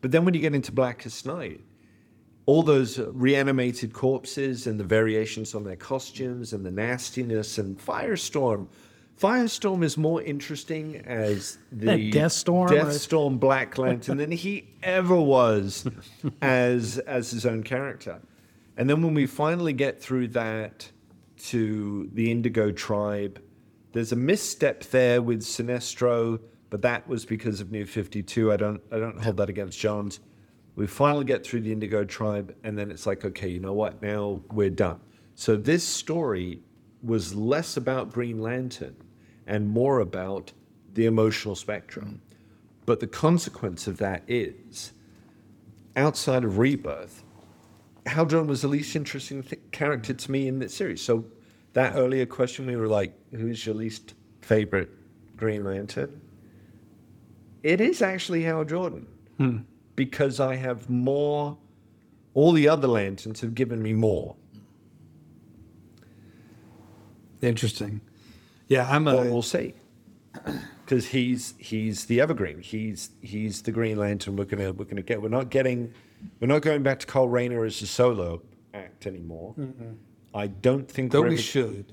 But 0.01 0.13
then 0.13 0.25
when 0.25 0.35
you 0.35 0.41
get 0.41 0.55
into 0.55 0.73
Blackest 0.73 1.27
Night, 1.27 1.61
all 2.47 2.63
those 2.63 2.99
reanimated 2.99 3.93
corpses 3.93 4.67
and 4.67 4.79
the 4.79 4.85
variations 4.85 5.55
on 5.55 5.65
their 5.65 5.77
costumes 5.77 6.53
and 6.53 6.65
the 6.65 6.71
nastiness 6.71 7.59
and 7.59 7.79
Firestorm. 7.79 8.69
Firestorm 9.21 9.83
is 9.83 9.97
more 9.97 10.21
interesting 10.23 10.97
as 11.07 11.57
the 11.73 11.87
That 11.87 12.11
Deathstorm, 12.13 12.67
or- 12.67 12.69
Deathstorm 12.69 13.39
Black 13.39 13.79
Lantern 13.79 14.19
than 14.19 14.31
he 14.31 14.69
ever 14.83 15.19
was 15.19 15.89
as 16.43 16.99
as 16.99 17.31
his 17.31 17.47
own 17.47 17.63
character. 17.63 18.21
And 18.77 18.91
then 18.91 19.03
when 19.03 19.15
we 19.15 19.25
finally 19.27 19.73
get 19.73 20.01
through 20.03 20.29
that 20.29 20.91
to 21.45 22.11
the 22.13 22.31
Indigo 22.31 22.71
Tribe, 22.71 23.43
there's 23.97 24.13
a 24.13 24.17
misstep 24.17 24.85
there 24.85 25.23
with 25.23 25.41
Sinestro, 25.41 26.39
but 26.69 26.83
that 26.83 27.09
was 27.09 27.25
because 27.25 27.63
of 27.63 27.73
New 27.73 27.87
52. 27.87 28.53
I 28.53 28.57
don't 28.59 28.83
I 28.93 28.99
don't 28.99 29.19
hold 29.19 29.39
that 29.39 29.49
against 29.49 29.79
Johns. 29.79 30.21
We 30.75 30.87
finally 30.87 31.25
get 31.25 31.47
through 31.47 31.63
the 31.63 31.73
Indigo 31.73 32.05
Tribe, 32.05 32.55
and 32.63 32.77
then 32.77 32.91
it's 32.91 33.07
like, 33.07 33.25
okay, 33.25 33.49
you 33.49 33.59
know 33.59 33.73
what? 33.73 34.03
Now 34.03 34.43
we're 34.53 34.69
done. 34.69 35.01
So 35.35 35.57
this 35.57 35.83
story 35.83 36.61
was 37.03 37.35
less 37.35 37.79
about 37.79 38.13
Green 38.13 38.43
Lantern 38.43 38.97
and 39.47 39.67
more 39.67 40.01
about 40.01 40.53
the 40.93 41.07
emotional 41.07 41.55
spectrum. 41.55 42.21
But 42.85 43.01
the 43.01 43.07
consequence 43.07 43.87
of 43.87 43.97
that 43.97 44.25
is, 44.29 44.93
outside 45.97 46.45
of 46.45 46.59
Rebirth, 46.59 47.25
Hal 48.05 48.27
Jordan 48.27 48.49
was 48.49 48.61
the 48.61 48.69
least 48.69 48.95
interesting 48.95 49.43
th- 49.43 49.63
character 49.73 50.13
to 50.13 50.31
me 50.31 50.49
in 50.49 50.59
this 50.59 50.75
series. 50.75 51.01
So 51.01 51.25
that 51.77 51.95
earlier 51.95 52.25
question, 52.25 52.67
we 52.67 52.75
were 52.75 52.89
like, 52.89 53.13
who's 53.33 53.67
your 53.67 53.75
least 53.75 54.15
favorite 54.41 54.89
Green 55.37 55.63
Lantern? 55.63 56.23
It 57.63 57.83
is 57.83 58.01
actually 58.01 58.45
Hal 58.45 58.65
Jordan. 58.65 59.07
Hmm. 59.37 59.59
Because 59.95 60.41
I 60.41 60.55
have 60.57 60.89
more, 60.89 61.59
all 62.33 62.53
the 62.53 62.67
other 62.67 62.89
lanterns 62.89 63.43
have 63.43 63.55
given 63.55 63.83
me 63.83 63.93
more. 63.93 64.37
Interesting. 67.43 68.01
Yeah, 68.69 68.89
I'm 68.91 69.05
Well, 69.05 69.19
a. 69.19 69.31
we'll 69.31 69.43
see. 69.43 69.75
Because 70.87 71.09
he's 71.09 71.55
he's 71.59 72.05
the 72.05 72.21
evergreen. 72.21 72.61
He's 72.61 73.11
he's 73.21 73.63
the 73.63 73.73
Green 73.73 73.97
Lantern. 73.97 74.37
We're 74.37 74.45
gonna 74.45 74.73
we're 74.73 74.85
gonna 74.85 75.03
get. 75.03 75.21
We're 75.21 75.29
not 75.31 75.51
getting. 75.51 75.93
We're 76.39 76.47
not 76.47 76.63
going 76.63 76.85
back 76.85 77.01
to 77.01 77.07
Kyle 77.09 77.27
Rayner 77.27 77.65
as 77.65 77.83
a 77.83 77.89
solo 77.89 78.41
act 78.73 79.05
anymore. 79.05 79.57
Mm-hmm. 79.59 79.95
I 80.35 80.47
don't 80.49 80.91
think. 80.91 81.13
Though 81.13 81.23
we're 81.23 81.29
ever- 81.29 81.37
should. 81.39 81.93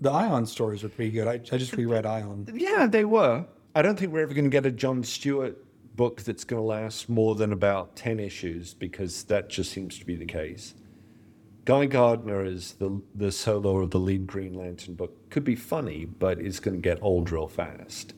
The 0.00 0.12
Ion 0.12 0.46
stories 0.46 0.84
are 0.84 0.88
pretty 0.88 1.10
good. 1.10 1.26
I, 1.26 1.32
I 1.32 1.58
just 1.58 1.72
reread 1.72 2.06
Ion. 2.06 2.48
Yeah, 2.54 2.86
they 2.86 3.04
were. 3.04 3.46
I 3.74 3.82
don't 3.82 3.98
think 3.98 4.12
we're 4.12 4.22
ever 4.22 4.32
going 4.32 4.44
to 4.44 4.50
get 4.50 4.64
a 4.64 4.70
John 4.70 5.02
Stewart 5.02 5.56
book 5.96 6.22
that's 6.22 6.44
going 6.44 6.62
to 6.62 6.64
last 6.64 7.08
more 7.08 7.34
than 7.34 7.52
about 7.52 7.96
10 7.96 8.20
issues 8.20 8.74
because 8.74 9.24
that 9.24 9.50
just 9.50 9.72
seems 9.72 9.98
to 9.98 10.06
be 10.06 10.14
the 10.14 10.24
case. 10.24 10.74
Guy 11.64 11.86
Gardner 11.86 12.44
is 12.44 12.72
the, 12.74 13.02
the 13.14 13.30
solo 13.30 13.78
of 13.78 13.90
the 13.90 13.98
lead 13.98 14.26
Green 14.26 14.54
Lantern 14.54 14.94
book 14.94 15.28
could 15.28 15.44
be 15.44 15.56
funny, 15.56 16.06
but 16.06 16.38
it's 16.38 16.60
going 16.60 16.76
to 16.76 16.80
get 16.80 16.98
old 17.02 17.30
real 17.30 17.48
fast. 17.48 18.14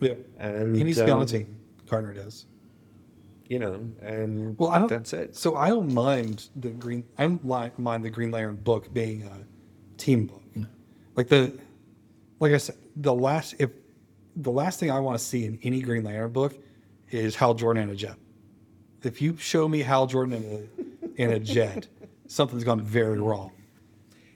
Yeah. 0.00 0.14
And, 0.38 0.76
he 0.76 0.84
needs 0.84 0.98
to 0.98 1.06
be 1.06 1.10
on 1.10 1.20
um, 1.20 1.26
the 1.26 1.38
team. 1.38 1.56
Gardner 1.88 2.14
does. 2.14 2.46
You 3.52 3.58
know, 3.58 3.74
and 4.00 4.56
Well, 4.58 4.70
I 4.70 4.78
don't. 4.78 4.88
that's 4.88 5.12
it. 5.12 5.36
So 5.36 5.56
I 5.56 5.68
don't 5.68 5.92
mind 5.92 6.48
the 6.56 6.70
green. 6.70 7.04
I 7.18 7.24
don't 7.24 7.46
li- 7.46 7.70
mind 7.76 8.02
the 8.02 8.08
Green 8.08 8.30
Lantern 8.30 8.56
book 8.56 8.90
being 8.94 9.24
a 9.24 9.44
team 9.98 10.24
book. 10.26 10.42
Mm. 10.56 10.68
Like 11.16 11.28
the, 11.28 11.52
like 12.40 12.52
I 12.52 12.56
said, 12.56 12.76
the 12.96 13.12
last 13.12 13.54
if 13.58 13.68
the 14.36 14.50
last 14.50 14.80
thing 14.80 14.90
I 14.90 15.00
want 15.00 15.18
to 15.18 15.24
see 15.24 15.44
in 15.44 15.58
any 15.62 15.82
Green 15.82 16.02
Lantern 16.02 16.32
book 16.32 16.54
is 17.10 17.34
Hal 17.36 17.52
Jordan 17.52 17.82
in 17.82 17.90
a 17.90 17.94
jet. 17.94 18.16
If 19.02 19.20
you 19.20 19.36
show 19.36 19.68
me 19.68 19.80
Hal 19.80 20.06
Jordan 20.06 20.34
in 20.34 20.44
a 21.18 21.22
in 21.22 21.30
a 21.32 21.38
jet, 21.38 21.88
something's 22.28 22.64
gone 22.64 22.80
very 22.80 23.20
wrong. 23.20 23.52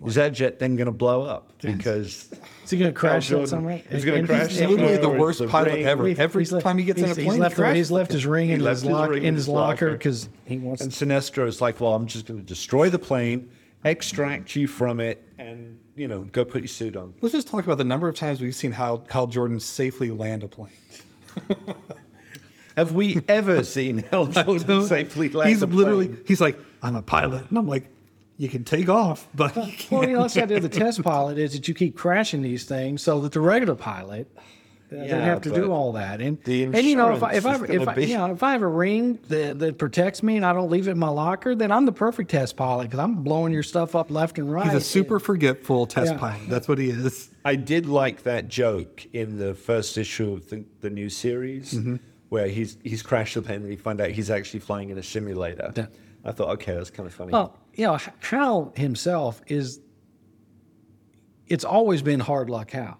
Is 0.04 0.16
that 0.16 0.32
jet 0.32 0.58
then 0.58 0.76
going 0.76 0.86
to 0.86 0.92
blow 0.92 1.22
up? 1.22 1.52
Because 1.60 2.30
Is 2.64 2.70
he 2.70 2.76
going 2.78 2.92
to 2.92 2.98
crash 2.98 3.28
Jordan 3.28 3.44
that 3.44 3.48
somewhere? 3.48 3.82
is 3.90 4.04
gonna 4.04 4.26
crash 4.26 4.50
he's- 4.50 4.60
It's 4.60 4.70
literally 4.70 4.98
the 4.98 5.08
worst 5.08 5.46
pilot 5.48 5.78
ever. 5.80 6.06
Every 6.06 6.42
he's 6.44 6.50
time 6.62 6.76
he 6.78 6.84
gets 6.84 7.00
in 7.00 7.10
a 7.10 7.14
plane, 7.14 7.26
he's 7.30 7.38
left, 7.38 7.56
he 7.56 7.62
crashes. 7.62 7.76
he's 7.78 7.90
left 7.90 8.12
his 8.12 8.26
ring 8.26 8.50
in 8.50 8.60
He 8.60 8.66
his 8.66 8.82
his 8.82 8.90
lock 8.90 9.08
ring 9.10 9.24
in 9.24 9.34
his 9.34 9.48
locker 9.48 9.92
because 9.92 10.28
he 10.44 10.58
wants. 10.58 10.82
And 10.82 10.92
Sinestro 10.92 11.46
is 11.46 11.60
like, 11.62 11.80
well, 11.80 11.94
I'm 11.94 12.06
just 12.06 12.26
going 12.26 12.38
to 12.38 12.44
destroy 12.46 12.90
the 12.90 12.98
plane, 12.98 13.48
extract 13.84 14.54
you 14.54 14.66
from 14.66 15.00
it, 15.00 15.26
and 15.38 15.78
you 15.94 16.08
know, 16.08 16.20
go 16.24 16.44
put 16.44 16.60
your 16.60 16.68
suit 16.68 16.94
on. 16.94 17.14
Let's 17.22 17.32
just 17.32 17.48
talk 17.48 17.64
about 17.64 17.78
the 17.78 17.84
number 17.84 18.06
of 18.06 18.14
times 18.16 18.42
we've 18.42 18.54
seen 18.54 18.72
Hal, 18.72 19.02
Hal 19.08 19.28
Jordan 19.28 19.58
safely 19.60 20.10
land 20.10 20.42
a 20.42 20.48
plane. 20.48 20.68
Have 22.76 22.92
we 22.92 23.22
ever 23.28 23.64
seen 23.64 23.98
Hal 24.10 24.26
Jordan 24.26 24.84
safely 24.86 25.30
land 25.30 25.48
he's 25.48 25.62
a 25.62 25.66
plane? 25.66 25.78
He's 25.78 25.84
literally 25.86 26.16
he's 26.26 26.40
like 26.40 26.58
i'm 26.82 26.94
a 26.94 27.00
pilot 27.02 27.46
and 27.48 27.56
i'm 27.58 27.66
like 27.66 27.88
you 28.38 28.48
can 28.48 28.64
take 28.64 28.88
off 28.88 29.28
but 29.34 29.54
you 29.56 29.62
Well, 29.62 29.70
can't. 29.76 30.08
you 30.10 30.16
know, 30.16 30.22
that's 30.22 30.34
the 30.34 30.42
idea 30.42 30.56
of 30.58 30.62
the 30.62 30.68
test 30.68 31.02
pilot 31.02 31.38
is 31.38 31.52
that 31.52 31.66
you 31.68 31.74
keep 31.74 31.96
crashing 31.96 32.42
these 32.42 32.64
things 32.64 33.02
so 33.02 33.20
that 33.20 33.32
the 33.32 33.40
regular 33.40 33.74
pilot 33.74 34.30
doesn't 34.90 35.08
Yeah, 35.08 35.18
have 35.24 35.40
to 35.42 35.50
do 35.52 35.72
all 35.72 35.92
that. 35.94 36.20
And 36.20 36.40
the 36.44 36.62
and 36.62 36.76
you 36.76 36.94
know, 36.94 37.12
if 37.12 37.20
I 37.22 37.32
if 37.32 37.44
I, 37.44 37.54
insurance 37.54 37.70
is 37.74 37.82
if 37.82 37.88
I 37.88 37.94
be- 37.94 38.06
you 38.06 38.16
know 38.18 38.30
if 38.30 38.42
I 38.44 38.52
have 38.52 38.62
a 38.62 38.68
ring 38.68 39.18
that, 39.28 39.58
that 39.58 39.78
protects 39.78 40.22
me 40.22 40.36
and 40.36 40.46
I 40.46 40.52
don't 40.52 40.70
leave 40.70 40.86
it 40.86 40.92
in 40.92 40.98
my 40.98 41.08
locker, 41.08 41.56
then 41.56 41.72
I'm 41.72 41.86
the 41.86 41.92
perfect 41.92 42.30
test 42.30 42.56
pilot 42.56 42.84
because 42.84 43.00
I'm 43.00 43.24
blowing 43.24 43.52
your 43.52 43.64
stuff 43.64 43.96
up 43.96 44.12
left 44.12 44.38
and 44.38 44.52
right. 44.52 44.66
he's 44.66 44.74
a 44.74 44.80
super 44.80 45.18
forgetful 45.18 45.86
test 45.86 46.12
Yeah. 46.12 46.18
pilot 46.18 46.48
that's 46.48 46.68
what 46.68 46.78
he 46.78 46.90
is 46.90 47.30
I 47.44 47.56
did 47.56 47.86
like 47.86 48.22
that 48.22 48.46
joke 48.48 49.04
in 49.12 49.38
the 49.38 49.54
first 49.54 49.98
issue 49.98 50.32
of 50.34 50.48
the, 50.50 50.64
the 50.82 50.90
new 50.90 51.08
series 51.08 51.72
Mm-hmm. 51.74 51.96
where 52.28 52.46
he's 52.46 52.76
he's 52.84 53.02
crashed 53.02 53.34
the 53.34 53.42
plane 53.42 53.62
and 53.62 53.68
we 53.68 53.74
find 53.76 54.00
out 54.00 54.10
he's 54.10 54.30
actually 54.30 54.60
flying 54.60 54.90
in 54.90 54.98
a 54.98 55.02
simulator. 55.02 55.72
Yeah. 55.76 55.86
I 56.24 56.30
thought, 56.32 56.50
okay, 56.54 56.74
that's 56.74 56.90
kind 56.90 57.08
of 57.08 57.14
funny. 57.14 57.32
Well, 57.32 57.56
you 57.76 57.86
know, 57.86 57.98
Hal 58.20 58.72
himself 58.76 59.40
is. 59.46 59.80
It's 61.46 61.64
always 61.64 62.02
been 62.02 62.18
hard 62.20 62.50
luck 62.50 62.72
Hal. 62.72 62.98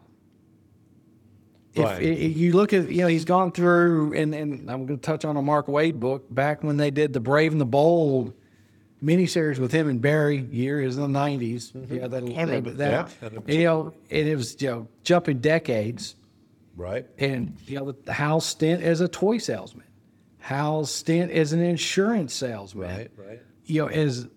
If 1.74 1.84
Right. 1.84 2.02
i- 2.02 2.06
i- 2.06 2.12
you 2.12 2.52
look 2.52 2.72
at, 2.72 2.90
you 2.90 3.02
know, 3.02 3.06
he's 3.08 3.24
gone 3.26 3.52
through, 3.52 4.14
and, 4.14 4.34
and 4.34 4.70
I'm 4.70 4.86
going 4.86 4.98
to 4.98 5.02
touch 5.04 5.24
on 5.24 5.36
a 5.36 5.42
Mark 5.42 5.66
Waid 5.66 5.98
book 6.00 6.32
back 6.32 6.62
when 6.62 6.76
they 6.78 6.90
did 6.90 7.12
the 7.12 7.20
Brave 7.20 7.52
and 7.52 7.60
the 7.60 7.66
Bold 7.66 8.32
miniseries 9.02 9.58
with 9.58 9.72
him 9.72 9.88
and 9.88 10.00
Barry. 10.00 10.38
Year 10.50 10.80
is 10.80 10.96
in 10.96 11.02
the 11.12 11.18
90s. 11.18 11.72
Mm-hmm. 11.72 11.94
Yeah, 11.96 12.06
that, 12.06 12.22
remember 12.22 12.70
that, 12.70 13.10
that. 13.20 13.48
You 13.48 13.64
know, 13.64 13.94
and 14.10 14.28
it 14.28 14.36
was 14.36 14.60
you 14.62 14.68
know 14.70 14.88
jumping 15.02 15.38
decades 15.40 16.14
right? 16.76 17.06
and 17.18 17.56
you 17.66 17.78
know 17.78 17.94
Hal's 18.10 18.46
stint 18.46 18.82
as 18.82 19.00
a 19.02 19.08
toy 19.08 19.36
salesman, 19.38 19.84
Hal's 20.38 20.90
stint 20.90 21.30
as 21.30 21.52
an 21.52 21.60
insurance 21.60 22.32
salesman, 22.32 22.88
Right, 22.88 23.10
right. 23.18 23.42
You 23.66 23.82
know, 23.82 23.88
as 23.88 24.28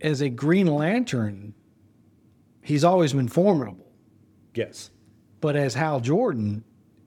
as 0.00 0.20
a 0.20 0.28
Green 0.28 0.66
Lantern, 0.66 1.54
he's 2.62 2.84
always 2.84 3.12
been 3.12 3.28
formidable. 3.28 3.86
Yes. 4.54 4.90
But 5.40 5.56
as 5.56 5.74
Hal 5.74 6.00
Jordan, 6.00 6.64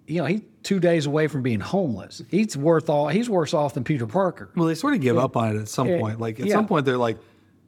you 0.07 0.19
know, 0.21 0.25
he's 0.25 0.41
two 0.63 0.79
days 0.79 1.05
away 1.05 1.27
from 1.27 1.41
being 1.41 1.59
homeless. 1.59 2.21
He's 2.29 2.55
worth 2.57 2.89
all. 2.89 3.07
He's 3.07 3.29
worse 3.29 3.53
off 3.53 3.73
than 3.73 3.83
Peter 3.83 4.05
Parker. 4.07 4.49
well 4.55 4.67
they 4.67 4.75
sort 4.75 4.93
of 4.93 5.01
give 5.01 5.17
up 5.17 5.35
on 5.37 5.55
it 5.55 5.59
at 5.59 5.67
some 5.67 5.87
Yeah. 5.87 5.99
point 5.99 6.19
like 6.19 6.39
at 6.39 6.45
Yeah. 6.47 6.53
some 6.55 6.67
point 6.67 6.85
they're 6.85 6.97
like 6.97 7.17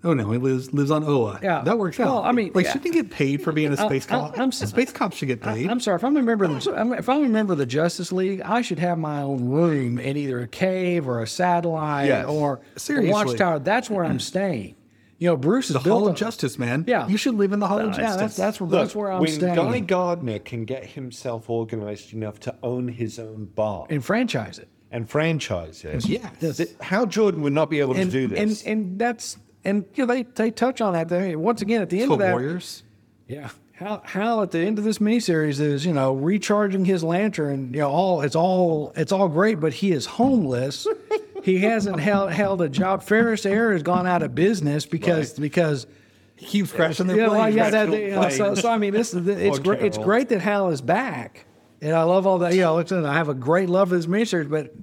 oh 0.04 0.14
no 0.16 0.32
he 0.32 0.38
lives 0.40 0.74
lives 0.74 0.90
on 0.92 1.04
oa 1.04 1.40
Yeah. 1.44 1.62
that 1.64 1.78
works 1.78 2.00
out 2.00 2.08
Well, 2.08 2.24
I 2.24 2.32
mean, 2.32 2.52
like 2.56 2.66
yeah. 2.66 2.72
shouldn't 2.74 2.94
he 2.94 3.02
get 3.02 3.12
paid 3.12 3.42
for 3.44 3.52
being 3.52 3.72
a 3.72 3.76
uh, 3.76 3.86
space 3.88 4.06
I- 4.08 4.10
cop 4.10 4.34
I'm 4.40 4.46
a 4.46 4.48
s- 4.48 4.68
space 4.70 4.92
cop 4.92 5.14
should 5.14 5.28
get 5.28 5.42
paid 5.42 5.70
I'm 5.70 5.80
sorry 5.80 5.96
if 5.98 6.04
I'm 6.04 6.18
a 6.18 6.22
member 6.24 6.46
of 6.46 6.64
the 6.64 6.96
if 6.98 7.08
I'm 7.08 7.24
a 7.24 7.30
member 7.30 7.54
of 7.54 7.60
the 7.60 7.66
Justice 7.68 8.12
League, 8.12 8.42
I 8.42 8.62
should 8.62 8.80
have 8.80 8.98
my 8.98 9.22
own 9.22 9.48
room 9.50 10.00
in 10.00 10.18
either 10.18 10.40
a 10.42 10.48
cave 10.48 11.08
or 11.08 11.22
a 11.22 11.28
satellite 11.28 12.08
Yes. 12.08 12.26
or 12.28 12.62
Seriously. 12.76 13.10
a 13.12 13.14
watchtower. 13.14 13.60
That's 13.60 13.90
where 13.90 14.04
I'm 14.04 14.20
staying. 14.20 14.76
You 15.22 15.28
know, 15.28 15.38
Bruce 15.38 15.70
is 15.70 15.76
the 15.76 15.80
built 15.80 16.00
hall 16.00 16.08
of 16.10 16.16
justice 16.16 16.58
man 16.58 16.84
Yeah. 16.88 17.08
you 17.08 17.16
should 17.16 17.36
live 17.36 17.54
in 17.54 17.60
the 17.60 17.68
hall 17.68 17.78
of 17.80 17.92
Yeah, 17.92 17.98
justice 17.98 18.20
that's 18.20 18.38
that's 18.38 18.60
where 18.60 18.70
Look, 18.72 18.80
that's 18.82 18.96
where 18.96 19.12
I'm 19.12 19.22
when 19.22 19.30
staying. 19.32 19.54
Guy 19.56 19.80
Gardner 19.80 20.40
can 20.40 20.66
get 20.66 20.84
himself 20.84 21.48
organized 21.48 22.12
enough 22.12 22.40
to 22.42 22.56
own 22.64 22.88
his 22.88 23.20
own 23.20 23.46
bar 23.54 23.86
and 23.92 24.04
franchise 24.04 24.58
it. 24.58 24.68
and 24.92 25.08
franchise 25.08 25.86
it, 25.86 26.08
Yes. 26.10 26.58
th- 26.58 26.70
Hal 26.82 27.06
Jordan 27.06 27.44
would 27.44 27.54
not 27.54 27.70
be 27.70 27.80
able 27.82 27.96
And, 27.96 28.10
to 28.12 28.28
do 28.28 28.28
this. 28.36 28.64
and 28.64 28.80
and 28.82 29.00
that's 29.00 29.38
and 29.64 29.86
you 29.94 30.08
know 30.08 30.12
they 30.14 30.24
they 30.24 30.50
touch 30.50 30.82
on 30.82 30.94
that 30.94 31.08
there 31.10 31.38
once 31.38 31.62
again 31.62 31.84
at 31.84 31.92
the 31.92 32.00
end 32.02 32.08
for 32.10 32.14
of 32.14 32.20
that. 32.20 32.32
warriors 32.32 32.82
Yeah. 33.28 33.50
Hal, 33.74 34.02
Hal 34.06 34.42
at 34.42 34.50
the 34.52 34.60
end 34.60 34.78
of 34.80 34.84
this 34.86 34.98
miniseries 35.00 35.60
is, 35.60 35.86
you 35.88 35.94
know, 35.94 36.14
recharging 36.14 36.86
his 36.86 37.04
lantern. 37.04 37.72
You 37.74 37.80
know, 37.82 37.90
all 37.90 38.22
it's 38.22 38.36
all 38.36 38.92
it's 38.96 39.12
all 39.12 39.28
great, 39.28 39.60
but 39.60 39.74
he 39.74 39.92
is 39.92 40.06
homeless. 40.08 40.88
he 41.44 41.60
hasn't 41.60 42.00
held 42.00 42.32
held 42.32 42.62
a 42.62 42.70
job. 42.70 43.04
Ferris 43.04 43.46
Air 43.46 43.74
has 43.74 43.84
gone 43.84 44.08
out 44.08 44.24
of 44.24 44.34
business 44.36 44.86
because 44.86 45.34
because 45.34 45.88
he 46.36 46.46
keeps 46.46 46.72
crashing 46.72 47.08
their 47.08 47.18
yeah, 47.18 47.28
well, 47.28 47.40
planes. 47.42 47.56
yeah, 47.56 47.70
that, 47.70 47.88
Crashing 47.88 48.06
you 48.06 48.12
know, 48.12 48.30
so, 48.30 48.56
so 48.56 48.70
I 48.70 48.78
mean, 48.78 48.94
this 48.94 49.14
is 49.14 49.28
it's 49.28 49.60
Poor 49.60 49.76
great. 49.76 49.86
It's 49.86 49.98
great 49.98 50.30
that 50.30 50.40
Hal 50.42 50.70
is 50.70 50.82
back, 50.82 51.46
and 51.82 51.94
I 51.94 52.04
love 52.04 52.26
all 52.28 52.40
that. 52.40 52.54
You 52.54 52.62
know, 52.62 52.76
listen, 52.76 53.06
I 53.06 53.14
have 53.14 53.30
a 53.30 53.34
great 53.34 53.70
love 53.70 53.90
for 53.90 53.96
this 53.96 54.08
miniseries, 54.08 54.50
but 54.50 54.74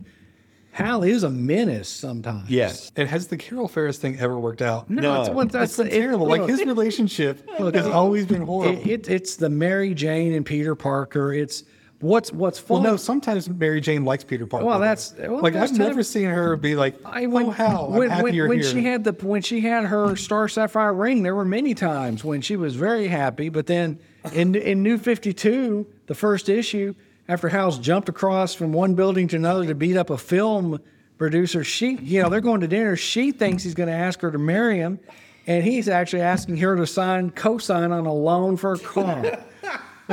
Hal 0.72 1.02
is 1.02 1.24
a 1.24 1.30
menace 1.30 1.88
sometimes. 1.88 2.48
Yes. 2.48 2.92
And 2.94 3.08
has 3.08 3.26
the 3.26 3.36
Carol 3.36 3.66
Ferris 3.66 3.98
thing 3.98 4.20
ever 4.20 4.38
worked 4.38 4.62
out? 4.62 4.88
No, 4.88 5.02
No. 5.02 5.20
it's, 5.22 5.30
what, 5.30 5.50
that's 5.50 5.74
That's 5.76 5.90
terrible. 5.90 6.32
it- 6.32 6.38
Like 6.40 6.48
his 6.48 6.64
relationship 6.64 7.48
has 7.58 7.86
always 7.86 8.26
been 8.26 8.42
horrible. 8.42 8.80
it, 8.82 8.86
it, 8.86 9.10
it's 9.10 9.34
the 9.36 9.48
Mary 9.50 9.92
Jane 9.94 10.32
and 10.34 10.46
Peter 10.46 10.76
Parker. 10.76 11.32
It's 11.32 11.64
what's 12.00 12.32
what's 12.32 12.58
fun? 12.58 12.82
well, 12.82 12.92
no, 12.92 12.96
sometimes 12.96 13.48
Mary 13.48 13.80
Jane 13.80 14.04
likes 14.04 14.24
Peter 14.24 14.46
Parker. 14.46 14.66
Well, 14.66 14.78
that's- 14.78 15.14
well, 15.18 15.40
like 15.40 15.54
I've 15.54 15.76
never 15.76 16.02
seen 16.02 16.26
her 16.30 16.56
be 16.56 16.74
like, 16.76 16.96
I 17.04 17.24
"Oh, 17.26 17.50
Hal, 17.50 17.86
I'm 17.86 17.92
when, 17.98 18.10
happy 18.10 18.22
when, 18.40 18.48
when 18.48 18.60
here." 18.60 18.70
she 18.70 18.84
had 18.84 19.04
the 19.04 19.12
when 19.12 19.42
she 19.42 19.60
had 19.60 19.84
her 19.86 20.16
star 20.16 20.48
sapphire 20.48 20.92
ring, 20.94 21.22
there 21.22 21.34
were 21.34 21.44
many 21.44 21.74
times 21.74 22.24
when 22.24 22.40
she 22.40 22.56
was 22.56 22.74
very 22.76 23.08
happy. 23.08 23.48
But 23.48 23.66
then 23.66 23.98
in 24.32 24.54
in 24.54 24.82
New 24.82 24.98
Fifty 24.98 25.32
Two, 25.32 25.86
the 26.06 26.14
first 26.14 26.48
issue, 26.48 26.94
after 27.28 27.48
Hal's 27.48 27.78
jumped 27.78 28.08
across 28.08 28.54
from 28.54 28.72
one 28.72 28.94
building 28.94 29.28
to 29.28 29.36
another 29.36 29.66
to 29.66 29.74
beat 29.74 29.96
up 29.96 30.10
a 30.10 30.18
film 30.18 30.80
producer, 31.18 31.64
she 31.64 31.96
you 31.96 32.22
know 32.22 32.28
they're 32.28 32.40
going 32.40 32.60
to 32.60 32.68
dinner. 32.68 32.96
She 32.96 33.32
thinks 33.32 33.62
he's 33.64 33.74
going 33.74 33.88
to 33.88 33.94
ask 33.94 34.20
her 34.20 34.30
to 34.30 34.38
marry 34.38 34.76
him, 34.78 35.00
and 35.48 35.64
he's 35.64 35.88
actually 35.88 36.22
asking 36.22 36.58
her 36.58 36.76
to 36.76 36.86
sign 36.86 37.30
co-sign 37.30 37.90
on 37.90 38.06
a 38.06 38.12
loan 38.14 38.56
for 38.56 38.74
a 38.74 38.78
car. 38.78 39.38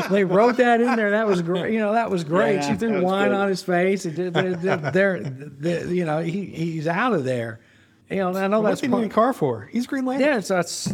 they 0.10 0.24
wrote 0.24 0.58
that 0.58 0.82
in 0.82 0.96
there. 0.96 1.12
That 1.12 1.28
was 1.28 1.42
great. 1.42 1.74
You 1.74 1.80
know, 1.80 1.94
that 1.94 2.10
was 2.12 2.24
great. 2.24 2.56
Yeah, 2.56 2.72
she 2.72 2.76
threw 2.76 3.02
wine 3.02 3.30
good. 3.30 3.36
on 3.38 3.48
his 3.48 3.64
face. 3.64 4.04
Did, 4.04 4.16
did, 4.16 4.34
did, 4.34 4.62
there, 4.94 5.20
the- 5.22 5.94
you 5.94 6.06
know, 6.06 6.20
he, 6.22 6.46
he's 6.46 6.88
out 6.88 7.14
of 7.14 7.24
there. 7.24 7.60
You 8.10 8.18
know, 8.18 8.36
I 8.36 8.48
know 8.48 8.60
What's 8.62 8.82
that's 8.82 8.82
he 8.82 8.88
need 8.88 8.94
a 8.94 9.00
part, 9.02 9.12
car 9.12 9.34
for? 9.34 9.70
He's 9.72 9.88
Green 9.88 10.06
Lantern. 10.06 10.28
yeah, 10.28 10.40
so 10.42 10.56
that's 10.56 10.94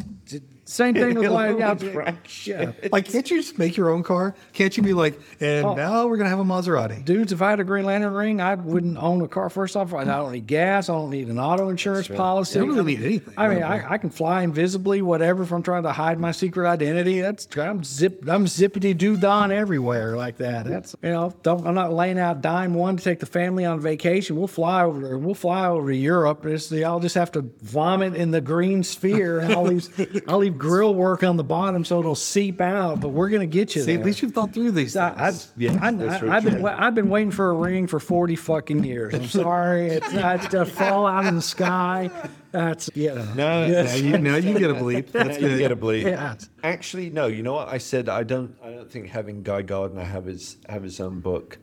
same 0.66 0.94
thing 0.94 1.16
with 1.16 1.30
like, 1.32 1.58
yeah, 1.58 2.16
yeah. 2.46 2.72
Like, 2.92 3.06
can't 3.06 3.30
you 3.30 3.38
just 3.42 3.58
make 3.58 3.76
your 3.76 3.90
own 3.90 4.04
car? 4.04 4.36
Can't 4.54 4.76
you 4.78 4.84
be 4.84 4.94
like, 4.94 5.20
and 5.40 5.66
Oh. 5.66 5.74
now 5.76 6.08
we're 6.08 6.18
gonna 6.18 6.30
have 6.30 6.40
a 6.40 6.44
Maserati? 6.44 7.04
Dudes, 7.04 7.32
if 7.32 7.42
I 7.42 7.50
had 7.50 7.60
a 7.60 7.64
Green 7.64 7.86
Lantern 7.86 8.14
ring, 8.14 8.40
I 8.42 8.56
wouldn't 8.56 8.98
own 8.98 9.22
a 9.22 9.28
car. 9.28 9.50
First 9.50 9.76
off, 9.76 9.94
I 9.94 10.04
don't 10.04 10.32
need 10.32 10.48
gas. 10.48 10.90
I 10.90 10.94
don't 10.94 11.10
need 11.10 11.28
an 11.28 11.40
auto 11.40 11.70
insurance 11.70 12.08
policy. 12.08 12.60
You 12.60 12.66
don't 12.68 12.76
really 12.76 12.96
need 12.96 13.06
anything. 13.06 13.34
I 13.38 13.48
mean, 13.48 13.64
I, 13.64 13.94
I 13.94 13.98
can 13.98 14.10
fly 14.10 14.44
invisibly, 14.44 15.02
whatever. 15.02 15.44
If 15.44 15.52
I'm 15.52 15.64
trying 15.64 15.84
to 15.84 15.92
hide 15.92 16.20
my 16.20 16.32
secret 16.32 16.68
identity, 16.68 17.22
that's 17.22 17.48
I'm 17.58 17.84
zip, 17.84 18.24
I'm 18.28 18.46
zippity 18.46 18.98
doo 18.98 19.18
don 19.18 19.52
everywhere 19.52 20.16
like 20.16 20.38
that. 20.38 20.66
That's 20.66 20.96
you 21.02 21.10
know, 21.10 21.34
don't, 21.44 21.66
I'm 21.68 21.76
not 21.76 21.92
laying 21.94 22.20
out 22.20 22.42
dime 22.42 22.74
one 22.74 22.98
to 22.98 23.04
take 23.04 23.20
the 23.20 23.26
family 23.26 23.66
on 23.66 23.80
vacation. 23.80 24.36
We'll 24.36 24.48
fly 24.48 24.84
over, 24.84 25.18
we'll 25.18 25.36
fly 25.36 25.68
over 25.68 25.90
to 25.92 25.96
Europe. 25.98 26.46
It's, 26.46 26.72
I'll 26.72 27.00
just 27.00 27.16
have 27.16 27.32
to 27.34 27.50
vomit 27.62 28.16
in 28.16 28.32
the 28.32 28.42
green 28.42 28.84
sphere, 28.84 29.40
and 29.40 29.54
I'll 29.54 29.64
leave, 29.64 30.24
I'll 30.28 30.38
leave 30.38 30.51
grill 30.52 30.94
work 30.94 31.24
on 31.24 31.38
the 31.38 31.44
bottom 31.44 31.84
so 31.84 32.00
it'll 32.00 32.16
seep 32.16 32.62
out. 32.62 33.00
But 33.00 33.10
we're 33.10 33.30
gonna 33.30 33.46
get 33.46 33.76
you 33.76 33.82
See, 33.82 33.94
there. 33.94 34.00
at 34.00 34.06
least 34.06 34.22
you've 34.22 34.34
thought 34.34 34.54
through 34.54 34.72
these 34.72 34.96
I, 34.96 35.10
I, 35.10 35.32
things. 35.32 35.52
Yeah, 35.58 35.78
I, 35.82 35.92
that's 35.92 36.20
very 36.20 36.32
I, 36.32 36.36
have 36.36 36.44
been 36.44 36.62
wa- 36.62 36.76
I've 36.78 36.96
been 36.96 37.10
waiting 37.10 37.32
for 37.32 37.50
a 37.50 37.54
ring 37.54 37.88
for 37.88 38.00
forty 38.00 38.36
fucking 38.36 38.84
years. 38.84 39.14
I'm 39.14 39.28
sorry, 39.28 39.88
it's 39.88 40.12
not 40.14 40.52
to 40.52 40.66
fall 40.66 41.08
out 41.08 41.26
of 41.26 41.36
the 41.36 41.42
sky. 41.42 42.10
That's 42.52 42.90
you 42.94 43.16
know. 43.16 43.34
No, 43.34 43.68
now, 43.68 43.94
you, 43.94 44.18
now 44.18 44.36
you 44.36 44.60
get 44.60 44.70
a 44.70 44.76
bleep. 44.76 45.12
That's 45.12 45.40
you 45.40 45.58
get 45.58 45.72
a 45.72 45.76
bleed. 45.76 46.06
Yeah. 46.06 46.36
Actually, 46.64 47.10
no. 47.10 47.28
You 47.28 47.44
know 47.44 47.54
what 47.54 47.70
I 47.70 47.78
said? 47.78 48.10
I 48.10 48.24
don't. 48.24 48.56
I 48.62 48.72
don't 48.72 48.92
think 48.92 49.08
having 49.08 49.44
Guy 49.44 49.62
Gardner 49.62 50.04
have 50.04 50.26
his 50.26 50.58
have 50.68 50.84
his 50.84 51.00
own 51.00 51.22
book 51.22 51.58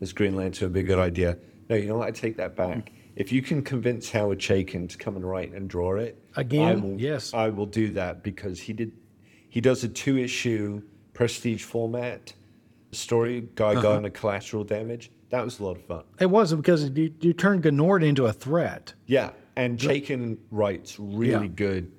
as 0.00 0.12
Green 0.12 0.36
Lantern 0.36 0.66
would 0.66 0.72
be 0.72 0.80
a 0.80 0.84
good 0.84 0.98
idea. 0.98 1.38
No, 1.68 1.76
you 1.76 1.86
know 1.86 1.98
what? 1.98 2.08
I 2.08 2.10
take 2.12 2.36
that 2.36 2.56
back. 2.56 2.92
If 3.16 3.32
you 3.32 3.42
can 3.42 3.62
convince 3.62 4.10
Howard 4.10 4.38
Chaykin 4.38 4.88
to 4.88 4.96
come 4.96 5.16
and 5.16 5.28
write 5.28 5.52
and 5.52 5.68
draw 5.68 5.96
it 5.96 6.16
Again? 6.36 6.68
I 6.68 6.74
will, 6.76 7.00
Yes. 7.00 7.34
I 7.34 7.48
will 7.48 7.66
do 7.66 7.90
that 7.90 8.22
because 8.22 8.60
he 8.60 8.72
did. 8.72 8.92
He 9.48 9.60
does 9.60 9.82
a 9.84 9.88
two 9.88 10.16
issue 10.16 10.80
prestige 11.12 11.64
format 11.64 12.32
story. 12.92 13.48
Guy 13.56 13.72
Uh-huh. 13.72 13.82
Gardner 13.82 14.10
collateral 14.10 14.64
damage. 14.64 15.10
That 15.30 15.44
was 15.44 15.58
a 15.60 15.64
lot 15.64 15.76
of 15.76 15.84
fun. 15.84 16.04
It 16.20 16.26
wasn't 16.30 16.62
because 16.62 16.88
you, 16.90 17.12
you 17.20 17.32
turned 17.32 17.64
Gnort 17.64 18.04
into 18.04 18.26
a 18.26 18.32
threat. 18.32 18.94
Yeah, 19.06 19.30
and 19.56 19.78
Chaykin 19.78 20.38
writes 20.50 20.98
really 20.98 21.46
Yeah. 21.46 21.52
good. 21.54 21.92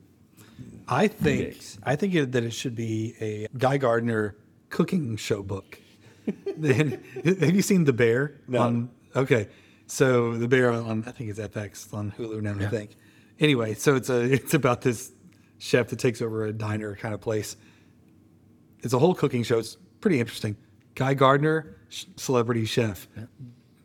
I 0.88 1.08
think 1.08 1.40
Mix. 1.50 1.78
I 1.84 1.96
think 1.96 2.14
it, 2.16 2.32
that 2.34 2.44
it 2.44 2.52
should 2.54 2.76
be 2.76 3.16
a 3.22 3.48
Guy 3.58 3.78
Gardner 3.78 4.36
cooking 4.70 5.16
show 5.18 5.44
book. 5.44 5.80
Have 6.64 7.56
you 7.56 7.62
seen 7.62 7.84
The 7.86 7.94
Bear? 7.94 8.36
No. 8.48 8.62
On, 8.62 8.90
okay, 9.16 9.48
so 9.92 10.38
The 10.38 10.48
Bear 10.48 10.72
on 10.72 11.04
I 11.06 11.12
think 11.12 11.30
it's 11.30 11.40
FX 11.40 11.94
on 11.94 12.12
Hulu 12.18 12.42
now. 12.42 12.56
I 12.66 12.70
think. 12.70 12.96
Anyway, 13.40 13.74
so 13.74 13.96
it's 13.96 14.10
a 14.10 14.22
it's 14.22 14.54
about 14.54 14.82
this 14.82 15.12
chef 15.58 15.90
that 15.90 16.00
takes 16.00 16.22
over 16.22 16.46
a 16.46 16.54
diner 16.54 16.96
kind 16.96 17.14
of 17.14 17.20
place. 17.22 17.58
It's 18.84 18.94
a 18.94 19.00
whole 19.00 19.14
cooking 19.14 19.44
show. 19.44 19.60
It's 19.60 19.76
pretty 20.00 20.20
interesting. 20.20 20.56
Guy 20.96 21.14
Gardner, 21.14 21.76
sh- 21.90 22.06
celebrity 22.16 22.66
chef, 22.66 23.08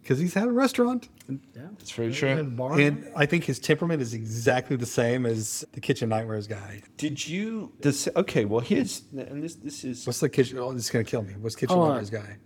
because 0.03 0.19
he's 0.19 0.33
had 0.35 0.49
a 0.49 0.53
restaurant. 0.53 1.09
Yeah, 1.29 1.63
It's 1.81 1.91
very 1.91 2.13
true. 2.13 2.45
Bar- 2.45 2.79
And 2.79 3.11
I 3.17 3.27
think 3.27 3.45
his 3.45 3.59
temperament 3.59 4.01
is 4.01 4.15
exactly 4.15 4.77
the 4.77 4.87
same 4.87 5.27
as 5.27 5.65
the 5.73 5.81
Kitchen 5.81 6.09
Nightmares 6.09 6.47
guy. 6.47 6.83
Did 6.97 7.27
you? 7.27 7.73
This, 7.81 8.09
okay, 8.15 8.45
well 8.45 8.61
here's 8.61 9.03
and 9.13 9.43
this 9.43 9.57
this 9.57 9.83
is 9.85 10.07
What's 10.07 10.21
the 10.21 10.29
kitchen? 10.29 10.59
Oh, 10.59 10.73
this 10.73 10.85
is 10.85 10.91
gonna 10.91 11.05
kill 11.05 11.23
me. 11.23 11.35
What's 11.41 11.57
Kitchen 11.57 11.77
Oh, 11.77 11.89
Nightmares 11.89 12.11
guy? 12.11 12.37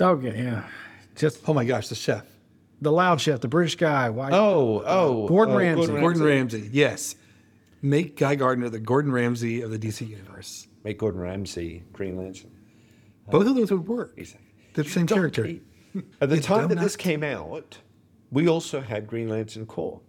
okay, 0.00 0.42
yeah. 0.42 0.68
Just 1.14 1.40
Oh 1.48 1.54
my 1.54 1.64
gosh, 1.64 1.88
the 1.88 1.94
chef, 1.94 2.24
the 2.80 2.90
loud 2.92 3.20
chef, 3.20 3.40
the 3.40 3.48
British 3.48 3.76
guy. 3.76 4.10
Why? 4.10 4.30
oh 4.32 4.82
oh 4.84 5.28
Gordon 5.28 5.54
uh, 5.54 5.58
Ramsay. 5.58 5.86
Gordon 6.00 6.22
Ramsay. 6.22 6.70
Yes, 6.72 7.14
make 7.82 8.16
Guy 8.16 8.34
Gardner 8.34 8.68
the 8.68 8.80
Gordon 8.80 9.12
Ramsay 9.12 9.60
of 9.62 9.70
the 9.70 9.78
DC 9.78 10.08
universe. 10.08 10.66
Make 10.82 10.98
Gordon 10.98 11.20
Ramsay 11.20 11.82
Green 11.92 12.16
Lantern. 12.16 12.50
Both 13.30 13.46
of 13.46 13.54
those 13.54 13.70
would 13.70 13.86
work. 13.88 14.12
Exactly. 14.16 14.46
They're 14.74 14.84
the 14.84 14.90
same 14.90 15.06
Don't- 15.06 15.18
character. 15.18 15.46
At 16.20 16.28
the 16.28 16.36
You 16.36 16.42
time 16.42 16.68
that 16.68 16.74
dumb 16.74 16.82
this 16.84 16.96
came 16.96 17.22
out, 17.22 17.78
we 18.32 18.48
also 18.48 18.80
had 18.80 19.06
Green 19.06 19.28
Lantern 19.28 19.64
Corps, 19.64 20.00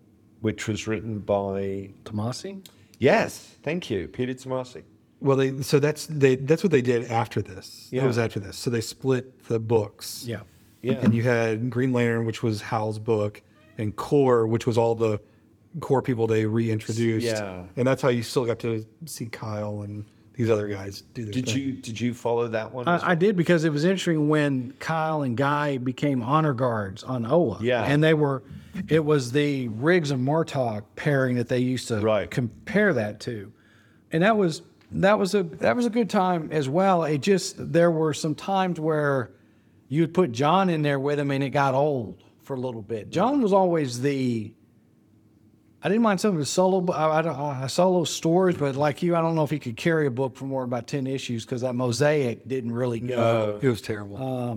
which 0.41 0.67
was 0.67 0.87
written 0.87 1.19
by 1.19 1.91
Tomasi? 2.05 2.65
yes, 2.97 3.55
thank 3.61 3.91
you, 3.91 4.07
Peter 4.07 4.33
Tomasi. 4.33 4.81
Well, 5.21 5.37
they 5.37 5.61
so 5.61 5.79
that's 5.79 6.07
they 6.07 6.35
that's 6.37 6.63
what 6.63 6.71
they 6.71 6.81
did 6.81 7.09
after 7.11 7.41
this. 7.41 7.87
It 7.91 8.01
was 8.03 8.17
after 8.17 8.39
this. 8.39 8.57
So 8.57 8.69
they 8.71 8.81
split 8.81 9.45
the 9.45 9.59
books. 9.59 10.25
Yeah. 10.27 10.41
Yeah. 10.81 10.93
And 10.93 11.13
you 11.13 11.23
had 11.23 11.69
Green 11.69 11.93
Lantern, 11.93 12.25
which 12.25 12.43
was 12.43 12.61
Hal's 12.61 12.99
book, 12.99 13.41
and 13.77 13.95
Core, 13.95 14.45
which 14.47 14.65
was 14.67 14.77
all 14.77 14.95
the 14.95 15.19
core 15.81 16.01
people 16.01 16.27
they 16.27 16.45
reintroduced. 16.45 17.25
Yeah. 17.25 17.63
And 17.75 17.87
that's 17.87 18.01
how 18.01 18.09
you 18.09 18.23
still 18.23 18.45
got 18.45 18.59
to 18.59 18.85
see 19.05 19.25
Kyle 19.25 19.81
and 19.81 20.05
these 20.33 20.49
other 20.49 20.67
guys 20.67 21.01
do 21.13 21.23
their 21.23 21.31
Did 21.33 21.45
thing. 21.47 21.57
you 21.57 21.71
did 21.73 21.99
you 21.99 22.13
follow 22.13 22.47
that 22.49 22.73
one? 22.73 22.87
as 22.89 23.01
I, 23.03 23.11
I 23.11 23.15
did 23.15 23.35
because 23.37 23.63
it 23.63 23.71
was 23.71 23.83
interesting 23.85 24.27
when 24.29 24.73
Kyle 24.79 25.21
and 25.21 25.35
Guy 25.37 25.77
became 25.77 26.21
honor 26.21 26.53
guards 26.53 27.03
on 27.03 27.25
Oa. 27.25 27.57
Yeah. 27.61 27.83
And 27.83 28.03
they 28.03 28.13
were, 28.13 28.43
it 28.89 29.03
was 29.03 29.31
the 29.31 29.69
Riggs 29.69 30.11
and 30.11 30.25
Murtaugh 30.27 30.83
pairing 30.97 31.37
that 31.37 31.47
they 31.47 31.59
used 31.59 31.87
to 31.87 31.99
Right. 32.01 32.29
compare 32.29 32.93
that 32.93 33.21
to. 33.21 33.51
And 34.11 34.23
that 34.23 34.35
was, 34.37 34.61
that 34.91 35.17
was 35.17 35.33
a, 35.35 35.43
that 35.43 35.75
was 35.75 35.85
a 35.85 35.89
good 35.89 36.09
time 36.09 36.49
as 36.51 36.67
well. 36.69 37.03
It 37.05 37.19
just, 37.21 37.55
there 37.71 37.91
were 37.91 38.13
some 38.13 38.35
times 38.35 38.77
where 38.79 39.31
you'd 39.87 40.13
put 40.13 40.31
John 40.31 40.69
in 40.69 40.81
there 40.81 40.99
with 40.99 41.19
him 41.19 41.31
and 41.31 41.43
it 41.43 41.49
got 41.51 41.73
old 41.73 42.23
for 42.43 42.55
a 42.55 42.59
little 42.59 42.81
bit. 42.81 43.09
John 43.09 43.41
was 43.41 43.53
always 43.53 44.01
the, 44.01 44.53
I 45.81 45.89
didn't 45.89 46.01
mind 46.03 46.19
some 46.21 46.31
of 46.33 46.37
his 46.39 46.49
solo, 46.49 46.91
I, 46.91 47.19
I, 47.19 47.21
don't- 47.21 47.35
uh, 47.35 47.67
solo 47.67 48.03
stories, 48.03 48.57
but 48.57 48.75
like 48.75 49.03
you, 49.03 49.15
I 49.15 49.21
don't 49.21 49.35
know 49.35 49.43
if 49.43 49.49
he 49.51 49.59
could 49.59 49.77
carry 49.77 50.07
a 50.07 50.11
book 50.11 50.35
for 50.35 50.45
more 50.45 50.61
than 50.63 50.69
about 50.69 50.87
10 50.87 51.05
issues 51.07 51.45
because 51.45 51.61
that 51.61 51.73
mosaic 51.75 52.47
didn't 52.47 52.71
really 52.71 52.99
go. 52.99 53.59
It 53.61 53.67
was 53.67 53.81
terrible. 53.81 54.17
Uh, 54.17 54.55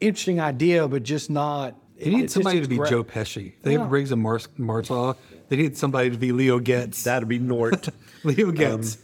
Interesting 0.00 0.40
idea, 0.40 0.86
but 0.86 1.02
just 1.02 1.30
not. 1.30 1.76
They 1.98 2.06
needed 2.06 2.18
it 2.18 2.22
just 2.24 2.34
somebody 2.34 2.60
to 2.60 2.68
be 2.68 2.76
gra- 2.76 2.90
Joe 2.90 3.04
Pesci. 3.04 3.54
They 3.62 3.72
Yeah. 3.74 3.78
have 3.82 3.92
Riggs 3.92 4.12
and 4.12 4.20
Mar- 4.20 4.38
Murtaugh. 4.58 5.16
They 5.48 5.56
needed 5.56 5.76
somebody 5.78 6.10
to 6.10 6.18
be 6.18 6.32
Leo 6.32 6.58
Getz. 6.58 7.04
That'd 7.04 7.28
be 7.28 7.38
Gnort. 7.38 7.88
Leo 8.24 8.50
Getz. 8.50 8.98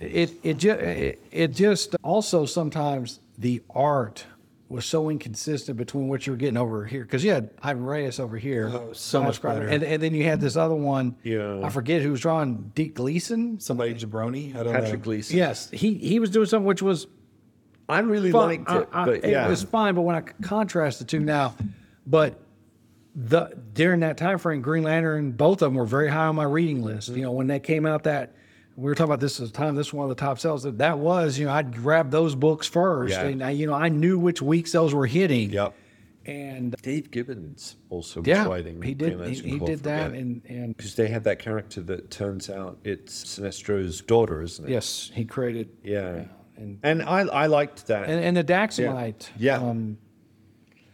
It 0.00 0.32
it 0.42 0.58
just 0.58 0.80
it, 0.80 1.22
it 1.30 1.48
just 1.54 1.94
also 2.02 2.44
sometimes 2.46 3.20
the 3.38 3.62
art 3.70 4.26
was 4.68 4.84
so 4.86 5.10
inconsistent 5.10 5.76
between 5.76 6.08
what 6.08 6.26
you 6.26 6.32
were 6.32 6.36
getting 6.36 6.56
over 6.56 6.84
here 6.84 7.02
because 7.02 7.22
you 7.22 7.30
had 7.30 7.50
Ivan 7.62 7.84
Reis 7.84 8.18
over 8.18 8.36
here, 8.38 8.70
Oh, 8.72 8.92
so 8.92 9.22
much 9.22 9.40
better. 9.42 9.68
and 9.68 9.82
and 9.82 10.02
then 10.02 10.14
you 10.14 10.24
had 10.24 10.40
this 10.40 10.56
other 10.56 10.74
one. 10.74 11.16
Yeah. 11.22 11.60
I 11.62 11.68
forget 11.68 12.02
who 12.02 12.10
was 12.10 12.20
drawing 12.20 12.72
Deke 12.74 12.94
Gleason. 12.94 13.60
somebody 13.60 13.94
Jabroni. 13.94 14.56
I 14.56 14.62
don't 14.62 14.72
Patrick 14.72 15.00
know. 15.00 15.04
Gleason. 15.04 15.36
Yes, 15.36 15.70
he 15.70 15.94
he 15.94 16.18
was 16.18 16.30
doing 16.30 16.46
something 16.46 16.66
which 16.66 16.82
was 16.82 17.06
I 17.88 17.98
really 18.00 18.32
fun. 18.32 18.48
liked 18.48 18.70
it, 18.70 18.88
I- 18.92 19.04
but 19.04 19.28
yeah, 19.28 19.46
it 19.46 19.50
was 19.50 19.62
fine. 19.62 19.94
But 19.94 20.02
when 20.02 20.16
I 20.16 20.22
contrast 20.42 20.98
the 20.98 21.04
two 21.04 21.20
now, 21.20 21.54
but 22.06 22.40
the 23.14 23.50
during 23.74 24.00
that 24.00 24.16
time 24.16 24.38
frame, 24.38 24.62
Green 24.62 24.82
Lantern, 24.82 25.32
both 25.32 25.60
of 25.62 25.66
them 25.70 25.74
were 25.74 25.84
very 25.84 26.08
high 26.08 26.26
on 26.26 26.34
my 26.36 26.44
reading 26.44 26.82
list. 26.82 27.10
You 27.10 27.22
know, 27.22 27.32
when 27.32 27.46
they 27.46 27.60
came 27.60 27.84
out, 27.86 28.04
that 28.04 28.34
we 28.76 28.84
were 28.84 28.94
talking 28.94 29.10
about 29.10 29.20
this 29.20 29.40
at 29.40 29.46
the 29.46 29.52
time. 29.52 29.74
This 29.74 29.88
was 29.88 29.94
one 29.94 30.10
of 30.10 30.16
the 30.16 30.20
top 30.20 30.38
sellers. 30.38 30.62
That 30.64 30.78
that 30.78 30.98
was, 30.98 31.38
you 31.38 31.46
know, 31.46 31.52
I'd 31.52 31.74
grab 31.74 32.10
those 32.10 32.34
books 32.34 32.66
first, 32.66 33.12
Yeah. 33.12 33.22
and 33.24 33.42
I, 33.42 33.50
you 33.50 33.66
know, 33.66 33.74
I 33.74 33.88
knew 33.88 34.18
which 34.18 34.42
weeks 34.42 34.72
those 34.72 34.92
were 34.94 35.06
hitting. 35.06 35.50
Yep. 35.50 35.74
And 36.26 36.74
Dave 36.80 37.10
Gibbons 37.10 37.76
also 37.90 38.20
was 38.20 38.26
yeah, 38.28 38.46
writing. 38.46 38.80
he 38.80 38.94
did. 38.94 39.20
He, 39.28 39.34
he 39.50 39.58
did 39.58 39.80
that, 39.82 40.12
and 40.12 40.40
and 40.48 40.74
because 40.76 40.94
they 40.94 41.08
had 41.08 41.24
that 41.24 41.38
character 41.38 41.82
that 41.82 42.10
turns 42.10 42.48
out 42.48 42.78
it's 42.82 43.12
Sinestro's 43.28 44.00
daughter, 44.00 44.40
isn't 44.40 44.64
it? 44.66 44.70
yes, 44.70 45.10
he 45.14 45.24
created. 45.26 45.68
Yeah. 45.84 46.24
and 46.56 46.78
And 46.82 47.02
I, 47.02 47.20
I 47.20 47.46
liked 47.46 47.88
that. 47.88 48.08
and, 48.08 48.24
and 48.24 48.36
the 48.36 48.44
Daxamite. 48.44 49.28
Yeah. 49.38 49.58
Um, 49.58 49.98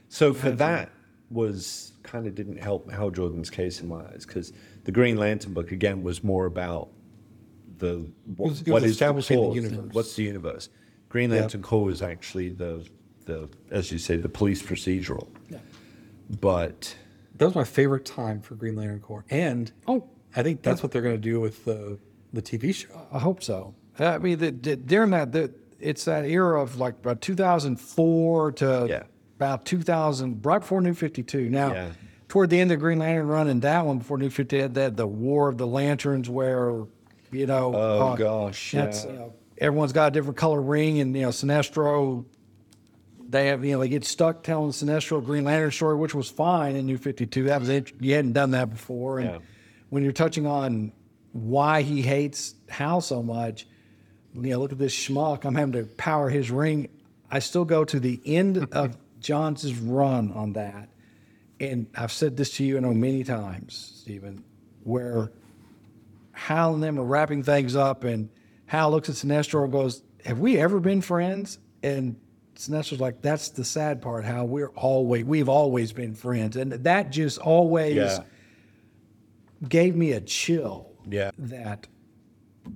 So 0.09 0.35
for 0.35 0.51
that 0.51 0.91
was 1.31 1.93
kind 2.03 2.26
of 2.26 2.35
didn't 2.35 2.57
help 2.59 2.91
Hal 2.91 3.11
Jordan's 3.11 3.51
case 3.51 3.81
in 3.81 3.87
my 3.87 4.01
eyes 4.07 4.26
because 4.26 4.53
the 4.83 4.91
Green 4.91 5.16
Lantern 5.16 5.55
book 5.55 5.70
again 5.70 6.03
was 6.03 6.24
more 6.24 6.47
about 6.47 6.89
the 7.81 8.09
what, 8.37 8.51
was- 8.51 8.61
it 8.61 8.66
was 8.68 8.72
what 8.72 8.83
is 8.85 8.93
establishing 8.93 9.41
the 9.41 9.47
cause, 9.49 9.55
universe. 9.57 9.89
What's 9.95 10.14
the 10.14 10.22
universe? 10.22 10.68
Green 11.09 11.31
Lantern 11.31 11.62
Corps 11.62 11.91
is 11.91 12.03
actually 12.03 12.51
the 12.51 12.87
the 13.24 13.49
as 13.70 13.91
you 13.91 13.99
say 13.99 14.16
the 14.16 14.28
police 14.28 14.62
procedural. 14.62 15.26
But 16.41 16.95
That 17.39 17.47
was 17.47 17.55
my 17.57 17.64
favorite 17.64 18.05
time 18.05 18.41
for 18.41 18.55
Green 18.55 18.76
Lantern 18.76 19.01
Corps, 19.01 19.24
and 19.31 19.72
oh, 19.89 20.05
I 20.37 20.43
think 20.45 20.62
that's 20.62 20.83
what 20.83 20.93
they're 20.93 21.03
going 21.03 21.16
to 21.16 21.20
do 21.20 21.41
with 21.41 21.64
the 21.64 21.99
the 22.33 22.41
TV 22.43 22.72
show. 22.72 23.07
I 23.12 23.18
hope 23.18 23.43
so. 23.43 23.74
I 23.99 24.18
mean, 24.18 24.39
the, 24.39 24.53
the, 24.53 24.76
during 24.76 25.11
that, 25.11 25.33
the, 25.33 25.53
it's 25.81 26.05
that 26.05 26.24
era 26.24 26.62
of 26.62 26.78
like 26.78 26.95
about 26.95 27.20
2004 27.20 28.53
to 28.53 28.87
Yeah. 28.89 29.03
about 29.37 29.64
2000, 29.66 30.47
right 30.47 30.61
before 30.61 30.81
New 30.81 30.95
52. 30.95 31.51
Now, 31.51 31.72
Yeah. 31.74 31.89
toward 32.28 32.51
the 32.51 32.61
end 32.61 32.70
of 32.70 32.78
Green 32.78 33.01
Lantern 33.01 33.26
run 33.26 33.49
and 33.49 33.61
that 33.62 33.85
one 33.85 33.99
before 33.99 34.16
New 34.16 34.31
50 34.31 34.59
had 34.61 34.74
that 34.74 34.97
the 34.97 35.09
War 35.09 35.49
of 35.49 35.59
the 35.59 35.66
Lanterns, 35.66 36.31
where 36.31 36.85
you 37.33 37.47
know, 37.47 37.74
Oh, 37.74 38.09
uh, 38.09 38.16
gosh, 38.16 38.72
that's 38.72 39.05
yeah. 39.05 39.11
you 39.12 39.18
know, 39.18 39.35
everyone's 39.59 39.93
got 39.93 40.09
a 40.09 40.11
different 40.11 40.37
color 40.37 40.61
ring, 40.61 41.01
and 41.01 41.14
you 41.14 41.22
know, 41.22 41.28
Sinestro. 41.28 42.24
They 43.28 43.47
have, 43.47 43.64
you 43.64 43.72
know, 43.74 43.78
they 43.81 43.89
get 43.89 44.05
stuck 44.05 44.43
telling 44.43 44.70
Sinestro 44.72 45.24
Green 45.24 45.45
Lantern 45.45 45.70
story, 45.70 45.95
which 45.97 46.16
was 46.16 46.28
fine 46.28 46.74
in 46.74 46.87
New 46.87 46.99
Fifty 46.99 47.26
Two. 47.26 47.45
That 47.45 47.61
was 47.61 47.68
it. 47.68 47.93
You 48.01 48.14
hadn't 48.14 48.33
done 48.33 48.51
that 48.53 48.70
before, 48.70 49.20
and 49.20 49.31
Yeah. 49.31 49.39
when 49.89 50.03
you're 50.03 50.12
touching 50.12 50.47
on 50.47 50.93
why 51.33 51.83
he 51.83 52.03
hates 52.03 52.57
Hal 52.68 53.01
so 53.01 53.22
much, 53.22 53.68
you 54.35 54.51
know, 54.51 54.59
look 54.59 54.72
at 54.72 54.78
this 54.78 54.93
schmuck. 54.95 55.45
I'm 55.45 55.55
having 55.55 55.72
to 55.74 55.85
power 55.85 56.28
his 56.28 56.51
ring. 56.51 56.89
I 57.31 57.39
still 57.39 57.64
go 57.64 57.85
to 57.85 58.01
the 58.01 58.20
end 58.26 58.57
of 58.72 58.97
Johns' 59.20 59.72
run 59.76 60.33
on 60.33 60.55
that, 60.55 60.89
and 61.61 61.87
I've 61.97 62.11
said 62.11 62.37
this 62.37 62.57
to 62.57 62.64
you, 62.64 62.78
I 62.78 62.81
know 62.81 62.93
many 62.95 63.22
times, 63.22 63.93
Stephen, 64.03 64.43
where 64.83 65.31
Hal 66.47 66.74
and 66.74 66.82
them 66.82 66.99
are 66.99 67.05
wrapping 67.05 67.43
things 67.43 67.76
up, 67.76 68.05
and 68.05 68.28
Hal 68.66 68.91
looks 68.91 69.09
at 69.09 69.14
Sinestro 69.16 69.62
and 69.64 69.72
goes, 69.72 70.03
"Have 70.24 70.38
we 70.38 70.59
ever 70.59 70.80
been 70.80 71.01
friends?" 71.01 71.59
And 71.82 72.16
Sinestro's 72.57 73.01
like, 73.01 73.20
"That's 73.22 73.51
the 73.51 73.64
sad 73.64 74.01
part, 74.01 74.24
Hal. 74.24 74.47
We're 74.49 74.68
always 74.70 75.24
we've 75.24 75.49
always 75.49 75.93
been 75.93 76.14
friends," 76.14 76.57
and 76.57 76.72
that 76.72 77.11
just 77.11 77.38
always 77.38 77.97
Yeah. 77.97 78.22
gave 79.68 79.95
me 79.97 80.12
a 80.12 80.20
chill. 80.20 80.86
Yeah. 81.09 81.30
that 81.38 81.86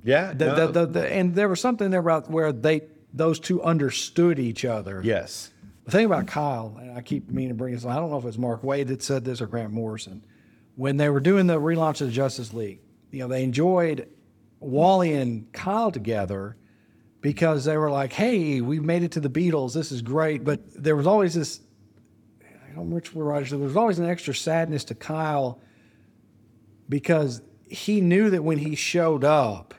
yeah, 0.02 0.32
the, 0.32 0.46
no, 0.46 0.54
the, 0.66 0.66
the, 0.72 0.86
the, 1.00 1.12
and 1.12 1.34
there 1.34 1.48
was 1.48 1.60
something 1.60 1.90
there 1.90 2.00
about 2.00 2.30
where 2.30 2.52
they 2.52 2.82
those 3.12 3.38
two 3.38 3.62
understood 3.62 4.38
each 4.38 4.64
other. 4.64 5.00
yes, 5.04 5.52
The 5.84 5.90
thing 5.92 6.06
about 6.06 6.26
Kyle, 6.26 6.76
and 6.80 6.96
I 6.98 7.00
keep 7.02 7.30
meaning 7.30 7.50
to 7.50 7.54
bring 7.54 7.74
this, 7.74 7.84
I 7.86 7.96
don't 7.96 8.10
know 8.10 8.18
if 8.18 8.24
it's 8.24 8.38
Mark 8.38 8.62
Waid 8.62 8.88
that 8.88 9.02
said 9.02 9.24
this 9.24 9.40
or 9.40 9.46
Grant 9.46 9.72
Morrison, 9.72 10.24
when 10.74 10.96
they 10.96 11.08
were 11.10 11.20
doing 11.20 11.46
the 11.46 11.60
relaunch 11.60 12.00
of 12.00 12.08
the 12.08 12.12
Justice 12.12 12.52
League, 12.52 12.80
you 13.14 13.20
know, 13.20 13.28
they 13.28 13.44
enjoyed 13.44 14.08
Wally 14.60 15.14
and 15.14 15.50
Kyle 15.52 15.90
together 15.90 16.56
because 17.20 17.64
they 17.64 17.76
were 17.76 17.90
like, 17.90 18.12
hey, 18.12 18.60
we 18.60 18.80
made 18.80 19.02
it 19.02 19.12
to 19.12 19.20
the 19.20 19.30
Beatles. 19.30 19.72
This 19.72 19.92
is 19.92 20.02
great. 20.02 20.44
But 20.44 20.60
there 20.82 20.96
was 20.96 21.06
always 21.06 21.34
this, 21.34 21.60
I 22.42 22.66
don't 22.68 22.70
remember 22.76 22.96
which 22.96 23.14
writers, 23.14 23.50
there 23.50 23.58
was 23.60 23.76
always 23.76 23.98
an 23.98 24.08
extra 24.08 24.34
sadness 24.34 24.84
to 24.84 24.94
Kyle 24.94 25.60
because 26.88 27.40
he 27.68 28.00
knew 28.00 28.30
that 28.30 28.42
when 28.42 28.58
he 28.58 28.74
showed 28.74 29.24
up, 29.24 29.74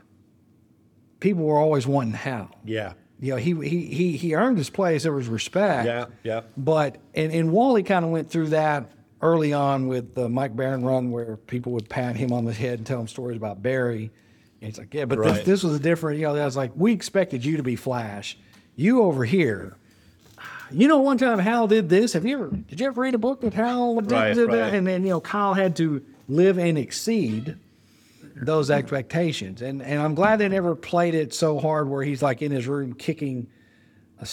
people 1.19 1.43
were 1.43 1.57
always 1.57 1.86
wanting 1.86 2.13
Hal 2.13 2.49
yeah, 2.63 2.93
you 3.19 3.31
know, 3.31 3.38
he 3.38 3.53
he 3.67 3.86
he 3.88 4.17
he 4.17 4.36
earned 4.36 4.57
his 4.57 4.69
place. 4.69 5.03
There 5.03 5.13
was 5.13 5.27
respect. 5.27 5.86
yeah, 5.86 6.05
yeah. 6.23 6.41
But 6.57 6.97
and 7.13 7.31
and 7.31 7.51
Wally 7.51 7.83
kind 7.83 8.03
of 8.03 8.11
went 8.11 8.29
through 8.29 8.47
that 8.47 8.91
early 9.22 9.53
on 9.53 9.88
with 9.88 10.13
the 10.16 10.30
Mike 10.30 10.55
Baron 10.55 10.84
run, 10.86 11.11
where 11.11 11.38
people 11.38 11.72
would 11.74 11.89
pat 11.89 12.16
him 12.16 12.32
on 12.32 12.45
the 12.45 12.53
head 12.53 12.80
and 12.80 12.86
tell 12.88 12.99
him 12.99 13.07
stories 13.07 13.38
about 13.38 13.61
Barry. 13.63 14.11
And 14.61 14.70
it's 14.70 14.78
like, 14.80 14.93
yeah, 14.93 15.05
but 15.05 15.20
Right. 15.20 15.36
this, 15.36 15.45
this 15.45 15.63
was 15.63 15.76
a 15.76 15.80
different. 15.80 16.20
You 16.20 16.26
know, 16.28 16.36
I 16.36 16.45
was 16.45 16.57
like, 16.57 16.72
we 16.76 16.91
expected 16.93 17.43
you 17.45 17.57
to 17.57 17.63
be 17.63 17.76
Flash. 17.76 18.38
You 18.76 19.01
over 19.03 19.24
here. 19.26 19.76
You 20.72 20.88
know, 20.88 20.97
one 20.97 21.20
time 21.20 21.38
Hal 21.38 21.68
did 21.68 21.89
this. 21.89 22.13
Have 22.13 22.26
you 22.26 22.38
ever? 22.38 22.47
Did 22.47 22.80
you 22.80 22.88
ever 22.88 22.99
read 23.01 23.13
a 23.13 23.20
book 23.20 23.41
that 23.41 23.53
Hal 23.53 23.97
did, 24.01 24.11
Right, 24.11 24.34
did 24.34 24.49
that? 24.49 24.59
right. 24.61 24.74
And 24.74 24.88
then 24.88 25.03
you 25.03 25.09
know, 25.09 25.22
Kyle 25.22 25.53
had 25.53 25.76
to 25.76 26.03
live 26.28 26.57
and 26.57 26.76
exceed 26.76 27.55
those 28.36 28.72
expectations. 28.72 29.61
And 29.61 29.84
and 29.84 30.01
I'm 30.01 30.16
glad 30.16 30.39
they 30.39 30.49
never 30.49 30.76
played 30.76 31.13
it 31.13 31.36
so 31.36 31.59
hard 31.59 31.88
where 31.88 32.03
he's 32.03 32.24
like 32.24 32.41
in 32.41 32.51
his 32.51 32.68
room 32.68 32.93
kicking 32.95 33.45
a 34.20 34.28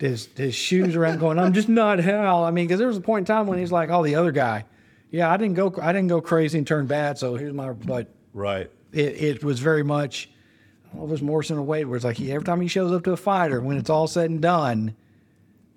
his 0.00 0.28
his 0.36 0.54
shoes 0.54 0.96
around, 0.96 1.18
going, 1.18 1.38
"I'm 1.38 1.52
just 1.52 1.68
not 1.68 1.98
Hal." 1.98 2.44
I 2.44 2.50
mean, 2.50 2.66
because 2.66 2.78
there 2.78 2.88
was 2.88 2.96
a 2.96 3.00
point 3.02 3.28
in 3.28 3.34
time 3.34 3.46
when 3.46 3.58
he's 3.58 3.72
like, 3.72 3.90
"Oh, 3.90 4.02
the 4.02 4.14
other 4.14 4.32
guy, 4.32 4.64
yeah, 5.10 5.30
I 5.30 5.36
didn't 5.36 5.54
go, 5.54 5.74
I 5.80 5.92
didn't 5.92 6.08
go 6.08 6.20
crazy 6.20 6.58
and 6.58 6.66
turn 6.66 6.86
bad, 6.86 7.18
so 7.18 7.36
here's 7.36 7.52
my." 7.52 7.70
But 7.70 8.08
Right. 8.32 8.70
it, 8.92 9.22
it 9.22 9.44
was 9.44 9.58
very 9.60 9.82
much, 9.82 10.30
I 10.86 10.96
don't 10.96 10.98
know 11.00 11.04
if 11.04 11.08
it 11.08 11.12
was 11.12 11.22
Morrison 11.22 11.58
or 11.58 11.66
Waid, 11.66 11.86
where 11.86 11.96
it's 11.96 12.04
like 12.04 12.16
he, 12.16 12.32
every 12.32 12.44
time 12.44 12.60
he 12.60 12.68
shows 12.68 12.92
up 12.92 13.02
to 13.04 13.12
a 13.12 13.16
fighter, 13.16 13.60
when 13.60 13.76
it's 13.76 13.90
all 13.90 14.06
said 14.06 14.30
and 14.30 14.40
done, 14.40 14.94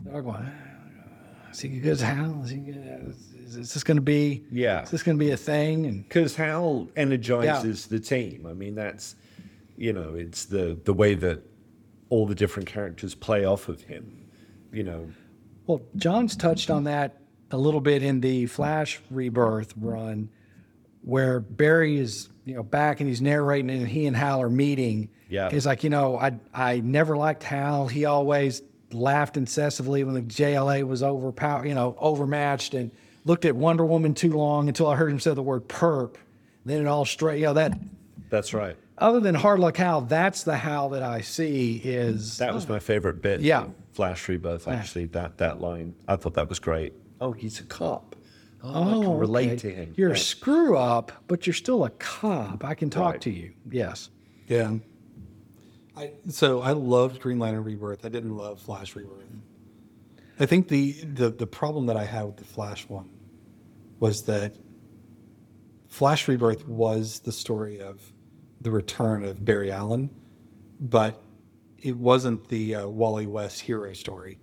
they're 0.01 0.21
going, 0.21 0.45
"Ah, 0.45 1.51
"Is 1.51 1.59
he 1.59 1.69
good 1.69 1.91
as 1.91 2.01
Hal? 2.01 2.41
Is 2.43 2.49
he 2.51 2.57
good? 2.57 3.15
Is, 3.45 3.55
is 3.55 3.73
this 3.73 3.83
going 3.83 3.97
to 3.97 4.01
be? 4.01 4.43
Yeah. 4.51 4.83
is 4.83 4.89
this 4.91 5.03
going 5.03 5.17
to 5.17 5.23
be 5.23 5.31
a 5.31 5.37
thing?" 5.37 5.85
And 5.85 6.07
because 6.07 6.35
Hal 6.35 6.87
energizes 6.95 7.87
the 7.87 7.99
team. 7.99 8.45
I 8.49 8.53
mean, 8.53 8.75
that's 8.75 9.15
you 9.77 9.91
know, 9.93 10.13
it's 10.15 10.45
the 10.45 10.77
the 10.85 10.93
way 10.93 11.15
that 11.15 11.41
all 12.13 12.27
the 12.27 12.35
different 12.35 12.69
characters 12.69 13.15
play 13.15 13.43
off 13.43 13.67
of 13.69 13.81
him. 13.81 14.29
You 14.71 14.83
know, 14.83 15.09
Well, 15.65 15.81
Johns 15.95 16.35
touched 16.35 16.69
on 16.69 16.83
that 16.83 17.17
a 17.49 17.57
little 17.57 17.81
bit 17.81 18.03
in 18.03 18.21
the 18.21 18.45
Flash 18.45 19.01
Rebirth 19.09 19.73
run, 19.75 20.29
where 21.01 21.39
Barry 21.39 21.97
is, 21.97 22.29
you 22.45 22.53
know, 22.53 22.61
back 22.61 22.99
and 22.99 23.09
he's 23.09 23.19
narrating, 23.19 23.71
and 23.71 23.87
he 23.87 24.05
and 24.05 24.15
Hal 24.15 24.43
are 24.43 24.49
meeting. 24.49 25.09
Yeah. 25.27 25.49
he's 25.49 25.65
like, 25.65 25.83
you 25.83 25.89
know, 25.89 26.19
I 26.19 26.33
I 26.53 26.81
never 26.81 27.17
liked 27.17 27.41
Hal. 27.41 27.87
He 27.87 28.05
always 28.05 28.61
laughed 28.91 29.35
incessantly 29.35 30.03
when 30.03 30.13
the 30.13 30.21
JLA 30.21 30.83
was 30.83 31.01
overpowered, 31.01 31.67
you 31.67 31.73
know, 31.73 31.95
overmatched, 31.97 32.75
and 32.75 32.91
looked 33.25 33.45
at 33.45 33.55
Wonder 33.55 33.85
Woman 33.85 34.13
too 34.13 34.33
long 34.33 34.67
until 34.67 34.85
I 34.85 34.95
heard 34.95 35.11
him 35.11 35.19
say 35.19 35.33
the 35.33 35.41
word 35.41 35.67
perp. 35.67 36.17
Then 36.63 36.79
it 36.79 36.85
all 36.85 37.05
straight, 37.05 37.39
you 37.39 37.45
know, 37.47 37.53
that. 37.55 37.73
that's 38.29 38.53
right. 38.53 38.77
Other 38.97 39.19
than 39.19 39.35
Hard 39.35 39.59
Luck 39.59 39.77
Hal, 39.77 40.01
that's 40.01 40.43
the 40.43 40.55
Hal 40.55 40.89
that 40.89 41.03
I 41.03 41.21
see 41.21 41.81
is 41.83 42.37
That 42.37 42.53
was 42.53 42.69
my 42.69 42.79
favorite 42.79 43.21
bit. 43.21 43.41
Yeah. 43.41 43.67
Flash 43.91 44.27
Rebirth. 44.27 44.67
Actually, 44.67 45.05
that 45.07 45.37
that 45.37 45.61
line, 45.61 45.95
I 46.07 46.15
thought 46.15 46.33
that 46.35 46.49
was 46.49 46.59
great. 46.59 46.93
Oh, 47.21 47.31
he's 47.31 47.59
a 47.59 47.63
cop. 47.63 48.15
Oh, 48.63 48.69
I 48.69 48.93
oh, 48.93 49.01
can 49.01 49.17
relate 49.17 49.47
okay. 49.51 49.55
to 49.57 49.69
him. 49.71 49.93
You're 49.97 50.11
a 50.11 50.17
screw 50.17 50.77
up, 50.77 51.11
but 51.27 51.45
you're 51.45 51.53
still 51.53 51.83
a 51.85 51.89
cop. 51.91 52.63
I 52.63 52.75
can 52.75 52.89
talk 52.89 53.13
Right. 53.13 53.21
to 53.21 53.29
you. 53.29 53.53
Yes. 53.69 54.09
Yeah. 54.47 54.77
I, 55.97 56.11
so 56.29 56.61
I 56.61 56.71
loved 56.71 57.19
Green 57.19 57.39
Lantern 57.39 57.63
Rebirth. 57.63 58.05
I 58.05 58.09
didn't 58.09 58.35
love 58.35 58.59
Flash 58.59 58.95
Rebirth. 58.95 59.19
I 60.39 60.45
think 60.45 60.67
the, 60.67 60.93
the 61.03 61.29
the 61.29 61.45
problem 61.47 61.85
that 61.87 61.97
I 61.97 62.05
had 62.05 62.23
with 62.23 62.37
the 62.37 62.43
Flash 62.45 62.89
one 62.89 63.09
was 63.99 64.23
that 64.23 64.55
Flash 65.87 66.27
Rebirth 66.27 66.67
was 66.67 67.19
the 67.19 67.31
story 67.31 67.79
of 67.79 68.12
the 68.63 68.71
return 68.71 69.23
of 69.23 69.43
Barry 69.43 69.71
Allen, 69.71 70.09
but 70.79 71.21
it 71.79 71.97
wasn't 71.97 72.47
the 72.47 72.75
uh, 72.75 72.87
Wally 72.87 73.27
West 73.27 73.61
hero 73.61 73.93
story. 73.93 74.39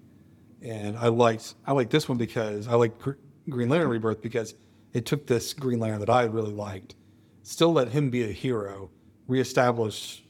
And 0.63 0.97
I 0.97 1.09
liked 1.09 1.55
I 1.67 1.73
liked 1.73 1.91
this 1.91 2.09
one 2.09 2.19
because 2.19 2.69
I 2.69 2.75
liked 2.75 3.01
Gr- 3.01 3.13
Green 3.49 3.71
Lantern 3.71 3.89
Rebirth 3.89 4.21
because 4.21 4.55
it 4.93 5.07
took 5.07 5.27
this 5.27 5.55
Green 5.55 5.81
Lantern 5.81 6.01
that 6.01 6.11
I 6.11 6.25
really 6.25 6.53
liked, 6.53 6.95
still 7.43 7.73
let 7.73 7.89
him 7.89 8.11
be 8.11 8.25
a 8.25 8.33
hero, 8.33 8.91
reestablish 9.27 10.23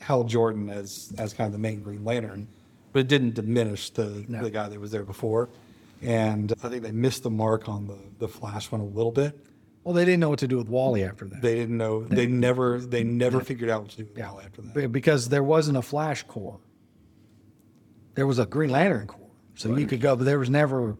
Hal 0.00 0.24
Jordan 0.24 0.70
as 0.70 1.12
as 1.18 1.34
kind 1.34 1.46
of 1.46 1.52
the 1.52 1.58
main 1.58 1.82
Green 1.82 2.04
Lantern, 2.04 2.48
but 2.92 3.00
it 3.00 3.08
didn't 3.08 3.34
diminish 3.34 3.90
the 3.90 4.24
the 4.28 4.50
guy 4.50 4.68
that 4.68 4.80
was 4.80 4.90
there 4.90 5.04
before. 5.04 5.50
And 6.00 6.52
I 6.64 6.68
think 6.68 6.82
they 6.82 6.90
missed 6.92 7.22
the 7.22 7.30
mark 7.30 7.68
on 7.68 7.86
the 7.86 7.98
the 8.18 8.28
Flash 8.28 8.72
one 8.72 8.80
a 8.80 8.84
little 8.84 9.12
bit. 9.12 9.38
Well, 9.84 9.94
they 9.94 10.04
didn't 10.04 10.20
know 10.20 10.28
what 10.28 10.38
to 10.40 10.48
do 10.48 10.58
with 10.58 10.68
Wally 10.68 11.02
after 11.02 11.24
that 11.24 11.42
They 11.42 11.56
didn't 11.56 11.76
know. 11.76 12.04
They 12.04 12.26
never. 12.26 12.78
They 12.78 13.02
never 13.02 13.40
figured 13.40 13.68
out 13.68 13.82
what 13.82 13.90
to 13.92 13.96
do 13.98 14.04
with 14.04 14.18
Wally 14.18 14.44
after 14.44 14.62
that. 14.62 14.92
Because 14.92 15.28
there 15.28 15.42
wasn't 15.42 15.76
a 15.76 15.82
Flash 15.82 16.22
Corps. 16.24 16.60
There 18.14 18.26
was 18.26 18.38
a 18.38 18.46
Green 18.46 18.70
Lantern 18.70 19.06
Corps, 19.06 19.30
so 19.54 19.74
you 19.76 19.86
could 19.86 20.00
go, 20.00 20.14
but 20.16 20.24
there 20.24 20.38
was 20.38 20.50
never, 20.50 20.98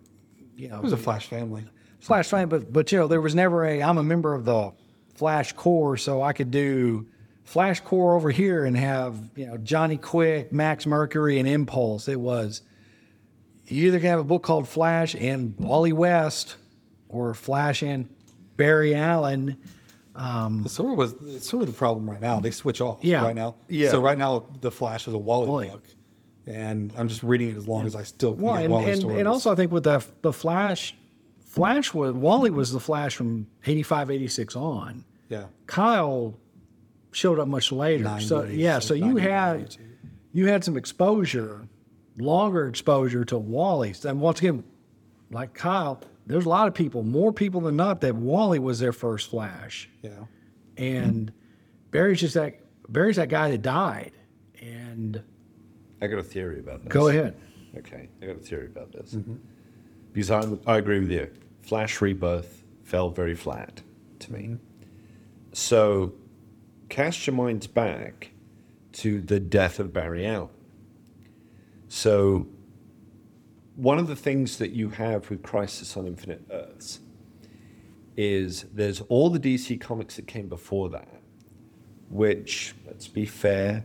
you 0.56 0.68
know, 0.68 0.78
It 0.78 0.82
was 0.82 0.92
a 0.92 0.96
Flash 0.96 1.26
family. 1.26 1.64
Flash 2.00 2.28
family, 2.28 2.58
But 2.58 2.72
but 2.72 2.90
you 2.90 2.98
know, 2.98 3.06
there 3.06 3.20
was 3.20 3.34
never 3.34 3.64
a. 3.64 3.82
I'm 3.82 3.98
a 3.98 4.02
member 4.02 4.34
of 4.34 4.44
the 4.44 4.72
Flash 5.14 5.52
Corps, 5.52 5.96
so 5.96 6.22
I 6.22 6.32
could 6.32 6.50
do 6.50 7.06
Flash 7.44 7.80
Corps 7.80 8.16
over 8.16 8.30
here 8.30 8.64
and 8.64 8.76
have 8.76 9.16
you 9.36 9.46
know 9.46 9.58
Johnny 9.58 9.98
Quick, 9.98 10.52
Max 10.52 10.86
Mercury, 10.86 11.38
and 11.38 11.46
Impulse. 11.46 12.08
It 12.08 12.18
was 12.18 12.62
you 13.66 13.86
either 13.88 14.00
can 14.00 14.08
have 14.08 14.18
a 14.18 14.24
book 14.24 14.42
called 14.42 14.66
Flash 14.68 15.14
and 15.14 15.54
Wally 15.58 15.92
West, 15.92 16.56
or 17.08 17.34
Flash 17.34 17.82
and 17.82 18.08
Barry 18.56 18.94
Allen, 18.94 19.56
It's 20.16 20.72
sort 20.74 20.92
of 20.92 20.98
was 20.98 21.14
it's 21.26 21.48
sort 21.48 21.62
of 21.62 21.68
the 21.68 21.74
problem 21.74 22.08
right 22.08 22.20
now. 22.20 22.40
They 22.40 22.50
switch 22.50 22.80
off 22.80 22.98
Yeah. 23.02 23.24
right 23.24 23.34
now. 23.34 23.56
Yeah. 23.68 23.90
So 23.90 24.00
right 24.00 24.18
now 24.18 24.44
the 24.60 24.70
Flash 24.70 25.08
is 25.08 25.14
a 25.14 25.18
Wally, 25.18 25.48
Wally. 25.48 25.68
book, 25.70 25.84
and 26.46 26.92
I'm 26.96 27.08
just 27.08 27.22
reading 27.22 27.50
it 27.50 27.56
as 27.56 27.66
long 27.66 27.86
as 27.86 27.94
I 27.96 28.02
still 28.02 28.34
can 28.34 28.42
Well, 28.42 28.54
get 28.56 28.64
and, 28.64 28.72
Wally 28.72 28.90
and, 28.92 29.00
stories. 29.00 29.18
and 29.18 29.28
also 29.28 29.52
I 29.52 29.54
think 29.54 29.72
with 29.72 29.84
the 29.84 30.04
the 30.22 30.32
Flash, 30.32 30.94
Flash 31.44 31.94
was 31.94 32.12
Wally 32.14 32.50
was 32.50 32.72
the 32.72 32.80
Flash 32.80 33.16
from 33.16 33.46
85, 33.66 34.10
86 34.10 34.54
on. 34.56 35.04
yeah, 35.28 35.46
Kyle 35.66 36.34
showed 37.12 37.38
up 37.38 37.48
much 37.48 37.72
later. 37.72 38.04
so 38.20 38.42
90s, 38.42 38.56
yeah, 38.56 38.78
so 38.78 38.94
you 38.94 39.14
90s, 39.14 39.20
had 39.20 39.52
92. 39.58 39.82
you 40.32 40.46
had 40.48 40.64
some 40.64 40.76
exposure, 40.76 41.68
longer 42.18 42.66
exposure 42.68 43.24
to 43.26 43.38
Wally's. 43.38 44.04
And 44.04 44.20
once 44.20 44.38
again, 44.40 44.64
like 45.30 45.52
Kyle, 45.54 46.00
there's 46.26 46.46
a 46.46 46.48
lot 46.48 46.68
of 46.68 46.74
people, 46.74 47.02
more 47.02 47.32
people 47.32 47.60
than 47.60 47.76
not, 47.76 48.00
that 48.02 48.14
Wally 48.14 48.58
was 48.58 48.78
their 48.78 48.92
first 48.92 49.30
Flash. 49.30 49.88
yeah. 50.02 50.10
And 50.76 51.32
Barry's 51.90 52.20
just 52.20 52.34
that 52.34 52.60
Barry's 52.88 53.16
that 53.16 53.28
guy 53.28 53.50
that 53.50 53.62
died. 53.62 54.12
And 54.60 55.22
I 56.00 56.06
got 56.06 56.18
a 56.18 56.22
theory 56.22 56.60
about 56.60 56.82
this. 56.82 56.92
go 56.92 57.08
ahead. 57.08 57.36
Okay, 57.76 58.08
I 58.20 58.26
got 58.26 58.36
a 58.36 58.40
theory 58.40 58.66
about 58.66 58.92
this. 58.92 59.14
Mm-hmm. 59.14 59.34
Because 60.12 60.30
I, 60.30 60.44
I 60.66 60.78
agree 60.78 61.00
with 61.00 61.10
you. 61.10 61.30
Flash 61.62 62.00
Rebirth 62.00 62.64
fell 62.82 63.10
very 63.10 63.34
flat 63.34 63.82
to 64.20 64.32
me. 64.32 64.40
Mm-hmm. 64.40 64.54
So 65.52 66.14
cast 66.88 67.26
your 67.26 67.36
minds 67.36 67.66
back 67.66 68.32
to 68.92 69.20
the 69.20 69.40
death 69.40 69.78
of 69.78 69.92
Barry 69.92 70.26
Allen. 70.26 70.48
So 71.88 72.46
one 73.76 73.98
of 73.98 74.06
the 74.06 74.16
things 74.16 74.58
that 74.58 74.70
you 74.70 74.90
have 74.90 75.28
with 75.30 75.42
Crisis 75.42 75.96
on 75.96 76.06
Infinite 76.06 76.44
Earths 76.50 77.00
is 78.16 78.66
there's 78.72 79.00
all 79.02 79.30
the 79.30 79.40
DC 79.40 79.80
comics 79.80 80.16
that 80.16 80.26
came 80.26 80.48
before 80.48 80.90
that, 80.90 81.22
which, 82.10 82.74
let's 82.86 83.08
be 83.08 83.24
fair, 83.24 83.84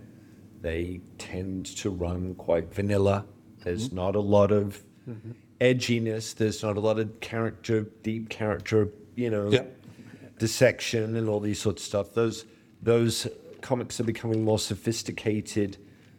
they 0.62 1.00
tend 1.18 1.66
to 1.66 1.90
run 1.90 2.36
quite 2.36 2.74
vanilla. 2.74 3.26
There's 3.64 3.88
mm-hmm. 3.88 3.96
not 3.96 4.16
a 4.16 4.20
lot 4.20 4.52
of 4.52 4.84
mm-hmm. 5.08 5.32
edginess. 5.62 6.36
There's 6.36 6.62
not 6.64 6.76
a 6.76 6.80
lot 6.80 7.00
of 7.00 7.20
character, 7.22 7.88
deep 8.04 8.30
character, 8.30 8.90
you 9.16 9.30
know, 9.30 9.50
Yeah. 9.50 9.64
dissection 10.38 11.16
and 11.16 11.30
all 11.30 11.40
these 11.40 11.60
sorts 11.60 11.84
of 11.84 11.86
stuff. 11.86 12.14
Those 12.14 12.46
those 12.82 13.28
comics 13.62 14.00
are 14.00 14.04
becoming 14.04 14.44
more 14.44 14.60
sophisticated 14.60 15.78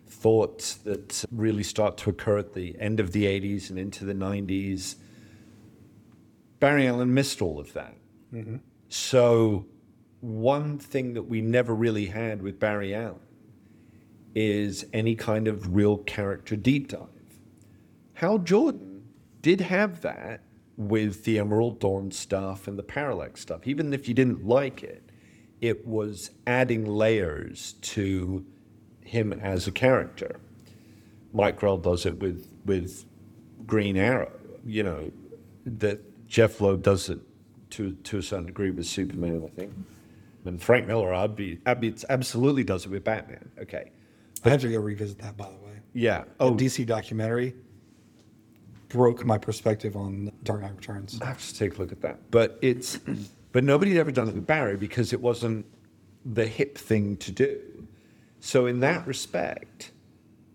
thoughts 0.08 0.74
that 0.74 1.24
really 1.30 1.62
start 1.62 1.96
to 1.98 2.10
occur 2.10 2.38
at 2.38 2.54
the 2.54 2.76
end 2.80 3.00
of 3.00 3.12
the 3.12 3.24
80s 3.24 3.70
and 3.70 3.78
into 3.78 4.04
the 4.04 4.14
90s. 4.14 4.96
Barry 6.60 6.86
Allen 6.88 7.12
missed 7.14 7.40
all 7.40 7.60
of 7.60 7.72
that. 7.74 7.94
Mm-hmm. 8.32 8.56
So, 8.88 9.66
one 10.20 10.78
thing 10.78 11.14
that 11.14 11.22
we 11.22 11.40
never 11.40 11.74
really 11.74 12.06
had 12.06 12.42
with 12.42 12.58
Barry 12.58 12.94
Allen 12.94 13.20
is 14.34 14.84
any 14.92 15.14
kind 15.14 15.46
of 15.46 15.74
real 15.74 15.98
character 15.98 16.56
deep 16.56 16.88
dive. 16.88 17.08
Hal 18.14 18.38
Jordan 18.38 19.04
did 19.42 19.60
have 19.60 20.00
that 20.02 20.42
with 20.76 21.24
the 21.24 21.38
Emerald 21.38 21.80
Dawn 21.80 22.10
stuff 22.10 22.68
and 22.68 22.78
the 22.78 22.82
Parallax 22.82 23.40
stuff. 23.40 23.66
Even 23.66 23.92
if 23.92 24.08
you 24.08 24.14
didn't 24.14 24.44
like 24.44 24.82
it, 24.82 25.10
it 25.60 25.86
was 25.86 26.30
adding 26.46 26.84
layers 26.84 27.74
to 27.80 28.44
him 29.08 29.32
as 29.32 29.66
a 29.66 29.72
character. 29.72 30.38
Mike 31.32 31.56
Grell 31.58 31.78
does 31.78 32.06
it 32.06 32.18
with 32.20 32.46
with 32.64 33.04
Green 33.66 33.96
Arrow. 33.96 34.32
You 34.64 34.82
know 34.82 35.12
that 35.64 36.26
Jeph 36.28 36.60
Loeb 36.60 36.82
does 36.82 37.08
it 37.08 37.18
to 37.70 37.92
to 37.92 38.18
a 38.18 38.22
certain 38.22 38.46
degree 38.46 38.70
with 38.70 38.86
Superman. 38.86 39.42
I 39.44 39.48
think, 39.48 39.72
and 40.44 40.62
Frank 40.62 40.86
Miller, 40.86 41.12
I'd 41.12 41.36
be, 41.36 41.58
I'd 41.66 41.80
be 41.80 41.94
absolutely 42.08 42.64
does 42.64 42.86
it 42.86 42.90
with 42.90 43.04
Batman. 43.04 43.50
Okay, 43.60 43.90
I 44.44 44.50
have 44.50 44.60
to 44.62 44.70
go 44.70 44.78
revisit 44.78 45.18
that 45.18 45.36
by 45.36 45.46
the 45.46 45.56
way. 45.66 45.80
yeah. 45.92 46.24
Oh, 46.40 46.48
Oh, 46.48 46.54
DC 46.54 46.86
documentary 46.86 47.54
broke 48.88 49.24
my 49.26 49.36
perspective 49.36 49.96
on 49.96 50.32
Dark 50.44 50.62
Knight 50.62 50.74
Returns. 50.76 51.18
I 51.20 51.26
have 51.26 51.46
to 51.46 51.54
take 51.54 51.76
a 51.76 51.78
look 51.78 51.92
at 51.92 52.00
that. 52.00 52.30
But 52.30 52.58
it's, 52.62 52.98
but 53.52 53.62
nobody 53.62 53.90
had 53.92 54.00
ever 54.00 54.10
done 54.12 54.28
it 54.28 54.34
with 54.34 54.46
Barry 54.46 54.76
because 54.78 55.12
it 55.12 55.20
wasn't 55.20 55.66
the 56.24 56.46
hip 56.46 56.78
thing 56.78 57.18
to 57.18 57.30
do. 57.32 57.60
So 58.40 58.66
in 58.66 58.80
that 58.80 59.06
respect, 59.06 59.92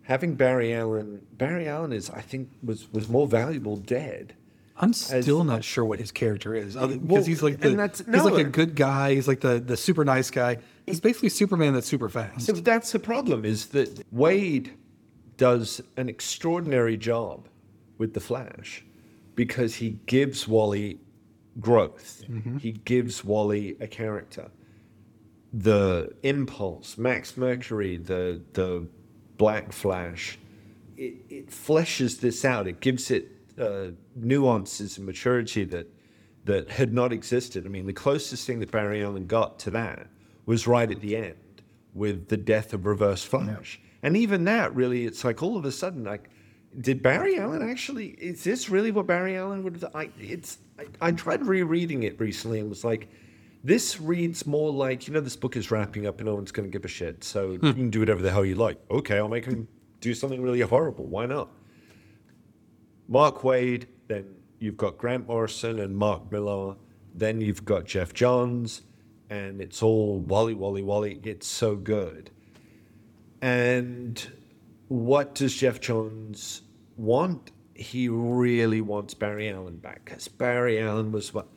having 0.04 0.36
Barry 0.36 0.74
Allen, 0.74 1.26
Barry 1.34 1.68
Allen 1.68 1.92
is, 1.94 2.10
I 2.10 2.22
think, 2.22 2.50
was 2.64 2.92
was 2.92 3.10
more 3.10 3.28
valuable 3.28 3.78
dead. 3.78 4.36
I'm 4.76 4.94
still 4.94 5.44
not 5.44 5.64
sure 5.64 5.86
what 5.86 6.00
his 6.00 6.12
character 6.12 6.56
is, 6.56 6.76
because 6.76 6.98
Well, 6.98 7.24
he's 7.24 7.44
like 7.44 7.60
the, 7.60 7.70
he's 7.70 8.24
like 8.24 8.46
a 8.46 8.50
good 8.50 8.76
guy. 8.76 9.14
He's 9.14 9.28
like 9.28 9.42
the 9.42 9.60
the 9.60 9.78
super 9.78 10.04
nice 10.04 10.32
guy. 10.32 10.58
He's 10.86 11.00
basically 11.00 11.30
Superman 11.30 11.74
that's 11.74 11.88
super 11.88 12.10
fast. 12.10 12.46
So 12.46 12.54
that's 12.54 12.92
the 12.92 13.00
problem 13.00 13.46
is 13.46 13.68
that 13.68 14.12
Waid 14.12 14.72
does 15.38 15.82
an 15.98 16.10
extraordinary 16.10 16.98
job 16.98 17.48
with 17.98 18.14
the 18.14 18.20
Flash 18.20 18.84
because 19.36 19.76
he 19.76 20.00
gives 20.06 20.48
Wally 20.48 21.00
growth. 21.60 22.24
Mm-hmm. 22.30 22.58
He 22.58 22.72
gives 22.72 23.24
Wally 23.24 23.78
a 23.80 23.88
character. 23.88 24.50
The 25.54 26.12
impulse, 26.24 26.98
Max 26.98 27.38
Mercury, 27.38 27.98
the 27.98 28.42
the 28.54 28.88
Black 29.38 29.72
Flash, 29.72 30.40
it, 30.98 31.16
it 31.30 31.50
fleshes 31.50 32.20
this 32.20 32.44
out. 32.44 32.68
It 32.68 32.80
gives 32.80 33.12
it 33.12 33.30
uh, 33.60 33.92
nuances 34.16 34.98
and 34.98 35.06
maturity 35.06 35.64
that 35.66 35.88
that 36.46 36.70
had 36.72 36.94
not 36.94 37.14
existed. 37.14 37.66
I 37.66 37.70
mean, 37.70 37.86
the 37.86 37.94
closest 37.94 38.48
thing 38.48 38.60
that 38.60 38.72
Barry 38.72 39.04
Allen 39.04 39.28
got 39.28 39.60
to 39.60 39.72
that 39.72 40.08
was 40.46 40.68
right 40.68 40.90
at 40.90 41.02
the 41.02 41.16
end 41.16 41.62
with 41.94 42.28
the 42.28 42.38
death 42.38 42.74
of 42.74 42.86
Reverse 42.86 43.24
Flash. 43.24 43.80
And 44.02 44.18
even 44.18 44.44
that, 44.46 44.76
really, 44.76 45.06
it's 45.06 45.24
like 45.24 45.42
all 45.42 45.56
of 45.56 45.66
a 45.66 45.72
sudden, 45.72 46.04
like, 46.04 46.30
did 46.82 47.02
Barry 47.02 47.38
Allen 47.38 47.68
actually? 47.70 48.08
Is 48.08 48.44
this 48.44 48.70
really 48.70 48.92
what 48.92 49.06
Barry 49.08 49.38
Allen 49.38 49.64
would 49.64 49.76
have? 49.76 49.96
I, 49.96 50.10
it's. 50.20 50.58
I, 50.80 50.86
I 51.00 51.12
tried 51.12 51.46
rereading 51.46 52.04
it 52.04 52.20
recently 52.20 52.60
and 52.60 52.68
was 52.70 52.84
like, 52.84 53.08
this 53.64 54.00
reads 54.00 54.46
more 54.46 54.72
like 54.72 55.08
you 55.08 55.14
know, 55.14 55.22
this 55.22 55.36
book 55.36 55.56
is 55.56 55.72
wrapping 55.72 56.06
up 56.06 56.20
and 56.20 56.28
no 56.28 56.36
one's 56.36 56.52
going 56.52 56.70
to 56.70 56.72
give 56.72 56.86
a 56.86 56.90
shit, 56.90 57.24
so 57.24 57.56
hmm. 57.56 57.66
you 57.66 57.74
can 57.74 57.90
do 57.90 58.00
whatever 58.00 58.22
the 58.22 58.32
hell 58.32 58.46
you 58.46 58.56
like. 58.56 58.78
Okay, 58.92 59.18
I'll 59.18 59.30
make 59.30 59.46
him 59.46 59.68
do 60.02 60.14
something 60.14 60.42
really 60.42 60.62
horrible. 60.62 61.06
Why 61.06 61.26
not? 61.26 61.50
Mark 63.08 63.40
Waid, 63.40 63.86
then 64.08 64.26
you've 64.60 64.78
got 64.78 64.98
Grant 64.98 65.28
Morrison 65.28 65.80
and 65.80 65.96
Mark 65.96 66.32
Millar, 66.32 66.76
then 67.14 67.42
you've 67.42 67.64
got 67.64 67.86
Geoff 67.86 68.14
Johns, 68.14 68.82
and 69.30 69.62
it's 69.62 69.82
all 69.82 70.20
Wally, 70.20 70.54
Wally, 70.54 70.84
Wally. 70.84 71.20
It's 71.24 71.48
so 71.48 71.76
good. 71.76 72.32
And 73.42 74.26
what 74.88 75.36
does 75.36 75.56
Geoff 75.56 75.80
Johns 75.80 76.62
want? 76.98 77.52
He 77.76 78.08
really 78.08 78.82
wants 78.82 79.14
Barry 79.14 79.50
Allen 79.50 79.78
back 79.78 80.06
because 80.06 80.28
Barry 80.28 80.80
Allen 80.80 81.12
was 81.12 81.34
what. 81.34 81.48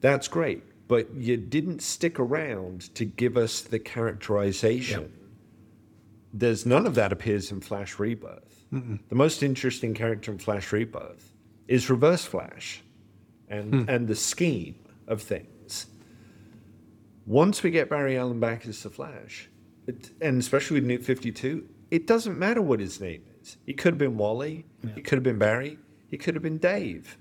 That's 0.00 0.28
great, 0.28 0.62
but 0.90 1.14
you 1.14 1.36
didn't 1.36 1.82
stick 1.82 2.18
around 2.18 2.92
to 2.96 3.04
give 3.04 3.36
us 3.36 3.60
the 3.60 3.78
characterization. 3.78 5.12
There's 6.34 6.66
none 6.66 6.84
of 6.84 6.96
that 6.96 7.12
appears 7.12 7.52
in 7.52 7.60
Flash 7.60 8.00
Rebirth. 8.00 8.64
The 9.08 9.14
most 9.14 9.44
interesting 9.44 9.94
character 9.94 10.32
in 10.32 10.38
Flash 10.38 10.72
Rebirth 10.72 11.32
is 11.68 11.88
Reverse 11.88 12.24
Flash, 12.24 12.82
and 13.48 13.72
hmm. 13.72 13.84
and 13.88 14.08
the 14.08 14.16
scheme 14.16 14.74
of 15.06 15.22
things. 15.22 15.86
Once 17.24 17.62
we 17.62 17.70
get 17.70 17.88
Barry 17.88 18.18
Allen 18.18 18.40
back 18.40 18.66
as 18.66 18.82
the 18.82 18.90
Flash, 18.90 19.48
it, 19.86 20.10
and 20.20 20.40
especially 20.40 20.80
with 20.80 20.88
New 20.88 20.98
Fifty 20.98 21.30
Two, 21.30 21.68
it 21.92 22.08
doesn't 22.08 22.36
matter 22.36 22.60
what 22.60 22.80
his 22.80 23.00
name 23.00 23.22
is. 23.40 23.58
He 23.64 23.74
could 23.74 23.92
have 23.92 23.98
been 23.98 24.16
Wally. 24.16 24.66
He 24.96 25.02
could 25.02 25.18
have 25.18 25.22
been 25.22 25.38
Barry. 25.38 25.78
He 26.08 26.18
could 26.18 26.34
have 26.34 26.42
been 26.42 26.58
Dave. 26.58 27.16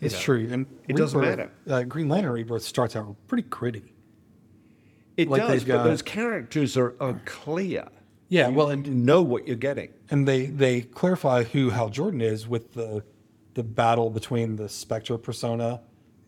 It's 0.00 0.20
true, 0.20 0.48
and 0.50 0.66
It 0.88 0.96
doesn't 0.96 1.20
matter. 1.20 1.50
Uh, 1.68 1.82
Green 1.84 2.08
Lantern 2.08 2.32
Rebirth 2.32 2.62
starts 2.62 2.96
out 2.96 3.14
pretty 3.28 3.48
gritty. 3.48 3.94
It 5.16 5.28
Like 5.28 5.42
does, 5.42 5.64
they've 5.64 5.68
but 5.76 5.84
those 5.84 6.02
characters 6.02 6.76
are, 6.76 6.94
are 7.00 7.20
clear. 7.24 7.88
Yeah, 8.28 8.48
You 8.48 8.54
well, 8.54 8.70
and 8.70 9.04
know 9.04 9.22
what 9.22 9.46
you're 9.46 9.56
getting. 9.56 9.90
and 10.10 10.26
they 10.26 10.46
they 10.46 10.82
clarify 10.82 11.42
who 11.44 11.70
Hal 11.70 11.88
Jordan 11.90 12.20
is 12.20 12.46
with 12.48 12.74
the 12.74 13.02
the 13.54 13.62
battle 13.64 14.10
between 14.10 14.56
the 14.56 14.68
Spectre 14.68 15.18
persona 15.18 15.80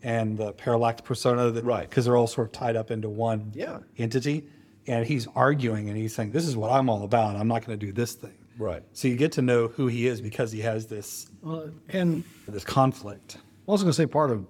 and 0.03 0.37
the 0.37 0.51
Parallax 0.51 0.99
persona, 1.01 1.49
that, 1.51 1.63
Right. 1.63 1.89
Because 1.89 2.03
they're 2.03 2.17
all 2.17 2.27
sort 2.27 2.47
of 2.47 2.51
tied 2.51 2.75
up 2.75 2.91
into 2.91 3.07
one 3.09 3.51
Yeah. 3.55 3.79
entity, 3.97 4.49
and 4.85 5.05
he's 5.07 5.27
arguing 5.33 5.87
and 5.87 5.97
he's 5.97 6.13
saying, 6.13 6.31
"This 6.31 6.45
is 6.45 6.57
what 6.57 6.69
I'm 6.71 6.89
all 6.89 7.03
about. 7.03 7.37
I'm 7.37 7.47
not 7.47 7.65
going 7.65 7.79
to 7.79 7.85
do 7.85 7.93
this 7.93 8.13
thing." 8.13 8.33
Right. 8.59 8.83
So 8.91 9.07
you 9.07 9.15
get 9.15 9.31
to 9.33 9.41
know 9.41 9.69
who 9.69 9.87
he 9.87 10.05
is 10.05 10.19
because 10.19 10.51
he 10.51 10.59
has 10.59 10.87
this 10.87 11.27
Well, 11.41 11.69
and 11.89 12.23
this 12.47 12.65
conflict. 12.65 13.37
I 13.67 13.71
was 13.71 13.81
going 13.81 13.91
to 13.91 13.95
say 13.95 14.05
part 14.05 14.31
of 14.31 14.45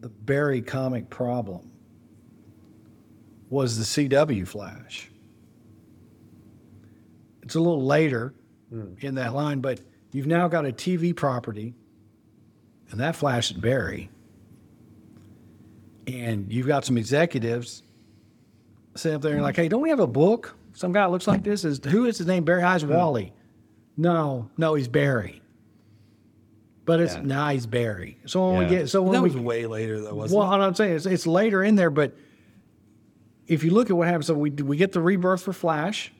the 0.00 0.08
Barry 0.08 0.60
comic 0.60 1.08
problem 1.08 1.70
was 3.48 3.78
the 3.78 4.08
CW 4.08 4.46
Flash. 4.46 5.10
It's 7.42 7.54
a 7.54 7.60
little 7.60 7.84
later 7.84 8.34
hmm. 8.70 8.94
in 9.00 9.14
that 9.16 9.34
line, 9.34 9.60
but 9.60 9.80
you've 10.12 10.26
now 10.26 10.48
got 10.48 10.66
a 10.66 10.72
TV 10.72 11.14
property, 11.14 11.74
and 12.90 13.00
that 13.00 13.16
Flash 13.16 13.50
is 13.50 13.56
Barry. 13.56 14.10
and 16.06 16.52
you've 16.52 16.66
got 16.66 16.84
some 16.84 16.98
executives 16.98 17.82
sit 18.94 19.14
up 19.14 19.22
there 19.22 19.34
and 19.34 19.42
like, 19.42 19.56
hey, 19.56 19.68
don't 19.68 19.80
we 19.80 19.90
have 19.90 20.00
a 20.00 20.06
book? 20.06 20.56
Some 20.74 20.92
guy 20.92 21.06
looks 21.06 21.26
like 21.26 21.44
this 21.44 21.64
is 21.64 21.80
who 21.84 22.06
is 22.06 22.18
his 22.18 22.26
name? 22.26 22.44
Barry 22.44 22.62
Eyes 22.62 22.84
Wally. 22.84 23.26
Hmm. 23.96 24.02
No, 24.02 24.50
no, 24.56 24.74
he's 24.74 24.88
Barry. 24.88 25.41
But 26.84 27.00
it's 27.00 27.14
Yeah. 27.14 27.22
nah, 27.22 27.50
he's 27.50 27.66
Barry. 27.66 28.18
So 28.26 28.50
when 28.50 28.58
we 28.58 28.66
get 28.66 28.88
so 28.88 29.02
when 29.02 29.12
that 29.12 29.22
we 29.22 29.30
was 29.30 29.36
way 29.36 29.66
later, 29.66 30.00
though, 30.00 30.14
wasn't 30.14 30.38
well, 30.38 30.48
I'm 30.48 30.60
not 30.60 30.76
saying 30.76 30.96
it's, 30.96 31.06
it's 31.06 31.26
later 31.26 31.62
in 31.62 31.76
there, 31.76 31.90
but 31.90 32.16
if 33.46 33.62
you 33.62 33.70
look 33.70 33.90
at 33.90 33.96
what 33.96 34.08
happens, 34.08 34.26
so 34.26 34.34
we 34.34 34.50
we 34.50 34.76
get 34.76 34.92
the 34.92 35.00
rebirth 35.00 35.42
for 35.42 35.52
Flash, 35.52 36.12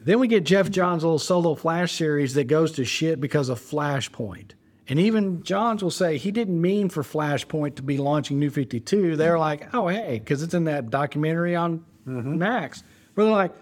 then 0.00 0.18
we 0.20 0.28
get 0.28 0.44
Geoff 0.44 0.70
Johns' 0.70 1.02
little 1.02 1.18
solo 1.18 1.54
Flash 1.54 1.92
series 1.92 2.34
that 2.34 2.44
goes 2.44 2.72
to 2.72 2.84
shit 2.84 3.20
because 3.20 3.48
of 3.48 3.60
Flashpoint. 3.60 4.52
And 4.86 4.98
even 4.98 5.42
Johns 5.42 5.82
will 5.82 5.90
say 5.90 6.18
he 6.18 6.30
didn't 6.30 6.60
mean 6.60 6.90
for 6.90 7.02
Flashpoint 7.02 7.76
to 7.76 7.82
be 7.82 7.96
launching 7.96 8.38
New 8.38 8.50
52. 8.50 9.16
They're 9.16 9.38
like, 9.38 9.74
oh, 9.74 9.88
hey, 9.88 10.18
because 10.18 10.42
it's 10.42 10.52
in 10.52 10.64
that 10.64 10.90
documentary 10.90 11.56
on 11.56 11.84
mm-hmm. 12.06 12.36
Max. 12.36 12.84
Where 13.14 13.24
they're 13.24 13.34
like, 13.34 13.54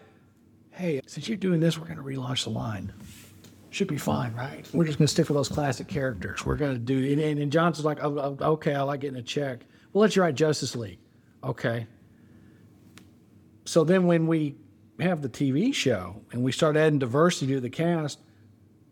hey, 0.72 1.00
since 1.06 1.28
you're 1.28 1.36
doing 1.36 1.60
this, 1.60 1.78
we're 1.78 1.86
going 1.86 1.98
to 1.98 2.02
relaunch 2.02 2.44
the 2.44 2.50
line. 2.50 2.92
Should 3.72 3.88
be 3.88 3.96
fine, 3.96 4.34
right? 4.34 4.68
We're 4.74 4.84
just 4.84 4.98
going 4.98 5.06
to 5.06 5.12
stick 5.12 5.30
with 5.30 5.36
those 5.36 5.48
classic 5.48 5.88
characters. 5.88 6.44
We're 6.44 6.56
going 6.56 6.74
to 6.74 6.78
do, 6.78 7.10
and, 7.10 7.18
and, 7.18 7.40
and 7.40 7.50
Johnson's 7.50 7.86
like, 7.86 8.04
oh, 8.04 8.36
oh, 8.38 8.50
okay, 8.52 8.74
I 8.74 8.82
like 8.82 9.00
getting 9.00 9.16
a 9.16 9.22
check. 9.22 9.64
We'll 9.92 10.02
let 10.02 10.14
you 10.14 10.20
write 10.20 10.34
Justice 10.34 10.76
League. 10.76 10.98
Okay. 11.42 11.86
So 13.64 13.82
then 13.82 14.06
when 14.06 14.26
we 14.26 14.56
have 15.00 15.22
the 15.22 15.28
TV 15.30 15.72
show 15.72 16.20
and 16.32 16.42
we 16.42 16.52
start 16.52 16.76
adding 16.76 16.98
diversity 16.98 17.54
to 17.54 17.60
the 17.60 17.70
cast, 17.70 18.18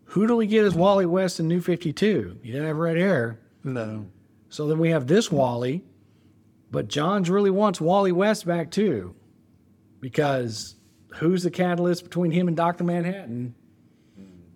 who 0.05 0.25
do 0.25 0.35
we 0.35 0.47
get 0.47 0.65
as 0.65 0.73
Wally 0.73 1.05
West 1.05 1.39
in 1.39 1.47
New 1.47 1.61
52? 1.61 2.39
You 2.41 2.51
didn't 2.51 2.67
have 2.67 2.77
red 2.77 2.97
hair. 2.97 3.39
No. 3.63 4.07
So 4.49 4.65
then 4.67 4.79
we 4.79 4.89
have 4.89 5.05
this 5.05 5.31
Wally, 5.31 5.83
but 6.71 6.87
Johns 6.87 7.29
really 7.29 7.51
wants 7.51 7.79
Wally 7.79 8.11
West 8.11 8.47
back 8.47 8.71
too, 8.71 9.15
because 9.99 10.75
who's 11.17 11.43
the 11.43 11.51
catalyst 11.51 12.03
between 12.03 12.31
him 12.31 12.47
and 12.47 12.57
Doctor 12.57 12.83
Manhattan? 12.83 13.53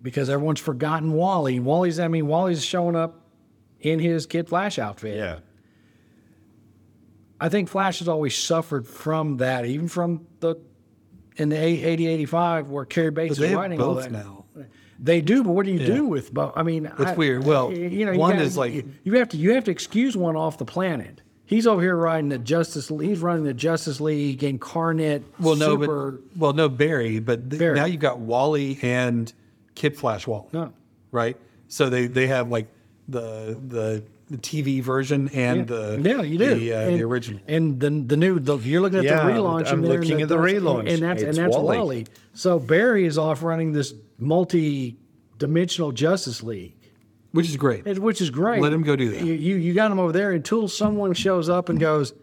Because 0.06 0.30
everyone's 0.30 0.60
forgotten 0.60 1.14
Wally. 1.14 1.58
Wally's, 1.58 1.98
I 1.98 2.06
mean, 2.06 2.28
Wally's 2.28 2.64
showing 2.64 2.94
up 2.94 3.22
in 3.80 3.98
his 3.98 4.24
Kid 4.24 4.48
Flash 4.48 4.78
outfit. 4.78 5.16
Yeah. 5.16 5.40
I 7.40 7.48
think 7.48 7.68
Flash 7.68 7.98
has 7.98 8.06
always 8.06 8.38
suffered 8.38 8.86
from 8.86 9.38
that, 9.38 9.66
even 9.66 9.88
from 9.88 10.28
the 10.38 10.54
in 11.38 11.48
the 11.48 11.56
80 11.56 12.06
85 12.06 12.68
where 12.70 12.84
Cary 12.84 13.10
Bates 13.10 13.36
they 13.36 13.46
is 13.46 13.50
have 13.50 13.58
writing 13.58 13.80
all 13.82 13.94
both 13.94 14.04
that. 14.04 14.12
now. 14.12 14.44
They 15.00 15.20
do, 15.20 15.42
but 15.42 15.50
what 15.54 15.66
do 15.66 15.72
you 15.72 15.80
Yeah. 15.80 15.86
do 15.96 16.06
with 16.06 16.32
both? 16.32 16.52
I 16.54 16.62
mean, 16.62 16.86
It's 16.86 17.00
I- 17.10 17.14
weird. 17.14 17.44
Well, 17.44 17.72
you 17.72 18.06
know, 18.06 18.12
you 18.12 18.18
one 18.20 18.34
gotta- 18.34 18.44
is 18.44 18.56
like- 18.56 18.74
you, 18.74 18.84
you 19.02 19.12
have 19.18 19.28
to 19.30 19.36
you 19.36 19.54
have 19.54 19.64
to 19.64 19.72
excuse 19.72 20.16
one 20.16 20.36
off 20.36 20.56
the 20.56 20.64
planet. 20.64 21.20
He's 21.46 21.66
over 21.66 21.82
here 21.82 21.96
riding 21.96 22.28
the 22.28 22.38
Justice. 22.38 22.92
League. 22.92 23.08
He's 23.08 23.18
running 23.20 23.42
the 23.42 23.54
Justice 23.54 24.00
League 24.00 24.44
incarnate. 24.44 25.24
Well, 25.40 25.56
no, 25.56 25.70
super, 25.80 26.12
but 26.12 26.36
well, 26.40 26.52
no, 26.52 26.68
Barry, 26.68 27.18
but 27.18 27.50
th- 27.50 27.58
Barry. 27.58 27.74
now 27.74 27.86
you've 27.86 28.00
got 28.00 28.20
Wally 28.20 28.78
and 28.82 29.32
Kid 29.76 29.96
Flash 29.96 30.26
Wally, 30.26 30.48
No. 30.52 30.72
right? 31.12 31.36
So 31.68 31.88
they 31.88 32.08
they 32.08 32.26
have 32.26 32.48
like 32.50 32.66
the 33.08 33.56
the 33.68 34.02
the 34.28 34.38
TV 34.38 34.82
version 34.82 35.28
and 35.32 35.68
the 35.68 36.00
yeah, 36.02 36.20
you 36.22 36.36
do 36.38 36.54
the, 36.56 36.72
uh, 36.72 36.80
and, 36.80 36.98
the 36.98 37.04
original. 37.04 37.40
and 37.46 37.78
the 37.78 37.90
the 37.90 38.16
new. 38.16 38.40
The, 38.40 38.56
you're 38.58 38.80
looking 38.80 38.98
at 38.98 39.04
Yeah, 39.04 39.24
the 39.24 39.30
relaunch. 39.32 39.68
I'm 39.68 39.84
and 39.84 39.88
looking 39.88 40.12
and 40.14 40.22
at 40.22 40.28
the 40.28 40.36
that's- 40.36 40.52
relaunch. 40.60 40.92
and 40.92 41.02
that's 41.02 41.22
It's 41.22 41.38
and 41.38 41.46
that's 41.46 41.56
Wally. 41.56 41.76
Wally. 41.78 42.06
So 42.34 42.58
Barry 42.58 43.04
is 43.06 43.16
off 43.18 43.44
running 43.44 43.70
this 43.72 43.94
multi-dimensional 44.18 45.92
Justice 45.92 46.42
League. 46.42 46.72
which 47.32 47.48
is 47.48 47.56
great. 47.56 47.86
It- 47.86 47.98
which 47.98 48.20
is 48.20 48.30
great. 48.30 48.62
Let 48.62 48.72
him 48.72 48.82
go 48.82 48.96
do 48.96 49.10
that. 49.10 49.22
You, 49.22 49.34
you 49.34 49.56
you 49.56 49.74
got 49.74 49.90
him 49.92 49.98
over 49.98 50.10
there 50.12 50.32
until 50.32 50.68
someone 50.68 51.12
shows 51.12 51.48
up 51.50 51.68
and 51.68 51.78
goes, 51.78 52.14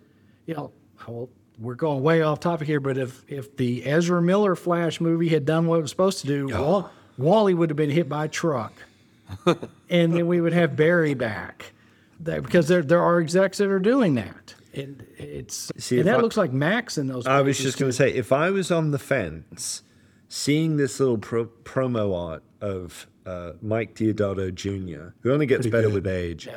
you 0.48 0.56
know, 0.56 0.72
well, 1.08 1.30
we're 1.60 1.76
going 1.76 2.02
way 2.02 2.22
off 2.24 2.40
topic 2.40 2.68
here, 2.68 2.80
but 2.80 2.98
if 2.98 3.24
if 3.28 3.56
the 3.56 3.86
Ezra 3.86 4.22
Miller 4.22 4.56
Flash 4.56 5.00
movie 5.00 5.30
had 5.30 5.46
done 5.46 5.68
what 5.68 5.78
it 5.80 5.84
was 5.84 5.92
supposed 5.92 6.20
to 6.22 6.28
do, 6.28 6.48
Wall, 6.48 6.90
Wally 7.18 7.54
would 7.54 7.70
have 7.70 7.78
been 7.78 7.90
hit 7.90 8.10
by 8.10 8.26
a 8.26 8.28
truck, 8.28 8.74
and 9.46 10.14
then 10.14 10.28
we 10.28 10.42
would 10.42 10.54
have 10.54 10.76
Barry 10.76 11.14
back, 11.14 11.74
that, 12.20 12.44
because 12.44 12.68
there 12.68 12.82
there 12.82 13.02
are 13.02 13.20
execs 13.20 13.58
that 13.60 13.70
are 13.70 13.80
doing 13.80 14.16
that. 14.16 14.56
And 14.76 15.06
it's 15.18 15.72
See, 15.78 16.00
and 16.00 16.08
that 16.08 16.18
I- 16.18 16.22
looks 16.22 16.36
like 16.38 16.52
Max 16.52 16.98
in 16.98 17.08
those. 17.08 17.28
I 17.28 17.42
was 17.42 17.58
just 17.60 17.78
going 17.78 17.90
to 17.92 17.96
say, 17.96 18.12
if 18.12 18.32
I 18.32 18.50
was 18.50 18.72
on 18.72 18.90
the 18.92 18.98
fence, 19.00 19.84
seeing 20.30 20.78
this 20.78 21.00
little 21.00 21.20
pro- 21.20 21.46
promo 21.64 22.16
art 22.18 22.44
of 22.60 23.06
uh, 23.28 23.52
Mike 23.62 23.94
Deodato 23.96 24.54
Jr., 24.54 25.10
who 25.22 25.32
only 25.32 25.46
gets 25.46 25.68
better 25.68 25.90
good. 25.90 25.94
with 25.94 26.08
age, 26.08 26.50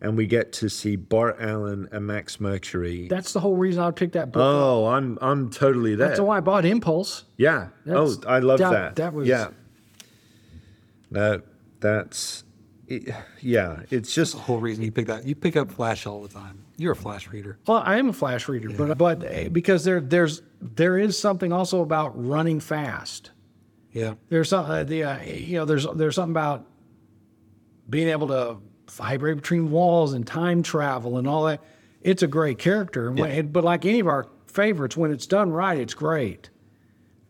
and 0.00 0.16
we 0.16 0.26
get 0.26 0.52
to 0.54 0.68
see 0.68 0.96
Bart 0.96 1.36
Allen 1.38 1.88
and 1.92 2.06
Max 2.08 2.40
Mercury. 2.40 3.06
that's 3.06 3.32
the 3.32 3.40
whole 3.40 3.54
reason 3.54 3.84
I 3.84 3.92
picked 3.92 4.14
that 4.14 4.32
book. 4.32 4.40
up. 4.40 4.46
oh, 4.46 4.86
I'm 4.86 5.16
I'm 5.22 5.50
totally 5.50 5.94
there. 5.94 6.08
That's 6.08 6.20
why 6.20 6.38
I 6.38 6.40
bought 6.40 6.64
Impulse. 6.64 7.22
yeah. 7.36 7.68
That's- 7.86 8.18
oh, 8.24 8.28
I 8.28 8.40
love 8.40 8.58
that- 8.58 8.70
that. 8.72 8.96
that 8.96 9.14
was- 9.14 9.28
yeah. 9.28 9.48
No, 11.10 11.42
that's 11.80 12.44
it, 12.86 13.08
yeah. 13.40 13.80
It's 13.90 14.14
just 14.14 14.32
the 14.34 14.38
whole 14.40 14.58
reason 14.58 14.84
you 14.84 14.92
pick 14.92 15.06
that. 15.06 15.24
You 15.26 15.34
pick 15.34 15.56
up 15.56 15.70
Flash 15.70 16.06
all 16.06 16.22
the 16.22 16.28
time. 16.28 16.64
You're 16.76 16.92
a 16.92 16.96
Flash 16.96 17.28
reader. 17.28 17.58
Well, 17.66 17.82
I 17.84 17.98
am 17.98 18.08
a 18.08 18.12
flash 18.12 18.48
reader, 18.48 18.70
but 18.70 18.96
but 18.96 19.24
uh, 19.24 19.48
because 19.50 19.84
there 19.84 20.00
there's 20.00 20.42
there 20.60 20.96
is 20.98 21.18
something 21.18 21.52
also 21.52 21.82
about 21.82 22.12
running 22.26 22.58
fast. 22.60 23.30
Yeah. 23.92 24.14
There's 24.28 24.48
some 24.48 24.64
uh, 24.66 24.84
the 24.84 25.04
uh, 25.04 25.22
you 25.22 25.58
know 25.58 25.64
there's 25.66 25.86
there's 25.96 26.14
something 26.14 26.32
about 26.32 26.66
being 27.88 28.08
able 28.08 28.28
to 28.28 28.56
vibrate 28.90 29.36
between 29.36 29.70
walls 29.70 30.12
and 30.14 30.26
time 30.26 30.62
travel 30.62 31.18
and 31.18 31.26
all 31.28 31.44
that. 31.44 31.62
It's 32.02 32.22
a 32.22 32.26
great 32.26 32.58
character, 32.58 33.08
and 33.08 33.18
when- 33.18 33.48
but 33.52 33.62
like 33.64 33.84
any 33.84 34.00
of 34.00 34.06
our 34.06 34.26
favorites, 34.46 34.96
when 34.96 35.10
it's 35.12 35.26
done 35.26 35.50
right, 35.50 35.78
it's 35.78 35.94
great. 35.94 36.48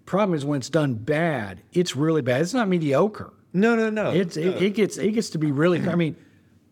Problem 0.07 0.35
is 0.37 0.45
when 0.45 0.59
it's 0.59 0.71
done 0.71 0.95
bad, 0.95 1.63
it's 1.73 1.97
really 1.97 2.23
bad. 2.23 2.41
It's 2.41 2.55
not 2.55 2.69
mediocre. 2.69 3.33
No, 3.53 3.75
no, 3.75 3.91
no. 3.91 4.11
It's 4.13 4.37
it, 4.37 4.63
it 4.63 4.75
gets 4.75 4.97
it 4.97 5.13
gets 5.13 5.31
to 5.31 5.39
be 5.39 5.51
really. 5.53 5.81
I 5.89 5.95
mean, 5.95 6.17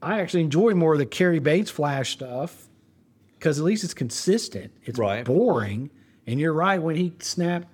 I 0.03 0.21
actually 0.21 0.43
enjoy 0.43 0.75
more 0.75 0.93
of 0.93 0.99
the 0.99 1.07
Cary 1.07 1.39
Bates 1.41 1.71
Flash 1.71 2.13
stuff 2.13 2.69
because 3.39 3.59
at 3.59 3.65
least 3.65 3.85
it's 3.85 3.95
consistent. 3.95 4.73
It's 4.85 4.99
Right. 4.99 5.25
boring, 5.25 5.91
and 6.27 6.39
you're 6.39 6.53
right 6.53 6.81
when 6.81 6.95
he 6.97 7.15
snapped, 7.21 7.69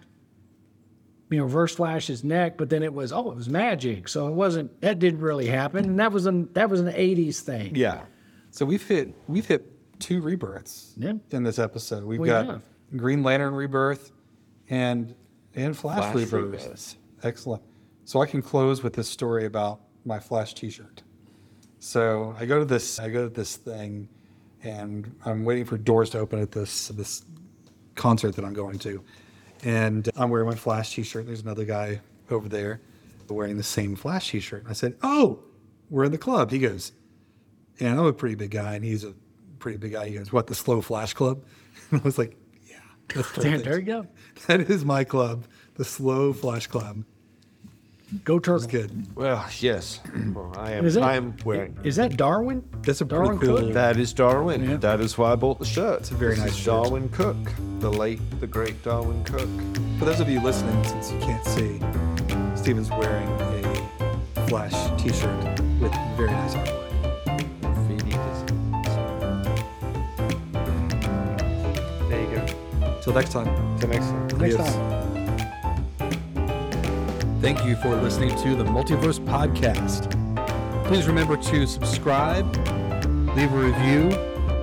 you 1.31 1.39
know, 1.39 1.47
verse 1.47 1.75
flash 1.75 2.07
his 2.07 2.23
neck, 2.25 2.57
but 2.57 2.71
then 2.71 2.83
it 2.83 2.93
was 2.95 3.13
oh, 3.13 3.31
it 3.31 3.37
was 3.37 3.49
magic, 3.49 4.09
so 4.09 4.29
it 4.29 4.33
wasn't. 4.33 4.81
That 4.81 4.99
didn't 4.99 5.21
really 5.21 5.47
happen, 5.47 5.85
and 5.85 5.99
that 6.01 6.13
was 6.13 6.27
an 6.27 6.49
that 6.55 6.71
was 6.71 6.81
an 6.81 6.89
'80s 6.89 7.41
thing. 7.41 7.75
yeah. 7.77 8.03
So 8.51 8.65
we've 8.65 8.87
hit 8.87 9.15
we've 9.29 9.47
hit 9.47 9.71
two 10.01 10.21
rebirths 10.23 10.95
Yeah. 10.97 11.15
in 11.31 11.43
this 11.43 11.59
episode. 11.59 12.05
We've 12.05 12.21
We 12.21 12.29
got 12.29 12.47
have. 12.47 12.63
Green 12.97 13.23
Lantern 13.23 13.55
rebirth 13.55 14.13
and 14.71 15.15
and 15.55 15.77
Flash, 15.77 15.99
Flash 15.99 16.15
rebirth. 16.15 16.53
rebirth. 16.65 16.97
Excellent. 17.23 17.63
So 18.05 18.21
I 18.21 18.27
can 18.27 18.43
close 18.43 18.83
with 18.83 18.95
this 18.95 19.09
story 19.09 19.47
about 19.47 19.81
my 20.05 20.19
Flash 20.19 20.55
T-shirt. 20.55 21.03
So 21.79 22.35
I 22.39 22.47
go 22.47 22.59
to 22.59 22.65
this 22.65 22.99
I 22.99 23.09
go 23.11 23.29
to 23.29 23.35
this 23.35 23.57
thing, 23.57 24.09
and 24.63 25.15
I'm 25.25 25.45
waiting 25.45 25.65
for 25.65 25.77
doors 25.77 26.11
to 26.11 26.19
open 26.19 26.41
at 26.41 26.53
this 26.53 26.89
this 26.89 27.25
concert 27.95 28.35
that 28.37 28.45
I'm 28.45 28.55
going 28.55 28.79
to, 28.81 29.05
and 29.65 30.09
I'm 30.17 30.31
wearing 30.31 30.49
my 30.49 30.55
Flash 30.55 30.95
T-shirt. 30.95 31.21
And 31.21 31.29
There's 31.29 31.43
another 31.43 31.65
guy 31.65 32.01
over 32.31 32.49
there 32.49 32.81
wearing 33.29 33.57
the 33.57 33.63
same 33.63 33.97
Flash 33.97 34.31
T-shirt. 34.31 34.65
I 34.69 34.73
said, 34.73 34.97
"Oh, 35.03 35.41
we're 35.91 36.05
in 36.05 36.13
the 36.13 36.19
club." 36.19 36.51
He 36.51 36.59
goes, 36.59 36.93
and 37.81 37.99
I'm 37.99 38.07
a 38.07 38.13
pretty 38.13 38.35
big 38.35 38.51
guy, 38.51 38.75
and 38.75 38.85
he's 38.85 39.05
a 39.05 39.15
pretty 39.59 39.79
big 39.79 39.93
guy. 39.93 40.09
He 40.09 40.15
goes, 40.15 40.33
"What 40.33 40.47
the 40.47 40.55
Slow 40.55 40.81
Flash 40.81 41.15
Club?" 41.15 41.45
And 41.91 42.01
I 42.01 42.05
was 42.05 42.19
like, 42.19 42.37
"Yeah, 42.67 42.77
that's 43.15 43.31
There, 43.33 43.59
there 43.59 43.79
you 43.79 43.85
go. 43.85 44.07
That 44.47 44.61
is 44.61 44.85
my 44.85 45.05
club, 45.05 45.47
the 45.75 45.85
Slow 45.85 46.33
Flash 46.33 46.67
Club." 46.67 47.05
Go 48.23 48.37
It's 48.37 48.47
Turtle. 48.47 48.69
good. 48.69 49.17
Well, 49.17 49.45
yes. 49.61 50.01
Well, 50.33 50.53
I 50.57 50.73
am. 50.73 50.85
Is 50.87 50.95
that, 50.95 51.03
I 51.03 51.17
am 51.17 51.35
wearing. 51.45 51.77
Is 51.83 51.97
that 51.97 52.17
Darwin? 52.17 52.63
That's 52.83 53.01
a 53.01 53.05
Darwin 53.05 53.39
pretty 53.39 53.53
cool. 53.53 53.63
Cook? 53.67 53.73
That 53.75 53.97
is 53.97 54.13
Darwin. 54.13 54.69
Yeah. 54.69 54.77
That 54.77 55.01
is 55.01 55.17
why 55.19 55.33
I 55.33 55.37
bought 55.37 55.59
the 55.59 55.65
shirt. 55.65 56.01
It's 56.01 56.11
a 56.11 56.15
very 56.15 56.35
This 56.35 56.41
nice 56.45 56.51
is 56.53 56.57
shirt. 56.59 56.67
Darwin 56.85 57.09
Cooke, 57.09 57.37
the 57.81 57.91
late, 57.91 58.21
the 58.41 58.47
great 58.47 58.83
Darwin 58.85 59.25
Cooke. 59.25 59.49
For 59.99 60.05
those 60.05 60.21
of 60.21 60.29
you 60.29 60.41
listening, 60.41 60.83
since 60.85 61.11
you 61.11 61.19
can't 61.21 61.45
see, 61.47 61.81
Steven's 62.63 62.91
wearing 62.91 63.29
a 63.41 64.47
Flash 64.49 65.03
T-shirt 65.03 65.61
with 65.81 65.93
very 66.17 66.31
nice 66.31 66.55
artwork. 66.55 66.81
There 72.09 72.21
you 72.21 72.37
go. 72.37 73.01
Till 73.03 73.13
next 73.15 73.33
time. 73.33 73.79
Till 73.79 73.89
next 73.89 74.07
time. 74.07 74.29
Till 74.29 74.39
Next 74.39 74.55
Adios. 74.55 74.75
time. 74.75 75.24
Thank 77.45 77.61
you 77.67 77.77
for 77.77 77.95
listening 77.95 78.31
to 78.39 78.57
the 78.57 78.65
Multiverse 78.65 79.23
Podcast. 79.23 80.11
Please 80.87 81.07
remember 81.07 81.37
to 81.37 81.67
subscribe, 81.67 82.47
leave 83.37 83.53
a 83.53 83.59
review, 83.59 84.09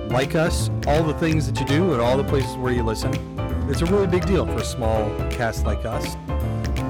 like 0.08 0.34
us, 0.34 0.68
all 0.88 1.04
the 1.04 1.14
things 1.14 1.46
that 1.46 1.60
you 1.60 1.66
do 1.66 1.94
at 1.94 2.00
all 2.00 2.16
the 2.16 2.24
places 2.24 2.56
where 2.56 2.72
you 2.72 2.82
listen. 2.82 3.14
It's 3.70 3.82
a 3.82 3.86
really 3.86 4.08
big 4.08 4.26
deal 4.26 4.44
for 4.46 4.56
a 4.56 4.64
small 4.64 5.08
cast 5.30 5.64
like 5.64 5.84
us. 5.84 6.16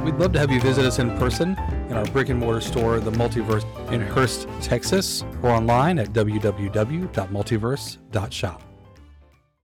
We'd 0.03 0.15
love 0.15 0.33
to 0.33 0.39
have 0.39 0.51
you 0.51 0.63
visit 0.63 0.87
us 0.87 0.99
in 0.99 1.15
person 1.19 1.59
in 1.91 1.93
our 1.93 2.07
brick 2.07 2.31
and 2.31 2.41
mortar 2.41 2.63
store, 2.63 2.99
The 2.99 3.13
Multiverse, 3.13 3.67
in 3.93 4.01
Hurst, 4.01 4.49
Texas, 4.63 5.23
or 5.43 5.51
online 5.51 5.99
at 5.99 6.15
www.multiverse.shop. 6.15 8.72